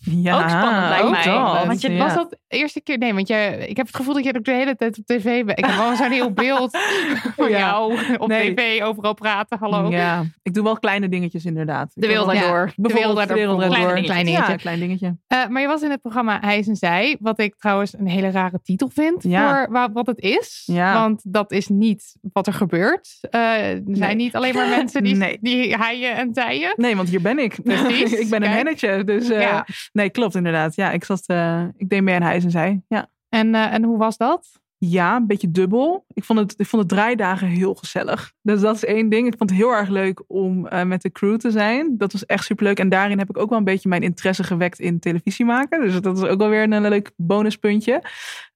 [0.01, 1.25] Ja, Ook spannend lijkt ook mij.
[1.25, 2.05] dat, Want je, ja.
[2.05, 2.99] was dat de eerste keer?
[2.99, 5.45] Nee, want je, ik heb het gevoel dat je ook de hele tijd op tv
[5.45, 5.59] bent.
[5.59, 6.71] Ik heb wel zo'n heel beeld
[7.37, 7.59] van Ja.
[7.59, 8.55] jou op Nee.
[8.55, 9.59] tv, overal praten.
[9.59, 9.91] Hallo.
[9.91, 11.91] Ja, ik doe wel kleine dingetjes inderdaad.
[11.95, 12.37] De wereld door.
[12.37, 13.29] De wereld Bijvoorbeeld.
[13.29, 13.95] De wereld Klein door.
[13.95, 14.05] dingetje.
[14.13, 14.57] Klein Ja, dingetje.
[14.57, 15.17] klein dingetje.
[15.27, 17.17] Eh, maar je was in het programma Hij en Zij.
[17.21, 19.49] Wat ik trouwens een hele rare titel vind Ja.
[19.65, 20.63] voor wa- wat het is.
[20.67, 20.95] Ja.
[20.95, 23.19] Want dat is niet wat er gebeurt.
[23.31, 23.41] Eh,
[23.71, 24.15] er zijn Nee.
[24.15, 25.39] niet alleen maar mensen die, Nee.
[25.41, 26.73] die haaien en zijen.
[26.77, 27.59] Nee, want hier ben ik.
[27.63, 29.07] Precies, ik ben een manager.
[29.07, 29.67] Dus eh, Ja.
[29.93, 30.75] nee, klopt inderdaad.
[30.75, 32.83] Ja, ik zat, eh, ik deed mee aan Huis en Zij.
[32.89, 33.11] Ja.
[33.29, 34.61] En, eh, en hoe was dat?
[34.79, 36.05] Ja, een beetje dubbel.
[36.09, 38.33] Ik vond, het, ik vond de draaidagen heel gezellig.
[38.43, 39.27] Dus dat is één ding.
[39.27, 41.99] Ik vond het heel erg leuk om met de crew te zijn.
[41.99, 42.79] Dat was echt superleuk.
[42.79, 45.81] En daarin heb ik ook wel een beetje mijn interesse gewekt in televisie maken.
[45.81, 48.03] Dus dat is ook wel weer een, leuk bonuspuntje.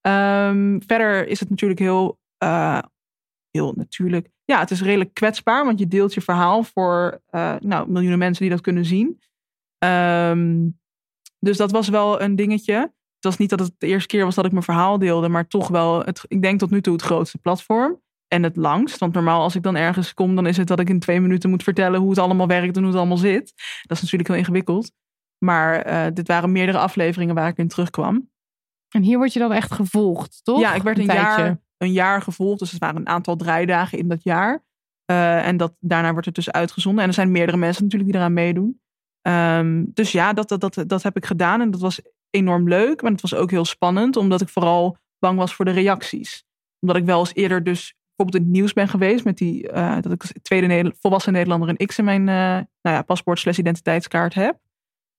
[0.01, 2.18] Ehm, verder is het natuurlijk heel,
[3.51, 4.28] heel natuurlijk.
[4.45, 5.64] Ja, het is redelijk kwetsbaar.
[5.64, 7.20] Want je deelt je verhaal voor
[7.59, 9.18] nou, miljoenen mensen die dat kunnen zien.
[9.79, 10.68] Ehm,
[11.39, 12.75] dus dat was wel een dingetje.
[12.75, 15.47] Het was niet dat het de eerste keer was dat ik mijn verhaal deelde, maar
[15.47, 18.03] toch wel, het, ik denk tot nu toe het grootste platform.
[18.29, 18.99] En het langst.
[18.99, 21.51] Want normaal als ik dan ergens kom, dan is het dat ik in twee minuten
[21.51, 23.53] moet vertellen hoe het allemaal werkt en hoe het allemaal zit.
[23.83, 24.93] Dat is natuurlijk heel ingewikkeld.
[25.39, 28.31] Maar eh, dit waren meerdere afleveringen waar ik in terugkwam.
[28.89, 30.61] En hier word je dan echt gevolgd, toch?
[30.61, 32.59] Ja, ik werd een, jaar, een jaar gevolgd.
[32.59, 34.64] Dus het waren een aantal draaidagen in dat jaar.
[35.05, 37.03] Eh, en dat, daarna wordt het dus uitgezonden.
[37.03, 38.81] En er zijn meerdere mensen natuurlijk die eraan meedoen.
[39.27, 41.61] Ehm, dus ja, dat, dat, dat, dat heb ik gedaan.
[41.61, 42.01] En dat was
[42.31, 43.03] enorm leuk.
[43.03, 44.16] Maar het was ook heel spannend.
[44.16, 46.45] Omdat ik vooral bang was voor de reacties.
[46.81, 49.25] Omdat ik wel eens eerder dus bijvoorbeeld in het nieuws ben geweest.
[49.25, 52.35] Met die, eh, dat ik als tweede Neder- volwassen Nederlander een X in mijn eh,
[52.83, 54.59] nou ja, paspoort slash identiteitskaart heb.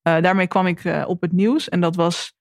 [0.01, 1.69] Eh, daarmee kwam ik op het nieuws.
[1.69, 2.33] En dat was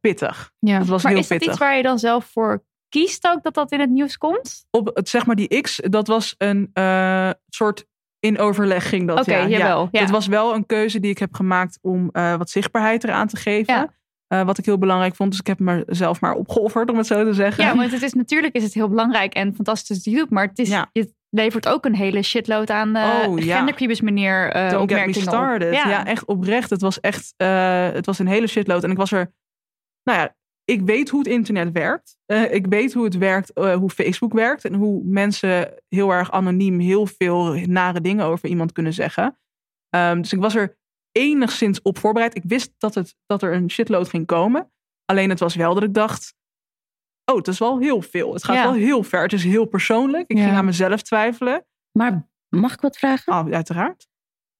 [0.00, 0.52] pittig.
[0.58, 0.78] Ja.
[0.78, 1.54] Dat was Maar heel is dat pittig.
[1.54, 4.66] iets waar je dan zelf voor kiest ook dat dat in het nieuws komt?
[4.70, 6.70] op het, zeg maar die X, dat was een
[7.48, 7.86] soort
[8.20, 9.18] in overleg ging dat.
[9.20, 9.46] Oké, ja.
[9.46, 10.00] jawel, ja.
[10.00, 13.36] Het was wel een keuze die ik heb gemaakt om eh, wat zichtbaarheid eraan te
[13.36, 13.74] geven.
[13.74, 13.96] Ja.
[14.26, 15.30] Eh, wat ik heel belangrijk vond.
[15.30, 17.64] Dus ik heb mezelf maar opgeofferd, om het zo te zeggen.
[17.64, 20.46] Ja, want het is natuurlijk is het heel belangrijk en fantastisch dat je doet, maar
[20.46, 20.90] het, is, Ja.
[20.92, 23.56] het levert ook een hele shitload aan uh, Oh, ja.
[23.56, 25.34] gendercubus meneer uh, Don't get me opmerkingen op.
[25.34, 25.74] started.
[25.74, 25.88] Ja.
[25.88, 26.06] Ja.
[26.06, 26.70] echt oprecht.
[26.70, 28.84] Het was echt het was een hele shitload.
[28.84, 29.32] En ik was er,
[30.02, 30.34] nou ja,
[30.70, 32.18] ik weet hoe het internet werkt.
[32.26, 34.64] Eh, ik weet hoe het werkt, eh, hoe Facebook werkt.
[34.64, 39.38] En hoe mensen heel erg anoniem heel veel nare dingen over iemand kunnen zeggen.
[39.88, 40.78] Ehm, dus ik was er
[41.12, 42.36] enigszins op voorbereid.
[42.36, 44.72] Ik wist dat, het, dat er een shitload ging komen.
[45.04, 46.34] Alleen het was wel dat ik dacht,
[47.24, 48.32] oh, het is wel heel veel.
[48.32, 48.62] Het gaat Ja.
[48.62, 49.22] wel heel ver.
[49.22, 50.24] Het is heel persoonlijk.
[50.30, 50.44] Ik Ja.
[50.44, 51.66] ging aan mezelf twijfelen.
[51.98, 53.32] Maar mag ik wat vragen?
[53.32, 54.08] Oh, uiteraard.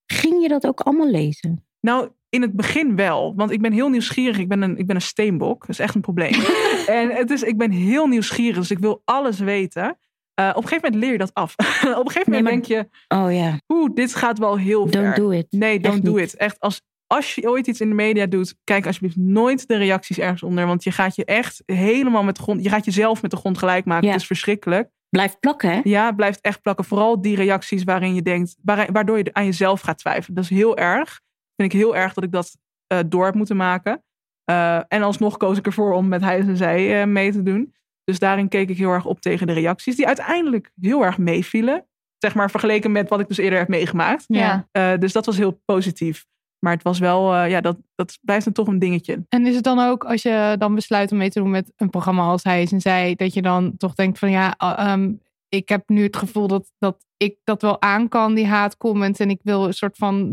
[0.06, 1.66] Ging je dat ook allemaal lezen?
[1.80, 3.32] Nou, in het begin wel.
[3.36, 4.38] Want ik ben heel nieuwsgierig.
[4.38, 5.60] Ik ben een, ik ben een steenbok.
[5.60, 6.32] Dat is echt een probleem.
[6.86, 8.56] en het is, ik ben heel nieuwsgierig.
[8.56, 9.98] Dus ik wil alles weten.
[10.40, 11.54] Uh, op een gegeven moment leer je dat af.
[11.98, 12.88] op een gegeven moment denk je...
[13.08, 15.02] Oh ja, Oeh, dit gaat wel heel ver.
[15.02, 15.46] don't do it.
[15.50, 16.20] Nee, don't Echt do niet.
[16.32, 16.36] it.
[16.36, 20.18] Echt, als, als je ooit iets in de media doet, kijk alsjeblieft nooit de reacties
[20.18, 20.66] ergens onder.
[20.66, 22.62] Want je gaat je echt helemaal met de grond...
[22.62, 24.06] Je gaat jezelf met de grond gelijk maken.
[24.06, 24.12] Ja.
[24.12, 24.88] Het is verschrikkelijk.
[25.08, 25.80] Blijf plakken, hè?
[25.84, 26.84] Ja, blijft echt plakken.
[26.84, 28.56] Vooral die reacties waarin je denkt...
[28.62, 30.34] waar- waardoor je aan jezelf gaat twijfelen.
[30.34, 31.20] Dat is heel erg.
[31.60, 32.56] Vind ik heel erg dat ik dat
[32.86, 34.02] eh, door heb moeten maken.
[34.44, 37.74] Eh, en alsnog koos ik ervoor om met hij en zij eh, mee te doen.
[38.04, 39.96] Dus daarin keek ik heel erg op tegen de reacties.
[39.96, 41.86] Die uiteindelijk heel erg meevielen.
[42.18, 44.24] Zeg maar vergeleken met wat ik dus eerder heb meegemaakt.
[44.26, 44.68] Ja.
[44.72, 46.26] Eh, dus dat was heel positief.
[46.58, 49.24] Maar het was wel, eh, ja, dat, dat blijft dan toch een dingetje.
[49.28, 51.90] En is het dan ook als je dan besluit om mee te doen met een
[51.90, 55.12] programma als Hij is en Zij, dat je dan toch denkt van ja, uh, ehm,
[55.48, 59.20] ik heb nu het gevoel dat, dat ik dat wel aan kan, die haatcomment.
[59.20, 60.28] En ik wil een soort van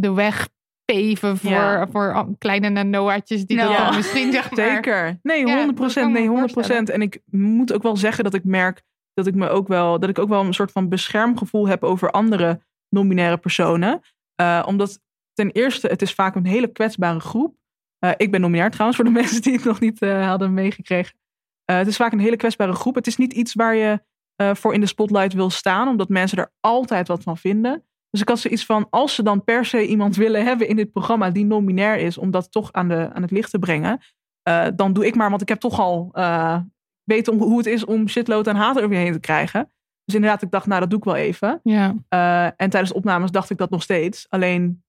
[0.00, 0.48] de weg
[0.84, 1.88] peven voor, Ja.
[1.88, 4.66] voor kleine Noah'tjes die dat dan misschien zeg maar...
[4.66, 5.18] Zeker.
[5.22, 6.86] Nee, Ja, 100 dat kan ik me Nee, 100 voorstellen.
[6.86, 8.82] En ik moet ook wel zeggen dat ik merk
[9.14, 12.10] dat ik me ook wel, dat ik ook wel een soort van beschermgevoel heb over
[12.10, 14.00] andere non-binaire personen.
[14.34, 15.00] Eh, omdat
[15.32, 17.56] ten eerste, het is vaak een hele kwetsbare groep.
[17.98, 21.14] Eh, ik ben non-binair trouwens, voor de mensen die het nog niet eh, hadden meegekregen.
[21.64, 22.94] Het is vaak een hele kwetsbare groep.
[22.94, 24.02] Het is niet iets waar je
[24.48, 27.84] eh, voor in de spotlight wil staan, omdat mensen er altijd wat van vinden.
[28.10, 30.92] Dus ik had zoiets van, als ze dan per se iemand willen hebben in dit
[30.92, 34.00] programma die non-binair is, om dat toch aan, de, aan het licht te brengen,
[34.42, 36.58] eh, dan doe ik maar, want ik heb toch al eh,
[37.04, 39.70] weten hoe het is om shitload en haat over je heen te krijgen.
[40.04, 41.60] Dus inderdaad, ik dacht, nou, dat doe ik wel even.
[41.62, 41.94] Ja.
[42.56, 44.26] En tijdens de opnames dacht ik dat nog steeds.
[44.28, 44.84] Alleen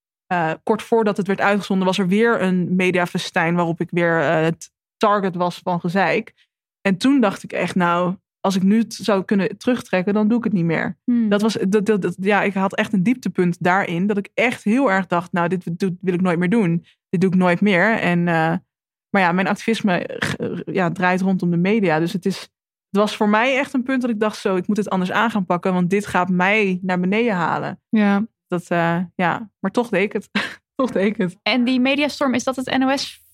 [0.63, 5.35] kort voordat het werd uitgezonden, was er weer een mediafestijn waarop ik weer het target
[5.35, 6.33] was van gezeik.
[6.81, 8.15] En toen dacht ik echt, nou,
[8.45, 10.97] als ik nu het zou kunnen terugtrekken, dan doe ik het niet meer.
[11.03, 11.29] Hmm.
[11.29, 14.07] Dat was, dat, dat, dat- ja, ik had echt een dieptepunt daarin.
[14.07, 15.63] Dat ik echt heel erg dacht, nou, dit
[16.01, 16.85] wil ik nooit meer doen.
[17.09, 17.99] Dit doe ik nooit meer.
[17.99, 18.53] En eh,
[19.09, 21.99] Maar ja, mijn activisme eh, ja, draait rondom de media.
[21.99, 22.49] Dus het, is, het
[22.89, 25.31] was voor mij echt een punt dat ik dacht zo, ik moet het anders aan
[25.31, 25.73] gaan pakken.
[25.73, 27.81] Want dit gaat mij naar beneden halen.
[27.89, 28.25] Ja.
[28.47, 30.29] Dat, uh, ja, maar toch deed ik het.
[30.75, 31.37] toch deed ik het.
[31.43, 32.67] En die mediastorm, is dat het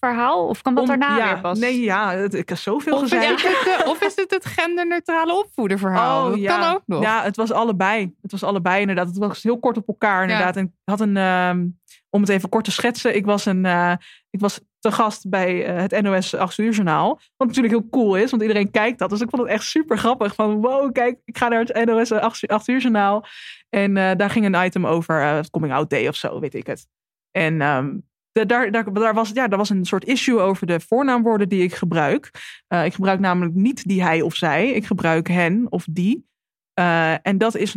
[0.01, 0.47] NOS-verhaal?
[0.47, 1.59] Of kan dat Om- daarna ja, weer pas?
[1.59, 3.45] Nee, ja, het- ik heb zoveel Of gezegd.
[3.91, 6.23] of is het het genderneutrale opvoederverhaal?
[6.25, 6.59] dat Oh, ja.
[6.59, 7.01] kan ook nog.
[7.01, 8.15] Ja, het was allebei.
[8.21, 9.07] Het was allebei inderdaad.
[9.07, 10.55] Het was heel kort op elkaar inderdaad.
[10.55, 11.65] En ik had een, ehm,
[12.09, 13.93] om het even kort te schetsen, ik was, een, eh,
[14.29, 17.19] ik was te gast bij eh, het NOS 8 uur journaal.
[17.37, 19.09] Wat natuurlijk heel cool is, want iedereen kijkt dat.
[19.09, 20.35] Dus ik vond het echt super grappig.
[20.35, 23.25] Van wow, kijk, ik ga naar het NOS 8 uur journaal.
[23.69, 26.87] En eh, daar ging een item over coming out day of zo, weet ik het.
[27.31, 27.95] En ehm,
[28.31, 28.45] de-
[28.93, 32.31] daar, was, ja, daar was een soort issue over de voornaamwoorden die ik gebruik.
[32.67, 34.69] Eh, ik gebruik namelijk niet die hij of zij.
[34.69, 36.27] Ik gebruik hen of die.
[36.73, 37.75] Eh, en dat is,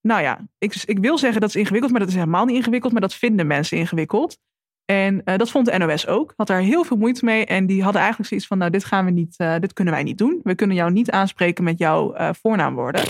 [0.00, 2.92] nou ja, ik, ik wil zeggen dat is ingewikkeld, maar dat is helemaal niet ingewikkeld.
[2.92, 4.38] Maar dat vinden mensen ingewikkeld.
[4.84, 6.32] En eh, dat vond de NOS ook.
[6.36, 7.46] Had daar heel veel moeite mee.
[7.46, 10.18] En die hadden eigenlijk zoiets van, nou, dit gaan we niet, dit kunnen wij niet
[10.18, 10.40] doen.
[10.42, 13.02] We kunnen jou niet aanspreken met jouw voornaamwoorden.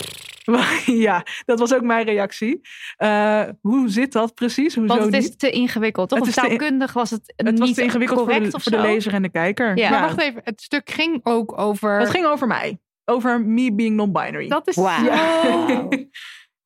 [1.07, 2.61] ja, dat was ook mijn reactie.
[2.97, 4.75] Eh, hoe zit dat precies?
[4.75, 5.39] Hoezo Want het is niet?
[5.39, 6.19] te ingewikkeld, toch?
[6.19, 8.73] Het Of taalkundig was het, Het niet was te ingewikkeld voor correct de, of voor
[8.73, 9.77] de lezer en de kijker.
[9.77, 9.91] Ja.
[9.91, 11.99] Maar wacht even, het stuk ging ook over...
[11.99, 12.81] Het ging over mij.
[13.05, 14.49] Over me being non-binary.
[14.49, 14.75] Dat is.
[14.75, 14.99] Ja.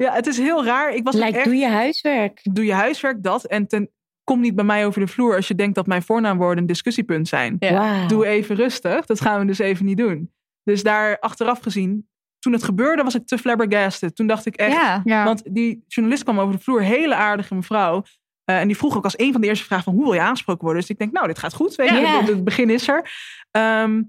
[0.05, 0.95] ja, het is heel raar.
[0.95, 1.45] Ik was Lijkt, echt...
[1.45, 2.41] doe je huiswerk.
[2.43, 3.45] doe je huiswerk dat.
[3.45, 3.91] En ten,
[4.25, 7.29] kom niet bij mij over de vloer als je denkt dat mijn voornaamwoorden een discussiepunt
[7.29, 7.57] zijn.
[7.59, 8.07] Ja.
[8.07, 9.07] Doe even rustig.
[9.07, 10.33] Dat gaan we dus even niet doen.
[10.63, 12.09] Dus daar achteraf gezien,
[12.47, 14.17] toen het gebeurde, was ik te flabbergasted.
[14.17, 14.73] Toen dacht ik echt.
[14.73, 15.01] Ja.
[15.05, 15.25] Ja.
[15.25, 18.03] Want die journalist kwam over de vloer, hele aardige mevrouw.
[18.45, 20.21] Eh, en die vroeg ook als een van de eerste vragen van hoe wil je
[20.21, 20.81] aangesproken worden?
[20.81, 21.75] Dus ik denk, nou, dit gaat goed.
[21.75, 23.11] Weet je, het, het begin is er.
[23.51, 24.03] Ehm,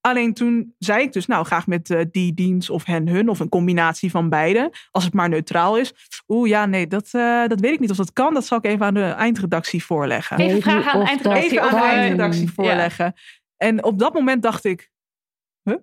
[0.00, 3.28] alleen toen zei ik dus, nou, graag met eh, die, diens of hen, hun.
[3.28, 4.72] Of een combinatie van beide.
[4.90, 5.92] Als het maar neutraal is.
[6.28, 8.34] Oeh, ja, nee, dat, eh, dat weet ik niet of dat kan.
[8.34, 10.38] Dat zal ik even aan de eindredactie voorleggen.
[10.38, 12.64] Even vragen aan de eindredactie dat Even aan de of, eindredactie kan.
[12.64, 13.14] voorleggen.
[13.56, 14.90] En op dat moment dacht ik,
[15.62, 15.76] huh?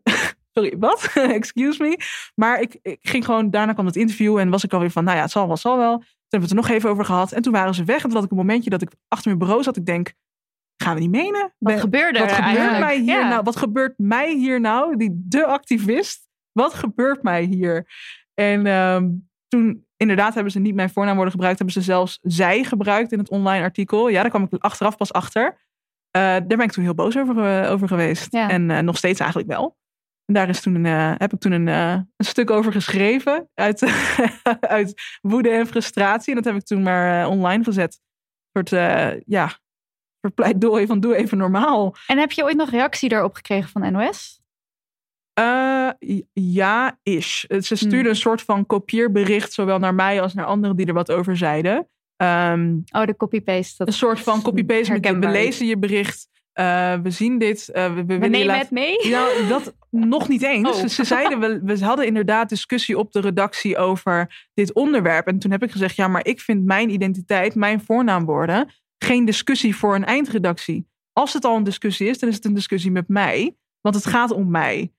[0.57, 1.11] Sorry, wat?
[1.39, 1.97] Excuse me.
[2.35, 5.15] Maar ik, ik ging gewoon, daarna kwam het interview en was ik alweer van, nou
[5.17, 5.97] ja, het zal wel, het zal wel.
[5.97, 6.05] Toen
[6.39, 7.31] hebben we het er nog even over gehad.
[7.31, 7.95] En toen waren ze weg.
[7.95, 9.77] En toen had ik een momentje dat ik achter mijn bureau zat.
[9.77, 10.13] Ik denk,
[10.83, 11.41] gaan we niet menen?
[11.41, 12.85] Wat Ben- gebeurde wat er gebeurt eigenlijk?
[12.85, 13.29] mij hier Ja.
[13.29, 13.43] nou?
[13.43, 14.97] Wat gebeurt mij hier nou?
[14.97, 16.27] Die de activist.
[16.51, 17.87] Wat gebeurt mij hier?
[18.33, 19.09] En ehm,
[19.47, 23.29] toen inderdaad hebben ze niet mijn voornaamwoorden gebruikt, hebben ze zelfs zij gebruikt in het
[23.29, 24.07] online artikel.
[24.07, 25.57] Ja, daar kwam ik achteraf pas achter.
[26.11, 28.33] Eh, daar ben ik toen heel boos over, eh, over geweest.
[28.33, 28.49] Ja.
[28.49, 29.77] En eh, nog steeds eigenlijk wel.
[30.27, 33.49] En daar is toen een, eh, heb ik toen een, eh, een stuk over geschreven.
[33.53, 33.81] Uit,
[34.59, 36.29] uit woede en frustratie.
[36.29, 38.01] En dat heb ik toen maar eh, online gezet.
[38.51, 38.83] Een soort,
[39.25, 39.47] ja,
[40.21, 41.95] soort pleidooi van doe even normaal.
[42.07, 44.41] En heb je ooit nog reactie daarop gekregen van NOS?
[46.33, 47.39] Ja, is.
[47.39, 51.11] Ze stuurde een soort van kopieerbericht, zowel naar mij als naar anderen die er wat
[51.11, 51.89] over zeiden.
[52.15, 53.87] Ehm, Oh, de copy-paste.
[53.87, 58.05] Een soort van copy-paste met we lezen je bericht, eh, we zien dit, eh, we,
[58.05, 59.09] we nemen het mee?
[59.09, 60.69] Nou, dat nog niet eens.
[60.69, 60.75] Oh.
[60.75, 65.27] Ze, ze zeiden, we, we hadden inderdaad discussie op de redactie over dit onderwerp.
[65.27, 69.75] En toen heb ik gezegd, ja, maar ik vind mijn identiteit, mijn voornaamwoorden, geen discussie
[69.75, 70.87] voor een eindredactie.
[71.13, 73.55] Als het al een discussie is, dan is het een discussie met mij.
[73.81, 74.91] Want het gaat om mij.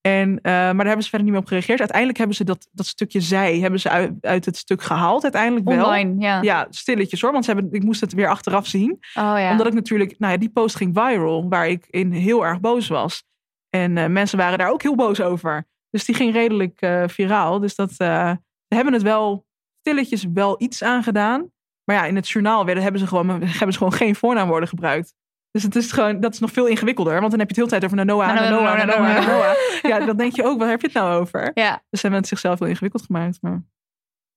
[0.00, 1.78] En, eh, maar daar hebben ze verder niet meer op gereageerd.
[1.78, 5.22] Uiteindelijk hebben ze dat, dat stukje zij hebben ze uit, uit het stuk gehaald.
[5.22, 5.84] Uiteindelijk wel.
[5.84, 6.42] Online, ja.
[6.42, 7.32] Ja, stilletjes hoor.
[7.32, 9.50] Want ze hebben, ik moest het weer achteraf zien Oh ja.
[9.50, 12.88] omdat ik natuurlijk, nou ja, die post ging viral, waar ik in heel erg boos
[12.88, 13.24] was.
[13.68, 15.66] En eh, mensen waren daar ook heel boos over.
[15.90, 17.60] Dus die ging redelijk eh, viraal.
[17.60, 19.46] Dus dat, ze hebben het wel
[19.80, 21.50] stilletjes wel iets aan gedaan.
[21.84, 25.14] Maar ja, in het journaal werden, hebben, ze gewoon, hebben ze gewoon geen voornaamwoorden gebruikt.
[25.50, 27.18] Dus het is gewoon, dat is nog veel ingewikkelder.
[27.18, 29.54] Want dan heb je het hele tijd over Noah, Noah, Noah, Noah, Noah.
[29.82, 31.50] Ja, dan denk je ook, waar heb je het nou over?
[31.54, 31.70] ja.
[31.90, 33.38] Dus ze hebben het zichzelf heel ingewikkeld gemaakt.
[33.40, 33.62] Maar...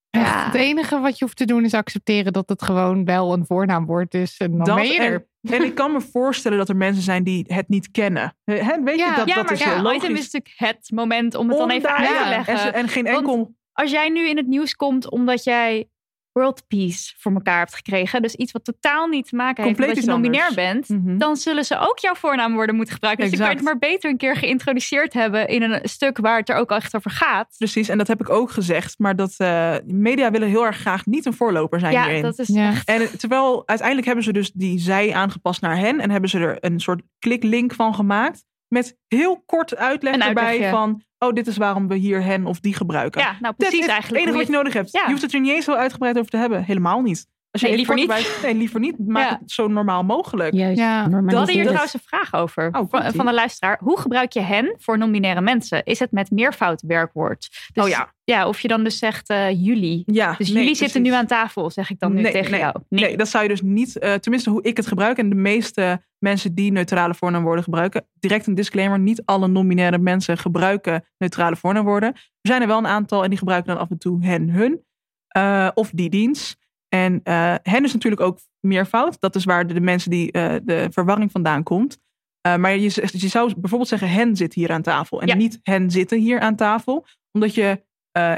[0.10, 0.46] Echt, Ja.
[0.46, 4.14] Het enige wat je hoeft te doen is accepteren dat het gewoon wel een voornaamwoord
[4.14, 4.38] is.
[4.38, 5.28] En dan Dat ben je er.
[5.42, 8.36] en, en ik kan me voorstellen dat er mensen zijn die het niet kennen.
[8.44, 9.10] Hè, weet Ja.
[9.10, 9.98] je, dat, ja, dat maar is ja, heel logisch.
[10.04, 12.74] item is natuurlijk het moment om het dan even uit te leggen.
[12.74, 13.56] En, geen Want- enkel.
[13.74, 15.88] Als jij nu in het nieuws komt omdat jij
[16.34, 19.96] world peace voor elkaar hebt gekregen, dus iets wat totaal niet te maken heeft Compleet
[19.96, 20.54] met dat je anders.
[20.56, 21.18] bent, Mhm.
[21.18, 23.24] dan zullen ze ook jouw voornaamwoorden moeten gebruiken.
[23.30, 26.50] Dus je kan het maar beter een keer geïntroduceerd hebben in een stuk waar het
[26.50, 27.56] er ook echt over gaat.
[27.58, 29.00] Precies, en dat heb ik ook gezegd.
[29.00, 32.22] Maar dat eh, media willen heel erg graag niet een voorloper zijn Ja, hierin.
[32.22, 32.70] dat is Ja.
[32.70, 32.88] echt...
[32.88, 36.00] En terwijl uiteindelijk hebben ze dus die zij aangepast naar hen.
[36.00, 38.44] En hebben ze er een soort kliklink van gemaakt.
[38.74, 41.02] Met heel kort uitleg erbij van...
[41.20, 43.22] Oh, dit is waarom we hier hen of die gebruiken.
[43.22, 44.24] Ja, nou Dat precies is het eigenlijk.
[44.24, 44.92] enige wat je nodig hebt.
[44.92, 45.02] Ja.
[45.02, 46.64] Je hoeft het er niet eens zo uitgebreid over te hebben.
[46.64, 47.28] Helemaal niet.
[47.54, 49.08] Als je Nee, liever bij- nee, liever niet.
[49.08, 49.38] Maak Ja.
[49.42, 50.54] het zo normaal mogelijk.
[50.54, 51.10] Juist, Ja.
[51.10, 53.80] We hadden hier trouwens een vraag over Oh, van, de luisteraar.
[53.84, 55.84] Hoe gebruik je hen voor non-binaire mensen?
[55.84, 57.70] Is het met meervoud werkwoord?
[57.74, 58.14] Dus, Oh ja.
[58.24, 60.04] Ja, of je dan dus zegt eh, jullie.
[60.06, 62.60] Ja, Dus nee, jullie zitten nu aan tafel, zeg ik dan nu Nee, tegen nee,
[62.60, 62.76] jou.
[62.90, 63.18] Nee.
[63.18, 66.56] dat zou je dus niet, eh, tenminste hoe ik het gebruik en de meeste mensen
[66.56, 72.10] die neutrale voornaamwoorden gebruiken, direct een disclaimer, niet alle non-binaire mensen gebruiken neutrale voornaamwoorden.
[72.14, 74.84] Er zijn er wel een aantal en die gebruiken dan af en toe hen, hun
[75.28, 76.62] eh, of die dienst.
[76.94, 79.20] En eh, hen is natuurlijk ook meervoud.
[79.20, 81.98] Dat is waar de, de mensen die eh, de verwarring vandaan komt.
[82.42, 85.36] Eh, maar je, je zou bijvoorbeeld zeggen hen zit hier aan tafel en Ja.
[85.36, 87.06] niet hen zitten hier aan tafel.
[87.32, 87.84] Omdat je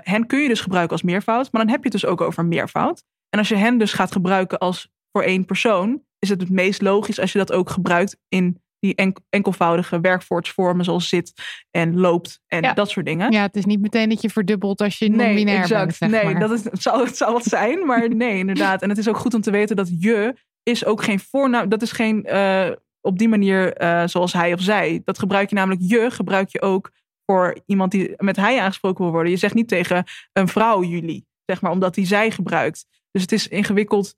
[0.03, 2.45] hen kun je dus gebruiken als meervoud, maar dan heb je het dus ook over
[2.45, 3.03] meervoud.
[3.29, 6.81] En als je hen dus gaat gebruiken als voor één persoon, is het het meest
[6.81, 11.33] logisch als je dat ook gebruikt in die enk- enkelvoudige werkwoordsvormen zoals zit
[11.71, 12.73] en loopt en Ja.
[12.73, 13.31] dat soort dingen.
[13.31, 15.85] Ja, het is niet meteen dat je verdubbelt als je Nee, non-binair exact.
[15.85, 16.39] bent, zeg nee, maar.
[16.39, 18.81] dat is, het, zou, het zou wat zijn, maar nee, inderdaad.
[18.81, 21.69] En het is ook goed om te weten dat je is ook geen voornaam.
[21.69, 22.71] Dat is geen eh,
[23.01, 25.01] op die manier eh, zoals hij of zij.
[25.05, 26.91] Dat gebruik je namelijk je, gebruik je ook
[27.25, 29.31] voor iemand die met hij aangesproken wil worden.
[29.31, 30.03] Je zegt niet tegen
[30.33, 32.85] een vrouw jullie, zeg maar, omdat die zij gebruikt.
[33.11, 34.15] Dus het is ingewikkeld.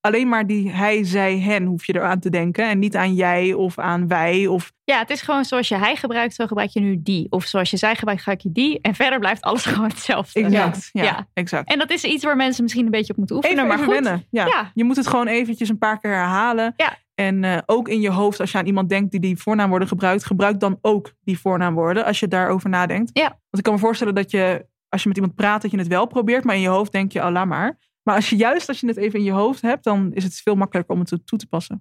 [0.00, 2.68] Alleen maar die hij, zij, hen hoef je eraan te denken.
[2.68, 4.46] En niet aan jij of aan wij.
[4.46, 7.26] Of, Ja, het is gewoon zoals je hij gebruikt, zo gebruik je nu die.
[7.30, 8.78] Of zoals je zij gebruikt, gebruik je die.
[8.80, 10.40] En verder blijft alles gewoon hetzelfde.
[10.40, 10.88] exact.
[10.92, 11.28] Ja, Ja.
[11.34, 11.68] exact.
[11.72, 13.56] En dat is iets waar mensen misschien een beetje op moeten oefenen.
[13.56, 14.26] Even, maar even goed, wennen.
[14.30, 14.46] Ja.
[14.46, 14.70] Ja.
[14.74, 16.74] Je moet het gewoon eventjes een paar keer herhalen.
[16.76, 16.96] Ja.
[17.14, 20.24] En eh, ook in je hoofd, als je aan iemand denkt die die voornaamwoorden gebruikt,
[20.24, 23.10] gebruik dan ook die voornaamwoorden als je daarover nadenkt.
[23.12, 23.22] Ja.
[23.28, 25.86] Want ik kan me voorstellen dat je, als je met iemand praat, dat je het
[25.86, 27.78] wel probeert, maar in je hoofd denk je, oh, laat maar.
[28.02, 30.34] Maar als je juist als je het even in je hoofd hebt, dan is het
[30.34, 31.80] veel makkelijker om het toe te passen.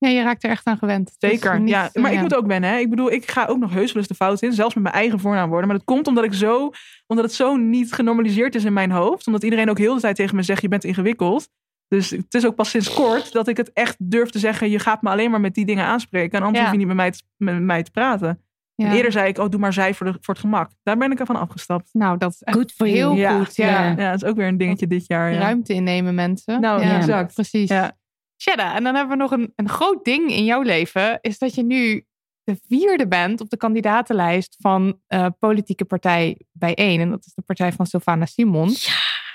[0.00, 1.14] Ja, je raakt er echt aan gewend.
[1.18, 1.60] Zeker.
[1.60, 2.22] niet- ja, maar ik ja.
[2.22, 2.70] moet ook wennen.
[2.70, 2.76] Hè.
[2.78, 4.94] Ik bedoel, ik ga ook nog heus wel eens de fout in, zelfs met mijn
[4.94, 5.68] eigen voornaamwoorden.
[5.68, 6.70] Maar dat komt omdat ik zo,
[7.06, 9.26] omdat het zo niet genormaliseerd is in mijn hoofd.
[9.26, 11.48] Omdat iedereen ook heel de tijd tegen me zegt, je bent ingewikkeld.
[11.88, 14.70] Dus het is ook pas sinds kort dat ik het echt durf te zeggen.
[14.70, 16.38] Je gaat me alleen maar met die dingen aanspreken.
[16.38, 16.62] En anders Ja.
[16.62, 18.42] hoef je niet met mij te, met mij te praten.
[18.82, 18.86] Ja.
[18.86, 20.70] En eerder zei ik, oh, doe maar zij voor, de, voor het gemak.
[20.82, 21.88] Daar ben ik ervan afgestapt.
[21.92, 22.42] Nou, dat is
[22.76, 22.90] you.
[22.90, 23.56] heel goed.
[23.56, 23.66] Ja.
[23.66, 23.88] Ja.
[23.88, 25.32] Ja, dat is ook weer een dingetje dit jaar.
[25.32, 25.38] Ja.
[25.38, 26.60] Ruimte innemen, mensen.
[26.60, 27.34] Nou, ja, exact.
[27.34, 27.68] Precies.
[27.68, 27.96] Ja.
[28.42, 31.18] Shedda, en dan hebben we nog een, een groot ding in jouw leven.
[31.20, 32.06] Is dat je nu
[32.42, 37.00] de vierde bent op de kandidatenlijst van eh, politieke partij Bijeen.
[37.00, 38.74] En dat is de partij van Sylvana Simon.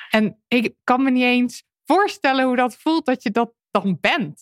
[0.10, 4.42] En ik kan me niet eens voorstellen hoe dat voelt dat je dat dan bent.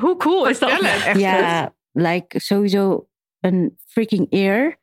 [0.00, 0.80] Hoe cool is dat?
[0.80, 1.20] Echt.
[1.20, 3.08] Ja, like sowieso
[3.42, 4.80] een freaking eer.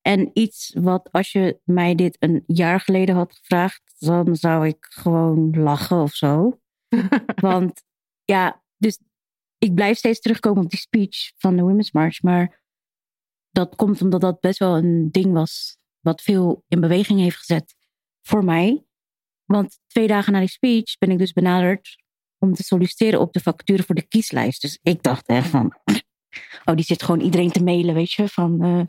[0.00, 4.76] En iets wat als je mij dit een jaar geleden had gevraagd, dan zou ik
[4.80, 6.60] gewoon lachen of zo.
[7.40, 7.82] Want
[8.24, 8.98] ja, dus
[9.58, 12.22] ik blijf steeds terugkomen op die speech van de Women's March.
[12.22, 12.62] Maar
[13.50, 17.74] dat komt omdat dat best wel een ding was wat veel in beweging heeft gezet
[18.22, 18.84] voor mij.
[19.44, 21.96] Want twee dagen na die speech ben ik dus benaderd
[22.38, 24.60] om te solliciteren op de vacature voor de kieslijst.
[24.60, 25.74] Dus ik dacht echt van,
[26.64, 28.80] oh, die zit gewoon iedereen te mailen, weet je, van uh,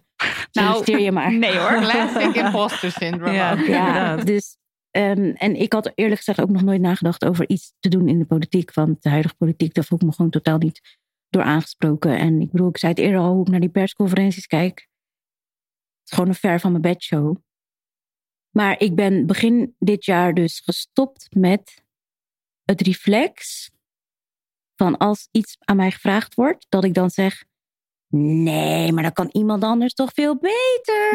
[0.52, 1.34] solliciteer je maar.
[1.34, 1.80] Nee hoor.
[1.80, 3.32] Classic imposter syndrome.
[3.32, 3.52] Ja.
[3.52, 3.66] ook.
[3.66, 4.58] Ja, dus
[4.92, 8.20] ehm, en ik had eerlijk gezegd ook nog nooit nagedacht over iets te doen in
[8.20, 8.74] de politiek.
[8.74, 10.98] Want de huidige politiek, daar voel ik me gewoon totaal niet
[11.30, 12.18] door aangesproken.
[12.18, 14.80] En ik bedoel, ik zei het eerder al, hoe ik naar die persconferenties kijk.
[16.00, 17.36] Het is gewoon een ver van mijn bedshow.
[18.52, 21.84] Maar ik ben begin dit jaar dus gestopt met
[22.64, 23.70] het reflex
[24.78, 27.44] van als iets aan mij gevraagd wordt, dat ik dan zeg:
[28.10, 31.12] Nee, maar dan kan iemand anders toch veel beter.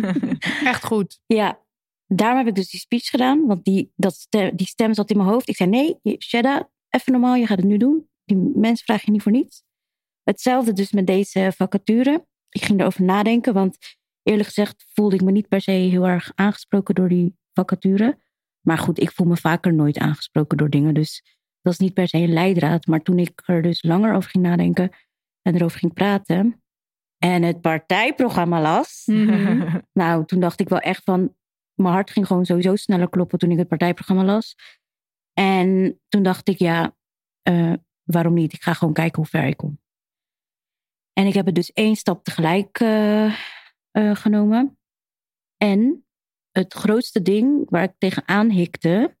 [0.70, 1.20] Echt goed.
[1.26, 1.60] Ja,
[2.06, 3.46] daarom heb ik dus die speech gedaan.
[3.46, 5.48] Want die, dat stem, die stem zat in mijn hoofd.
[5.48, 8.08] Ik zei, nee, Shedda, even normaal, je gaat het nu doen.
[8.24, 9.62] Die mensen vragen je niet voor niets.
[10.22, 12.26] Hetzelfde dus met deze vacature.
[12.48, 13.78] Ik ging erover nadenken, want
[14.22, 18.18] eerlijk gezegd voelde ik me niet per se heel erg aangesproken door die vacature.
[18.60, 20.94] Maar goed, ik voel me vaker nooit aangesproken door dingen.
[20.94, 21.35] Dus
[21.66, 22.86] dat is niet per se een leidraad.
[22.86, 24.90] Maar toen ik er dus langer over ging nadenken
[25.42, 26.62] en erover ging praten...
[27.18, 29.02] en het partijprogramma las...
[29.06, 29.78] Mhm.
[29.92, 31.34] Nou, toen dacht ik wel echt van.
[31.74, 34.56] Mijn hart ging gewoon sowieso sneller kloppen toen ik het partijprogramma las.
[35.32, 36.96] En toen dacht ik, ja,
[37.48, 37.72] uh,
[38.02, 38.52] waarom niet?
[38.52, 39.80] Ik ga gewoon kijken hoe ver ik kom.
[41.12, 43.38] En ik heb het dus één stap tegelijk uh,
[43.92, 44.78] uh, genomen.
[45.56, 46.06] En
[46.50, 49.16] het grootste ding waar ik tegenaan hikte,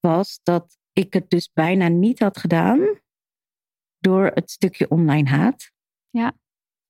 [0.00, 3.00] was dat ik het dus bijna niet had gedaan
[3.98, 5.70] door het stukje online haat.
[6.10, 6.36] Ja,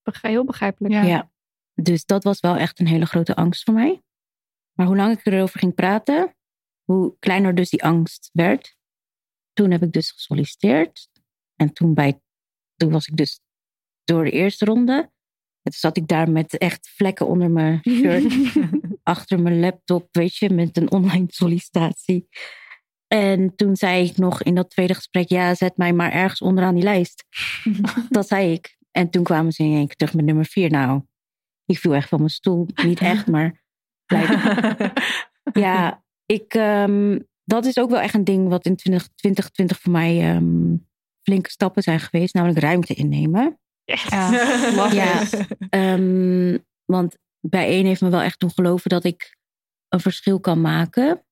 [0.02, 0.94] heel begrijpelijk.
[0.94, 1.02] Ja.
[1.02, 1.30] ja.
[1.74, 4.02] Dus dat was wel echt een hele grote angst voor mij.
[4.72, 6.36] Maar hoe lang ik erover ging praten,
[6.84, 8.76] hoe kleiner dus die angst werd.
[9.52, 11.08] Toen heb ik dus gesolliciteerd.
[11.54, 12.20] En toen, bij,
[12.76, 13.40] toen was ik dus
[14.04, 14.92] door de eerste ronde.
[15.62, 18.34] En toen zat ik daar met echt vlekken onder mijn shirt.
[19.02, 22.28] achter mijn laptop, weet je, met een online sollicitatie.
[23.06, 26.74] En toen zei ik nog in dat tweede gesprek, ja, zet mij maar ergens onderaan
[26.74, 27.24] die lijst.
[28.08, 28.76] dat zei ik.
[28.90, 30.70] En toen kwamen ze in één keer terug met nummer vier.
[30.70, 31.02] Nou,
[31.64, 32.66] ik viel echt van mijn stoel.
[32.74, 33.62] Niet echt, maar
[35.52, 40.34] ja, ik, ehm, dat is ook wel echt een ding wat in 2020 voor mij
[40.34, 40.76] ehm,
[41.22, 42.34] flinke stappen zijn geweest.
[42.34, 43.58] Namelijk ruimte innemen.
[43.84, 44.30] Ja.
[44.92, 45.22] Ja,
[45.70, 49.36] ehm, want bij één heeft me wel echt doen geloven dat ik
[49.88, 51.25] een verschil kan maken.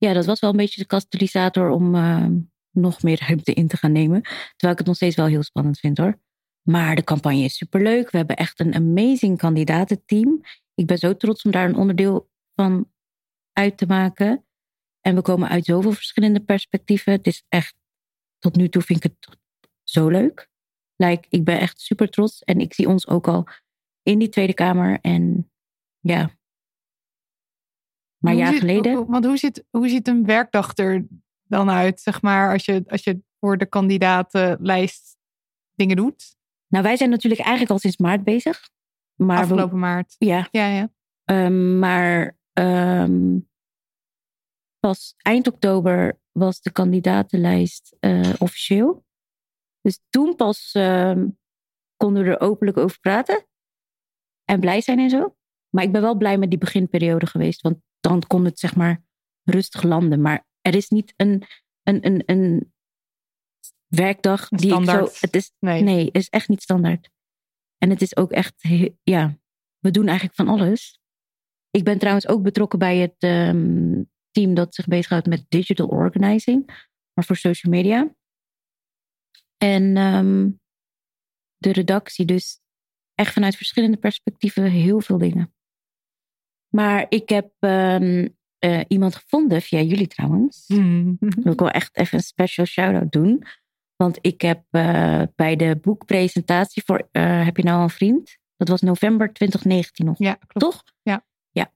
[0.00, 2.38] Ja, dat was wel een beetje de katalysator om ehm,
[2.70, 4.22] nog meer ruimte in te gaan nemen.
[4.22, 6.18] Terwijl ik het nog steeds wel heel spannend vind hoor.
[6.62, 8.10] Maar de campagne is superleuk.
[8.10, 10.40] We hebben echt een amazing kandidatenteam.
[10.74, 12.90] Ik ben zo trots om daar een onderdeel van
[13.52, 14.44] uit te maken.
[15.00, 17.12] En we komen uit zoveel verschillende perspectieven.
[17.12, 17.74] Het is echt,
[18.38, 19.38] tot nu toe vind ik het
[19.82, 20.48] zo leuk.
[20.96, 22.42] Like, ik ben echt super trots.
[22.42, 23.46] En ik zie ons ook al
[24.02, 24.98] in die Tweede Kamer.
[25.00, 25.50] En
[26.00, 26.38] ja.
[28.24, 29.06] Maar jaar ziet- geleden.
[29.06, 31.06] Want hoe ziet, hoe ziet een werkdag er
[31.42, 35.16] dan uit, zeg maar, als je, als je voor de kandidatenlijst
[35.74, 36.36] dingen doet?
[36.68, 38.70] Nou, wij zijn natuurlijk eigenlijk al sinds maart bezig.
[39.14, 40.14] Maar we- Afgelopen maart.
[40.18, 40.92] ja, Ja, ja.
[41.24, 43.38] Ehm, maar ehm,
[44.78, 49.04] pas eind oktober was de kandidatenlijst eh, officieel.
[49.80, 51.28] Dus toen pas ehm,
[51.96, 53.46] konden we er openlijk over praten.
[54.44, 55.36] En blij zijn en zo.
[55.74, 57.60] Maar ik ben wel blij met die beginperiode geweest.
[57.60, 59.04] Want dan kon het zeg maar
[59.42, 60.20] rustig landen.
[60.20, 61.42] Maar er is niet een,
[61.82, 62.72] een, een, een
[63.86, 64.82] werkdag die ik zo...
[64.82, 65.20] standaard.
[65.20, 65.82] Het is, Nee.
[65.82, 67.10] Nee, het is echt niet standaard.
[67.78, 68.54] En het is ook echt,
[69.02, 69.38] ja,
[69.78, 71.00] we doen eigenlijk van alles.
[71.70, 76.66] Ik ben trouwens ook betrokken bij het ehm, team dat zich bezighoudt met digital organizing,
[77.12, 78.14] maar voor social media.
[79.56, 80.50] En ehm,
[81.56, 82.60] de redactie, dus
[83.14, 85.54] echt vanuit verschillende perspectieven heel veel dingen.
[86.70, 88.28] Maar ik heb ehm,
[88.58, 90.64] eh, iemand gevonden, via jullie trouwens.
[90.66, 91.16] Hmm.
[91.18, 93.42] Wil ik wel echt even een special shout-out doen.
[93.96, 98.38] Want ik heb eh, bij de boekpresentatie voor eh, Heb je nou een vriend?
[98.56, 100.58] Dat was november 2019 nog, Ja, klopt.
[100.58, 100.82] toch?
[101.02, 101.24] Ja.
[101.50, 101.72] Ja.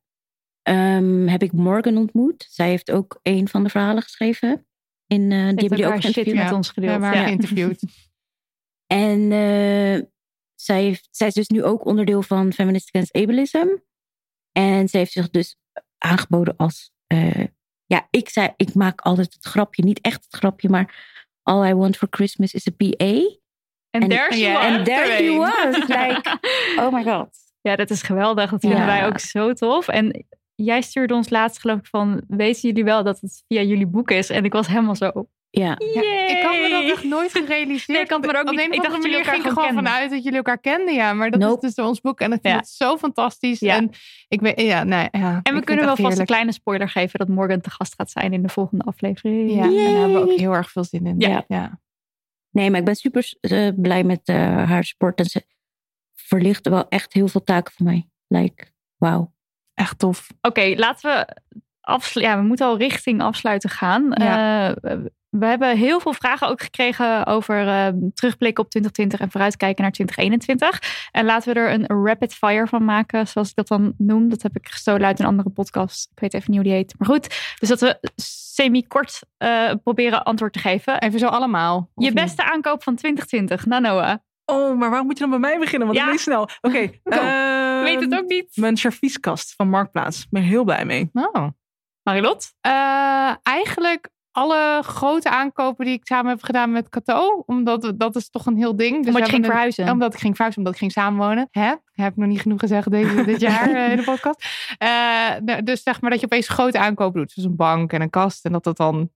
[0.63, 2.47] Ehm, heb ik Morgan ontmoet.
[2.51, 4.67] Zij heeft ook een van de verhalen geschreven.
[5.07, 6.45] In, eh, die hebben jullie ook shit geïnterviewd.
[6.45, 6.91] met ons We gedeeld.
[6.93, 7.25] hebben haar Ja.
[7.27, 7.83] geïnterviewd.
[8.87, 10.03] En eh,
[10.55, 13.67] zij, heeft, zij is dus nu ook onderdeel van Feminist Against Ableism.
[14.59, 15.57] En ze heeft zich dus
[15.99, 16.91] aangeboden als...
[17.07, 17.45] eh,
[17.87, 19.85] ja, ik zei, ik maak altijd het grapje.
[19.85, 21.13] Niet echt het grapje, maar...
[21.43, 23.39] All I want for Christmas is a PA.
[23.91, 24.65] En there she was.
[24.65, 25.77] En there er she was.
[25.89, 26.39] Like,
[26.83, 27.29] oh my god.
[27.61, 28.51] Ja, dat is geweldig.
[28.51, 28.87] Dat vinden Ja.
[28.87, 29.89] wij ook zo tof.
[29.89, 32.25] En jij stuurde ons laatst geloof ik van...
[32.29, 34.31] weten jullie wel dat het via jullie boek is?
[34.31, 35.29] En ik was helemaal zo...
[35.57, 37.89] Ja, Ja, ik had me dat echt nooit gerealiseerd.
[38.09, 40.11] Nee, ik me er ook Op niet- een ik dacht jullie ging er gewoon vanuit
[40.11, 40.95] dat jullie elkaar kenden.
[40.95, 41.55] Ja, maar dat Nope.
[41.55, 42.21] is dus door ons boek.
[42.21, 42.61] En ik vind Ja.
[42.61, 43.61] het zo fantastisch.
[43.61, 43.75] Ja.
[43.77, 43.91] En
[44.29, 45.41] ik weet, ja, nee, ja.
[45.43, 47.19] En we kunnen wel vast een kleine spoiler geven...
[47.19, 49.51] dat Morgan te gast gaat zijn in de volgende aflevering.
[49.51, 51.15] Ja, en daar hebben we ook heel erg veel zin in.
[51.19, 51.45] Ja.
[51.49, 51.81] ja.
[52.51, 54.37] nee, maar ik ben super eh, blij met eh,
[54.69, 55.19] haar support.
[55.19, 55.45] En ze
[56.15, 58.09] verlicht wel echt heel veel taken voor mij.
[58.29, 58.65] Like,
[58.97, 59.33] wauw.
[59.75, 60.27] Echt tof.
[60.41, 61.37] Oké, laten we
[61.81, 62.35] afsluiten.
[62.37, 64.11] Ja, we moeten al richting afsluiten gaan.
[64.15, 64.75] Ja.
[64.75, 64.97] Eh,
[65.39, 69.93] we hebben heel veel vragen ook gekregen over eh, terugblikken op 2020 en vooruitkijken naar
[69.93, 71.09] 2021.
[71.11, 74.29] En laten we er een rapid fire van maken, zoals ik dat dan noem.
[74.29, 76.11] Dat heb ik gestolen uit een andere podcast.
[76.15, 76.95] Ik weet even niet hoe die heet.
[76.99, 77.99] Maar goed, dus dat we
[78.55, 81.01] semi-kort eh, proberen antwoord te geven.
[81.01, 81.91] Even zo allemaal.
[81.95, 82.15] Je niet?
[82.15, 84.23] beste aankoop van 2020, Nanoa.
[84.45, 85.87] Oh, maar waarom moet je dan bij mij beginnen?
[85.87, 86.05] Want Ja.
[86.05, 86.49] ik weet snel.
[86.61, 86.79] Oké.
[86.79, 87.01] Ik
[87.85, 88.57] weet het ehm, ook niet.
[88.57, 90.21] Mijn servieskast van Marktplaats.
[90.21, 91.11] Ik ben er heel blij mee.
[91.13, 91.47] Oh.
[92.03, 92.55] Marilot?
[92.61, 97.43] Eh, eigenlijk alle grote aankopen die ik samen heb gedaan met Cato.
[97.47, 98.97] Omdat dat is toch een heel ding.
[98.97, 99.91] Dus Omdat je ging een- verhuizen.
[99.91, 101.49] Omdat ik ging verhuizen, omdat ik ging samenwonen.
[101.51, 101.75] Hè?
[101.93, 104.45] Heb ik nog niet genoeg gezegd deze, dit jaar eh, in de podcast.
[105.45, 107.35] Nou, dus zeg maar dat je opeens grote aankopen doet.
[107.35, 108.45] Dus een bank en een kast.
[108.45, 109.11] En dat dat dan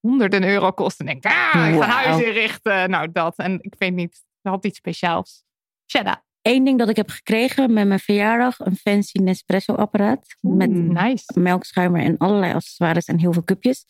[0.00, 1.00] honderden euro kost.
[1.00, 2.90] En denk ik, ah, ik ga huis inrichten.
[2.90, 3.36] Nou, dat.
[3.36, 5.44] En ik weet niet, het had iets speciaals.
[5.90, 6.24] Shada.
[6.42, 8.58] Eén ding dat ik heb gekregen met mijn verjaardag.
[8.58, 10.26] Een fancy Nespresso apparaat.
[10.40, 11.40] Met Nice.
[11.40, 13.84] melkschuimer en allerlei accessoires en heel veel cupjes.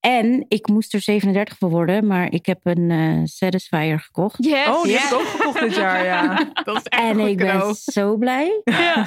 [0.00, 4.44] En ik moest er 37 voor worden, maar ik heb een eh Satisfyer gekocht.
[4.44, 4.66] Yes.
[4.68, 4.98] Oh, die Ja.
[4.98, 6.34] heb ik ook gekocht dit jaar, ja.
[6.64, 8.60] Dat is echt En ik ben zo blij.
[8.64, 9.06] Ja.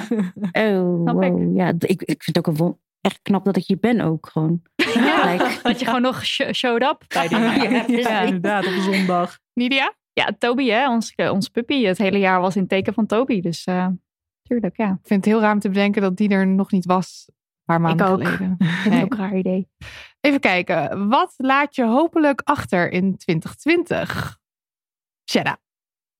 [0.52, 1.32] Oh, ik.
[1.32, 1.56] wow.
[1.56, 4.28] Ja, ik, ik vind het ook een won- echt knap dat ik hier ben ook
[4.32, 4.62] gewoon.
[4.76, 7.84] Like, Dat je gewoon nog sh- showed up bij die Ja.
[7.86, 9.38] Ja, inderdaad, op een zondag.
[9.54, 9.94] Nidia?
[10.12, 11.84] Ja, Toby, hè, ons, eh, ons puppy.
[11.84, 13.40] Het hele jaar was in het teken van Toby.
[13.40, 13.86] Dus eh
[14.42, 14.90] tuurlijk, ja.
[14.90, 17.24] Ik vind het heel raar om te bedenken dat die er nog niet was.
[17.26, 17.34] Een
[17.64, 18.24] paar maanden ook.
[18.26, 18.56] geleden.
[18.88, 19.04] Nee.
[19.04, 19.68] ook een raar idee.
[20.24, 21.08] Even kijken.
[21.08, 24.38] Wat laat je hopelijk achter in 2020?
[25.30, 25.58] Shada.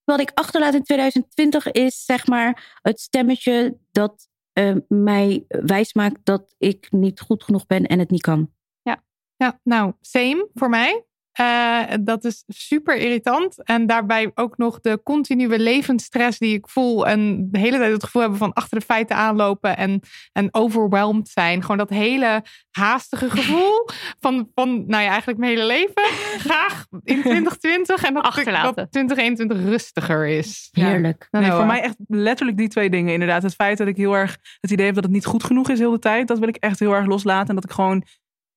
[0.05, 6.55] wat ik achterlaat in 2020 is zeg maar het stemmetje dat eh, mij wijsmaakt dat
[6.59, 8.53] ik niet goed genoeg ben en het niet kan.
[8.83, 9.05] Ja.
[9.37, 11.05] Ja, nou, same voor mij.
[11.41, 13.65] Uh, dat is super irritant.
[13.65, 17.07] En daarbij ook nog de continue levensstress die ik voel.
[17.07, 19.77] En de hele tijd het gevoel hebben van achter de feiten aanlopen.
[19.77, 20.01] En,
[20.33, 21.61] en overwhelmed zijn.
[21.61, 23.89] Gewoon dat hele haastige gevoel
[24.21, 26.03] van, van nou ja, eigenlijk mijn hele leven.
[26.39, 28.03] Graag in 2020.
[28.05, 28.75] En dat, Achterlaten.
[28.75, 30.69] dat 2021 rustiger is.
[30.73, 31.29] Heerlijk.
[31.31, 33.43] Nee, voor mij echt letterlijk die twee dingen inderdaad.
[33.43, 35.79] Het feit dat ik heel erg het idee heb dat het niet goed genoeg is
[35.79, 36.29] heel de tijd.
[36.29, 37.49] Dat wil ik echt heel erg loslaten.
[37.49, 38.05] En dat ik gewoon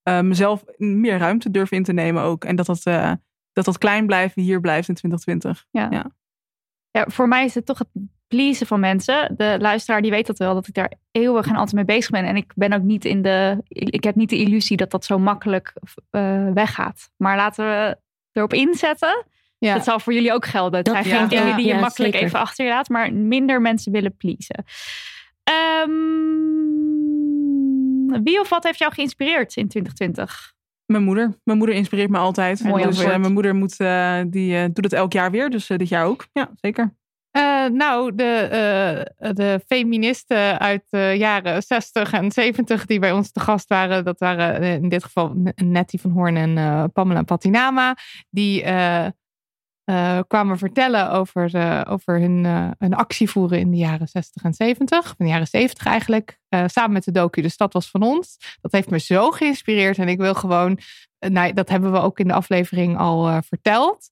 [0.07, 2.45] uh, mezelf meer ruimte durf in te nemen ook.
[2.45, 3.11] En dat dat, uh,
[3.53, 5.65] dat dat klein blijven hier blijft in 2020.
[5.71, 5.88] Ja.
[5.91, 6.11] ja.
[6.91, 7.05] Ja.
[7.07, 7.88] voor mij is het toch het
[8.27, 9.34] pleasen van mensen.
[9.38, 12.25] De luisteraar die weet dat wel, dat ik daar eeuwig en altijd mee bezig ben.
[12.25, 13.57] En ik ben ook niet in de.
[13.67, 15.73] Ik heb niet de illusie dat dat zo makkelijk
[16.11, 17.11] uh, weggaat.
[17.17, 17.97] Maar laten we
[18.31, 19.25] erop inzetten.
[19.57, 19.73] Ja.
[19.73, 20.79] Dat zal voor jullie ook gelden.
[20.79, 22.27] Het zijn geen ja, dingen die je makkelijk zeker.
[22.27, 24.65] even achter je laat, maar minder mensen willen pleasen.
[25.88, 26.96] Um,
[28.23, 30.55] wie of wat heeft jou geïnspireerd in 2020?
[30.85, 31.39] Mijn moeder.
[31.43, 32.63] Mijn moeder inspireert me altijd.
[32.63, 35.49] Mooi dus uh, mijn moeder moet, uh, die, uh, doet het elk jaar weer.
[35.49, 36.27] Dus dit jaar ook.
[36.34, 36.95] Ja, zeker.
[37.71, 43.67] nou, de, de feministen uit de jaren 60 en 70 die bij ons te gast
[43.67, 47.97] waren, dat waren in dit geval Nettie van Hoorn en Pamela Patinama.
[48.29, 48.63] Die
[49.89, 54.43] uh, kwamen vertellen over, uh, over hun, uh, hun actie voeren in de jaren 60
[54.43, 55.14] en 70.
[55.18, 56.39] In de jaren 70 eigenlijk.
[56.49, 58.38] samen met de docu De Stad was van ons.
[58.61, 59.97] Dat heeft me zo geïnspireerd.
[59.97, 60.80] En ik wil gewoon,
[61.19, 64.09] nou, dat hebben we ook in de aflevering al verteld.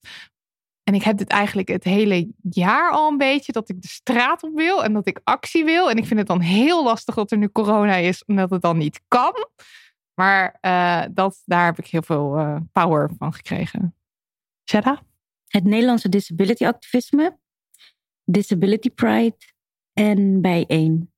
[0.82, 3.52] En ik heb dit eigenlijk het hele jaar al een beetje.
[3.52, 5.90] Dat ik de straat op wil en dat ik actie wil.
[5.90, 8.24] En ik vind het dan heel lastig dat er nu corona is.
[8.24, 9.48] Omdat het dan niet kan.
[10.14, 10.58] Maar
[11.12, 13.94] dat, daar heb ik heel veel power van gekregen.
[14.70, 15.02] Shada?
[15.46, 17.38] Het Nederlandse disability activisme,
[18.24, 19.36] Disability Pride
[19.92, 21.10] en bijeen.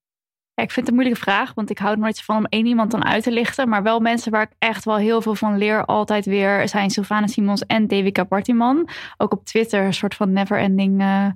[0.54, 2.66] Ja, ik vind het een moeilijke vraag, want ik hou er nooit van om één
[2.66, 3.68] iemand dan uit te lichten.
[3.68, 7.26] Maar wel mensen waar ik echt wel heel veel van leer, altijd weer, zijn Sylvana
[7.26, 8.88] Simons en Devika Partiman.
[9.16, 11.30] Ook op Twitter een soort van never-ending uh,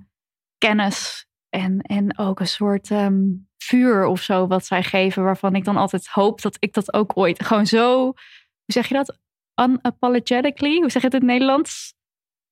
[0.58, 1.26] kennis.
[1.48, 5.76] En, en ook een soort um, vuur of zo wat zij geven, waarvan ik dan
[5.76, 8.14] altijd hoop dat ik dat ook ooit gewoon zo, hoe
[8.66, 9.18] zeg je dat?
[9.62, 11.94] Unapologetically, hoe zeg je het in het Nederlands?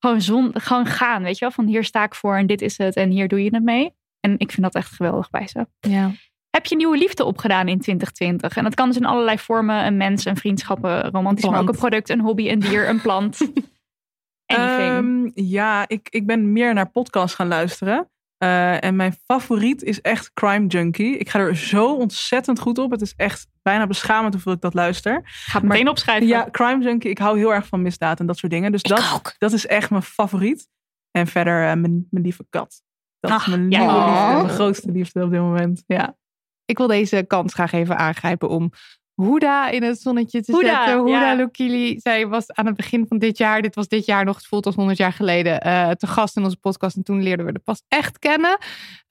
[0.01, 1.51] Gewoon, zon, gewoon gaan, weet je wel?
[1.55, 3.95] Van hier sta ik voor en dit is het en hier doe je het mee.
[4.21, 5.67] En ik vind dat echt geweldig bij ze.
[5.81, 6.11] Ja.
[6.51, 8.57] Heb je nieuwe liefde opgedaan in 2020?
[8.57, 9.87] En dat kan dus in allerlei vormen.
[9.87, 13.41] Een mens, een vriendschappen, romantisch, maar ook een product, een hobby, een dier, een plant.
[14.59, 18.11] um, ja, ik, ik ben meer naar podcasts gaan luisteren.
[18.43, 21.17] Uh, en mijn favoriet is echt Crime Junkie.
[21.17, 22.91] Ik ga er zo ontzettend goed op.
[22.91, 25.21] Het is echt bijna beschamend hoeveel ik dat luister.
[25.25, 26.27] Ga het meteen opschrijven.
[26.27, 27.11] Ja, Crime Junkie.
[27.11, 28.73] Ik hou heel erg van misdaad en dat soort dingen.
[28.73, 30.69] Dus dat, dat is echt mijn favoriet.
[31.11, 32.83] En verder uh, mijn, mijn lieve kat.
[33.21, 33.81] Dat Ach, is mijn, ja.
[33.81, 35.83] liefde, mijn grootste liefde op dit moment.
[35.87, 36.17] Ja.
[36.65, 38.73] Ik wil deze kans graag even aangrijpen om
[39.21, 40.99] Hoeda in het zonnetje te zetten.
[40.99, 41.35] Hoeda ja.
[41.35, 41.99] Lukili.
[41.99, 44.67] Zij was aan het begin van dit jaar, dit was dit jaar nog, het voelt
[44.67, 46.97] als 100 jaar geleden, uh, te gast in onze podcast.
[46.97, 48.59] En toen leerden we de pas echt kennen.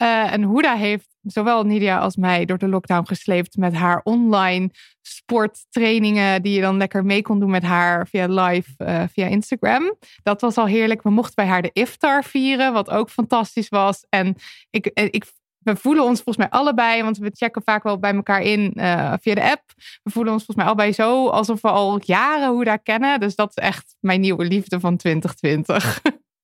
[0.02, 4.70] Uh, en Hoeda heeft zowel Nidia als mij door de lockdown gesleept met haar online
[5.02, 6.42] sporttrainingen.
[6.42, 9.96] Die je dan lekker mee kon doen met haar via live, uh, via Instagram.
[10.24, 11.02] Dat was al heerlijk.
[11.02, 14.06] We mochten bij haar de iftar vieren, wat ook fantastisch was.
[14.10, 14.36] En
[14.70, 15.26] ik, ik
[15.60, 19.14] we voelen ons volgens mij allebei, want we checken vaak wel bij elkaar in uh,
[19.22, 19.64] via de app.
[20.04, 23.20] We voelen ons volgens mij allebei zo alsof we al jaren hoe daar kennen.
[23.20, 26.02] Dus dat is echt mijn nieuwe liefde van 2020.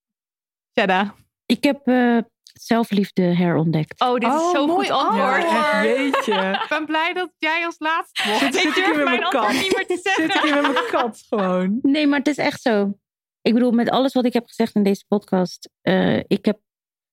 [0.73, 1.15] Jada.
[1.45, 2.17] Ik heb uh,
[2.53, 4.01] zelfliefde herontdekt.
[4.01, 5.41] Oh, dit is oh, zo goed antwoord.
[5.41, 6.59] Ja, weet je.
[6.63, 8.39] ik ben blij dat jij als laatste mocht.
[8.39, 9.51] Zit, zit ik hier met mijn kat?
[9.51, 10.23] Niet meer te zeggen.
[10.23, 11.79] Zit ik hier met mijn kat gewoon?
[11.81, 12.93] Nee, maar het is echt zo.
[13.41, 15.69] Ik bedoel, met alles wat ik heb gezegd in deze podcast.
[15.83, 16.59] Uh, ik heb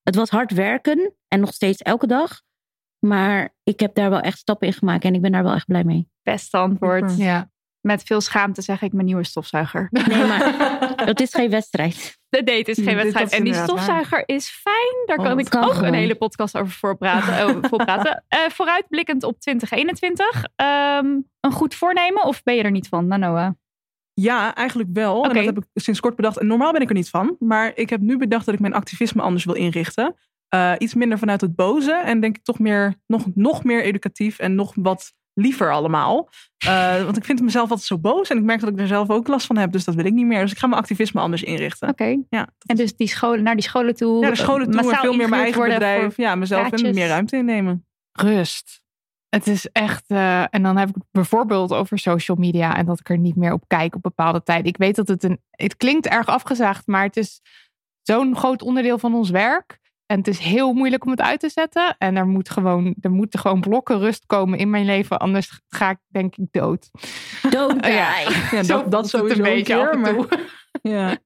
[0.02, 2.40] het was hard werken en nog steeds elke dag.
[2.98, 5.66] Maar ik heb daar wel echt stappen in gemaakt en ik ben daar wel echt
[5.66, 6.08] blij mee.
[6.22, 7.16] Beste antwoord.
[7.16, 7.50] Ja.
[7.80, 9.88] Met veel schaamte zeg ik mijn nieuwe stofzuiger.
[9.90, 10.54] Nee, maar
[11.10, 12.18] het is geen wedstrijd.
[12.28, 13.32] De date is geen wedstrijd.
[13.32, 15.02] En die stofzuiger is fijn.
[15.06, 15.88] Daar kan Oh, ik kan ook gewoon.
[15.88, 17.44] een hele podcast over voorpraten.
[17.44, 18.24] over voorpraten.
[18.28, 20.44] Eh, vooruitblikkend op 2021.
[20.56, 21.06] Ehm,
[21.40, 23.56] een goed voornemen of ben je er niet van, Nanoa?
[24.14, 25.24] Ja, eigenlijk wel.
[25.24, 26.38] En dat heb ik sinds kort bedacht.
[26.38, 27.36] En normaal ben ik er niet van.
[27.38, 30.14] Maar ik heb nu bedacht dat ik mijn activisme anders wil inrichten.
[30.48, 31.92] Eh, iets minder vanuit het boze.
[31.92, 36.28] En denk ik toch meer, nog, nog meer educatief en nog wat liever allemaal.
[36.58, 38.28] Eh, want ik vind mezelf altijd zo boos.
[38.28, 39.72] En ik merk dat ik er zelf ook last van heb.
[39.72, 40.40] Dus dat wil ik niet meer.
[40.40, 41.88] Dus ik ga mijn activisme anders inrichten.
[41.88, 42.22] Oké.
[42.28, 44.22] Ja, En dus die scholen, naar die scholen toe.
[44.22, 46.16] Ja, de scholen toe en veel meer mijn eigen bedrijf.
[46.16, 47.86] Ja, mezelf en meer ruimte innemen.
[48.12, 48.81] rust.
[49.36, 53.00] Het is echt, eh, en dan heb ik het bijvoorbeeld over social media en dat
[53.00, 54.66] ik er niet meer op kijk op bepaalde tijden.
[54.66, 57.40] Ik weet dat het een, het klinkt erg afgezaagd, maar het is
[58.02, 59.78] zo'n groot onderdeel van ons werk.
[60.06, 61.94] En het is heel moeilijk om het uit te zetten.
[61.98, 65.18] En er, moet gewoon, er moeten gewoon blokken rust komen in mijn leven.
[65.18, 66.90] Anders ga ik denk ik dood.
[67.50, 67.90] Die.
[67.92, 68.62] Ja.
[68.66, 70.28] Dat, dat sowieso een beetje af en maar- toe.
[70.82, 71.18] Ja.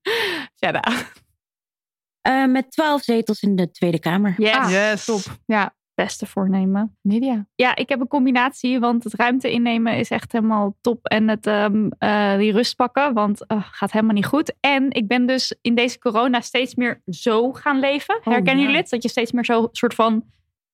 [2.20, 4.35] Eh, met twaalf zetels in de Tweede Kamer.
[4.37, 4.55] Yes.
[4.55, 5.05] Ah, Yes.
[5.05, 5.20] Top.
[5.47, 6.97] Ja, Beste voornemen.
[7.02, 7.47] Nidia.
[7.55, 11.06] Ja, ik heb een combinatie, want het ruimte innemen is echt helemaal top.
[11.06, 14.55] En het, ehm, eh, die rust pakken, want uh, gaat helemaal niet goed.
[14.60, 18.18] En ik ben dus in deze corona steeds meer zo gaan leven.
[18.23, 18.62] Herkennen ja.
[18.62, 18.90] jullie het?
[18.90, 20.24] Dat je steeds meer zo soort van,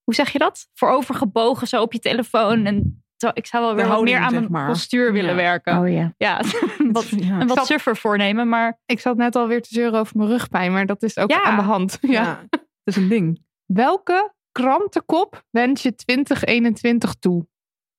[0.05, 0.69] hoe zeg je dat?
[0.75, 2.65] Voorovergebogen zo op je telefoon.
[2.67, 4.69] En zo, ik zou wel weer wat meer aan zeg mijn maar.
[4.69, 5.37] postuur willen Ja.
[5.37, 5.79] werken.
[5.79, 6.15] Oh ja.
[6.17, 6.41] Ja,
[6.93, 7.41] wat, Ja.
[7.41, 10.73] een wat Zat- suffer voornemen, maar Ik zat net alweer te zeuren over mijn rugpijn,
[10.73, 11.43] maar dat is ook Ja.
[11.43, 11.99] aan de hand.
[12.01, 12.11] Ja.
[12.11, 12.41] Ja.
[12.51, 13.43] Dat is een ding.
[13.67, 17.47] Welke krantenkop wens je 2021 toe?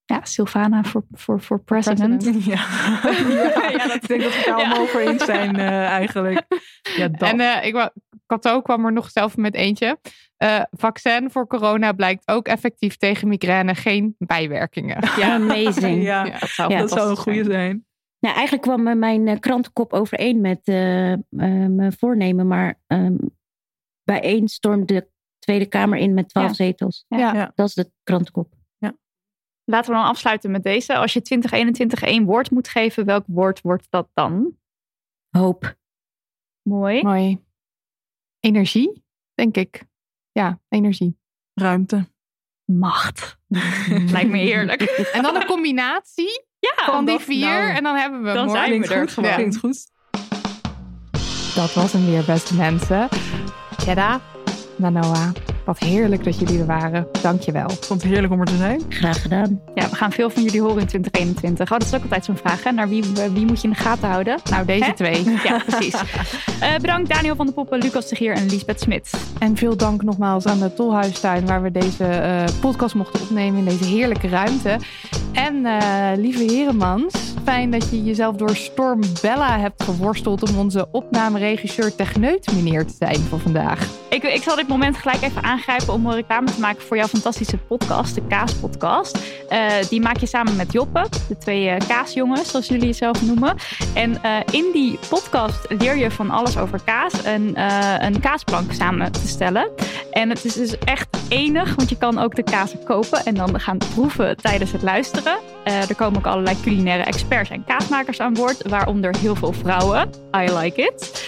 [0.06, 2.24] ja, Sylvana voor, voor, voor president.
[2.24, 2.46] President.
[2.46, 2.56] Ja.
[3.78, 4.64] ja, dat, ik denk dat we het daar Ja.
[4.66, 6.46] allemaal over eens zijn eh, eigenlijk.
[6.96, 7.30] Ja, dat.
[7.30, 7.92] En eh, ik,
[8.26, 10.00] Kato kwam er nog zelf met eentje.
[10.38, 13.76] Eh, vaccin voor corona blijkt ook effectief tegen migraine.
[13.76, 14.98] Geen bijwerkingen.
[15.18, 15.34] Ja.
[15.34, 16.04] Amazing.
[16.04, 16.40] ja, Ja.
[16.40, 16.80] Dat zou, Ja.
[16.80, 17.52] dat zou een goede zijn.
[17.52, 17.86] zijn.
[18.20, 21.20] Nou, eigenlijk kwam mijn krantenkop overeen met eh, eh,
[21.70, 22.48] mijn voornemen.
[22.48, 23.16] Maar ehm
[24.04, 25.08] bij één stormde de
[25.44, 26.54] Tweede Kamer in met twaalf Ja.
[26.54, 27.06] zetels.
[27.08, 27.34] Ja.
[27.34, 27.52] Ja.
[27.56, 28.54] Dat is de krantenkop.
[29.66, 30.96] Laten we dan afsluiten met deze.
[30.96, 34.58] Als je 2021 één woord moet geven, welk woord wordt dat dan?
[35.30, 35.76] Hoop.
[36.62, 37.02] Mooi.
[37.04, 37.44] Mooi.
[38.40, 39.04] Energie,
[39.34, 39.84] denk ik.
[40.32, 41.18] Ja, energie.
[41.54, 42.08] Ruimte.
[42.66, 43.38] Macht.
[44.12, 44.82] Lijkt me heerlijk.
[44.82, 47.48] En dan een combinatie Ja, van die vier.
[47.48, 48.56] nou, en dan hebben we hem dan hoor.
[48.56, 49.12] zijn we er goed.
[49.12, 49.34] gewoon.
[49.34, 49.92] Klinkt goed.
[51.56, 53.08] Dat was hem weer, beste mensen.
[53.86, 54.22] Jedda,
[54.84, 55.34] Nanoa,
[55.66, 57.08] wat heerlijk dat jullie er waren.
[57.22, 57.70] Dankjewel.
[57.72, 58.82] Ik vond het heerlijk om er te zijn.
[58.90, 59.62] Graag gedaan.
[59.76, 61.72] Ja, we gaan veel van jullie horen in 2021.
[61.72, 62.64] Oh, dat is ook altijd zo'n vraag.
[62.64, 62.72] Hè?
[62.72, 63.04] Naar wie,
[63.34, 64.40] wie moet je in de gaten houden?
[64.50, 64.94] Nou, deze Hè?
[64.94, 65.24] twee.
[65.44, 65.94] Ja, precies.
[66.60, 69.12] Eh, bedankt Daniel van der Poppen, Lucas de Geer en Lisbeth Smit.
[69.40, 73.66] En veel dank nogmaals aan de Tolhuistuin, waar we deze eh, podcast mochten opnemen in
[73.66, 74.78] deze heerlijke ruimte.
[75.32, 75.82] En eh,
[76.18, 77.14] lieve Heremans,
[77.44, 82.94] fijn dat je jezelf door Storm Bella hebt geworsteld om onze opnameregisseur techneut meneer te
[83.00, 83.88] zijn voor vandaag.
[84.10, 87.08] Ik, ik zal dit moment gelijk even aangrijpen om een reclame te maken voor jouw
[87.08, 89.20] fantastische podcast, de Kaaspodcast.
[89.50, 93.22] Eh die maak je samen met Joppe, de twee eh, kaasjongens, zoals jullie het zelf
[93.22, 93.56] noemen.
[93.94, 97.54] En eh, in die podcast leer je van alles over kaas en
[98.06, 99.70] een kaasplank samen te stellen.
[100.12, 103.60] En het is dus echt enig, want je kan ook de kazen kopen en dan
[103.60, 105.38] gaan proeven tijdens het luisteren.
[105.64, 110.10] Er komen ook allerlei culinaire experts en kaasmakers aan boord, waaronder heel veel vrouwen.
[110.36, 111.24] I like it.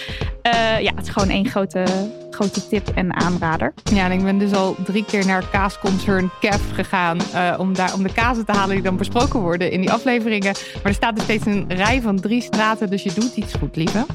[0.52, 1.84] Eh, ja, het is gewoon één grote,
[2.30, 3.74] grote tip en aanrader.
[3.92, 8.02] Ja, ik ben dus al drie keer naar kaasconcern Kev gegaan eh, om, daar, om
[8.02, 10.54] de kazen te halen die dan besproken worden in die afleveringen.
[10.74, 13.76] Maar er staat dus steeds een rij van drie straten, dus je doet iets goed,
[13.76, 14.06] lieve.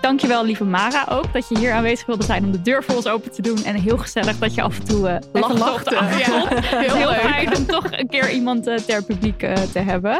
[0.00, 3.06] Dankjewel, lieve Mara, ook dat je hier aanwezig wilde zijn om de deur voor ons
[3.06, 3.64] open te doen.
[3.64, 5.94] En heel gezellig dat je af en toe eh lacht lachte.
[5.94, 10.18] Ja, heel heel fijn om toch een keer iemand eh, ter publiek eh, te hebben.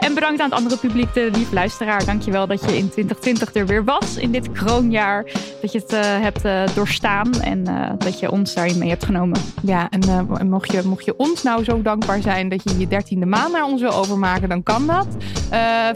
[0.00, 2.04] En bedankt aan het andere publiek, de lief luisteraar.
[2.04, 5.24] Dankjewel dat je in 2020 er weer was, in dit kroonjaar.
[5.60, 7.64] Dat je het hebt doorstaan en
[7.98, 9.40] dat je ons daarin mee hebt genomen.
[9.62, 13.26] Ja, en mocht, je, mocht je ons nou zo dankbaar zijn dat je je dertiende
[13.26, 15.06] maand naar ons wil overmaken, dan kan dat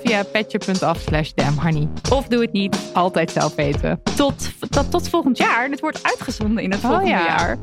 [0.02, 1.88] via petje.af slash damnhoney.
[2.10, 2.76] Of doe het niet.
[3.04, 4.00] Altijd zelf weten.
[4.16, 5.68] Tot, tot, tot volgend jaar.
[5.68, 7.24] Dit wordt uitgezonden in het Oh, volgende ja.
[7.26, 7.58] jaar.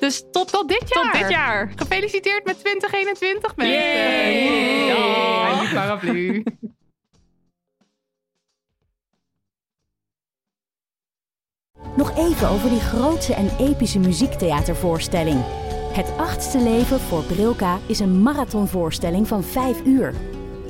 [0.00, 1.12] Dus tot, Tot dit jaar!
[1.12, 1.72] tot dit jaar.
[1.76, 3.76] Gefeliciteerd met 2021, mensen!
[3.78, 5.72] Yay!
[5.74, 6.44] Paraplu.
[11.96, 15.44] Nog even over die grootse en epische muziektheatervoorstelling.
[15.92, 20.14] Het achtste leven voor Brilka is een marathonvoorstelling van 5 uur.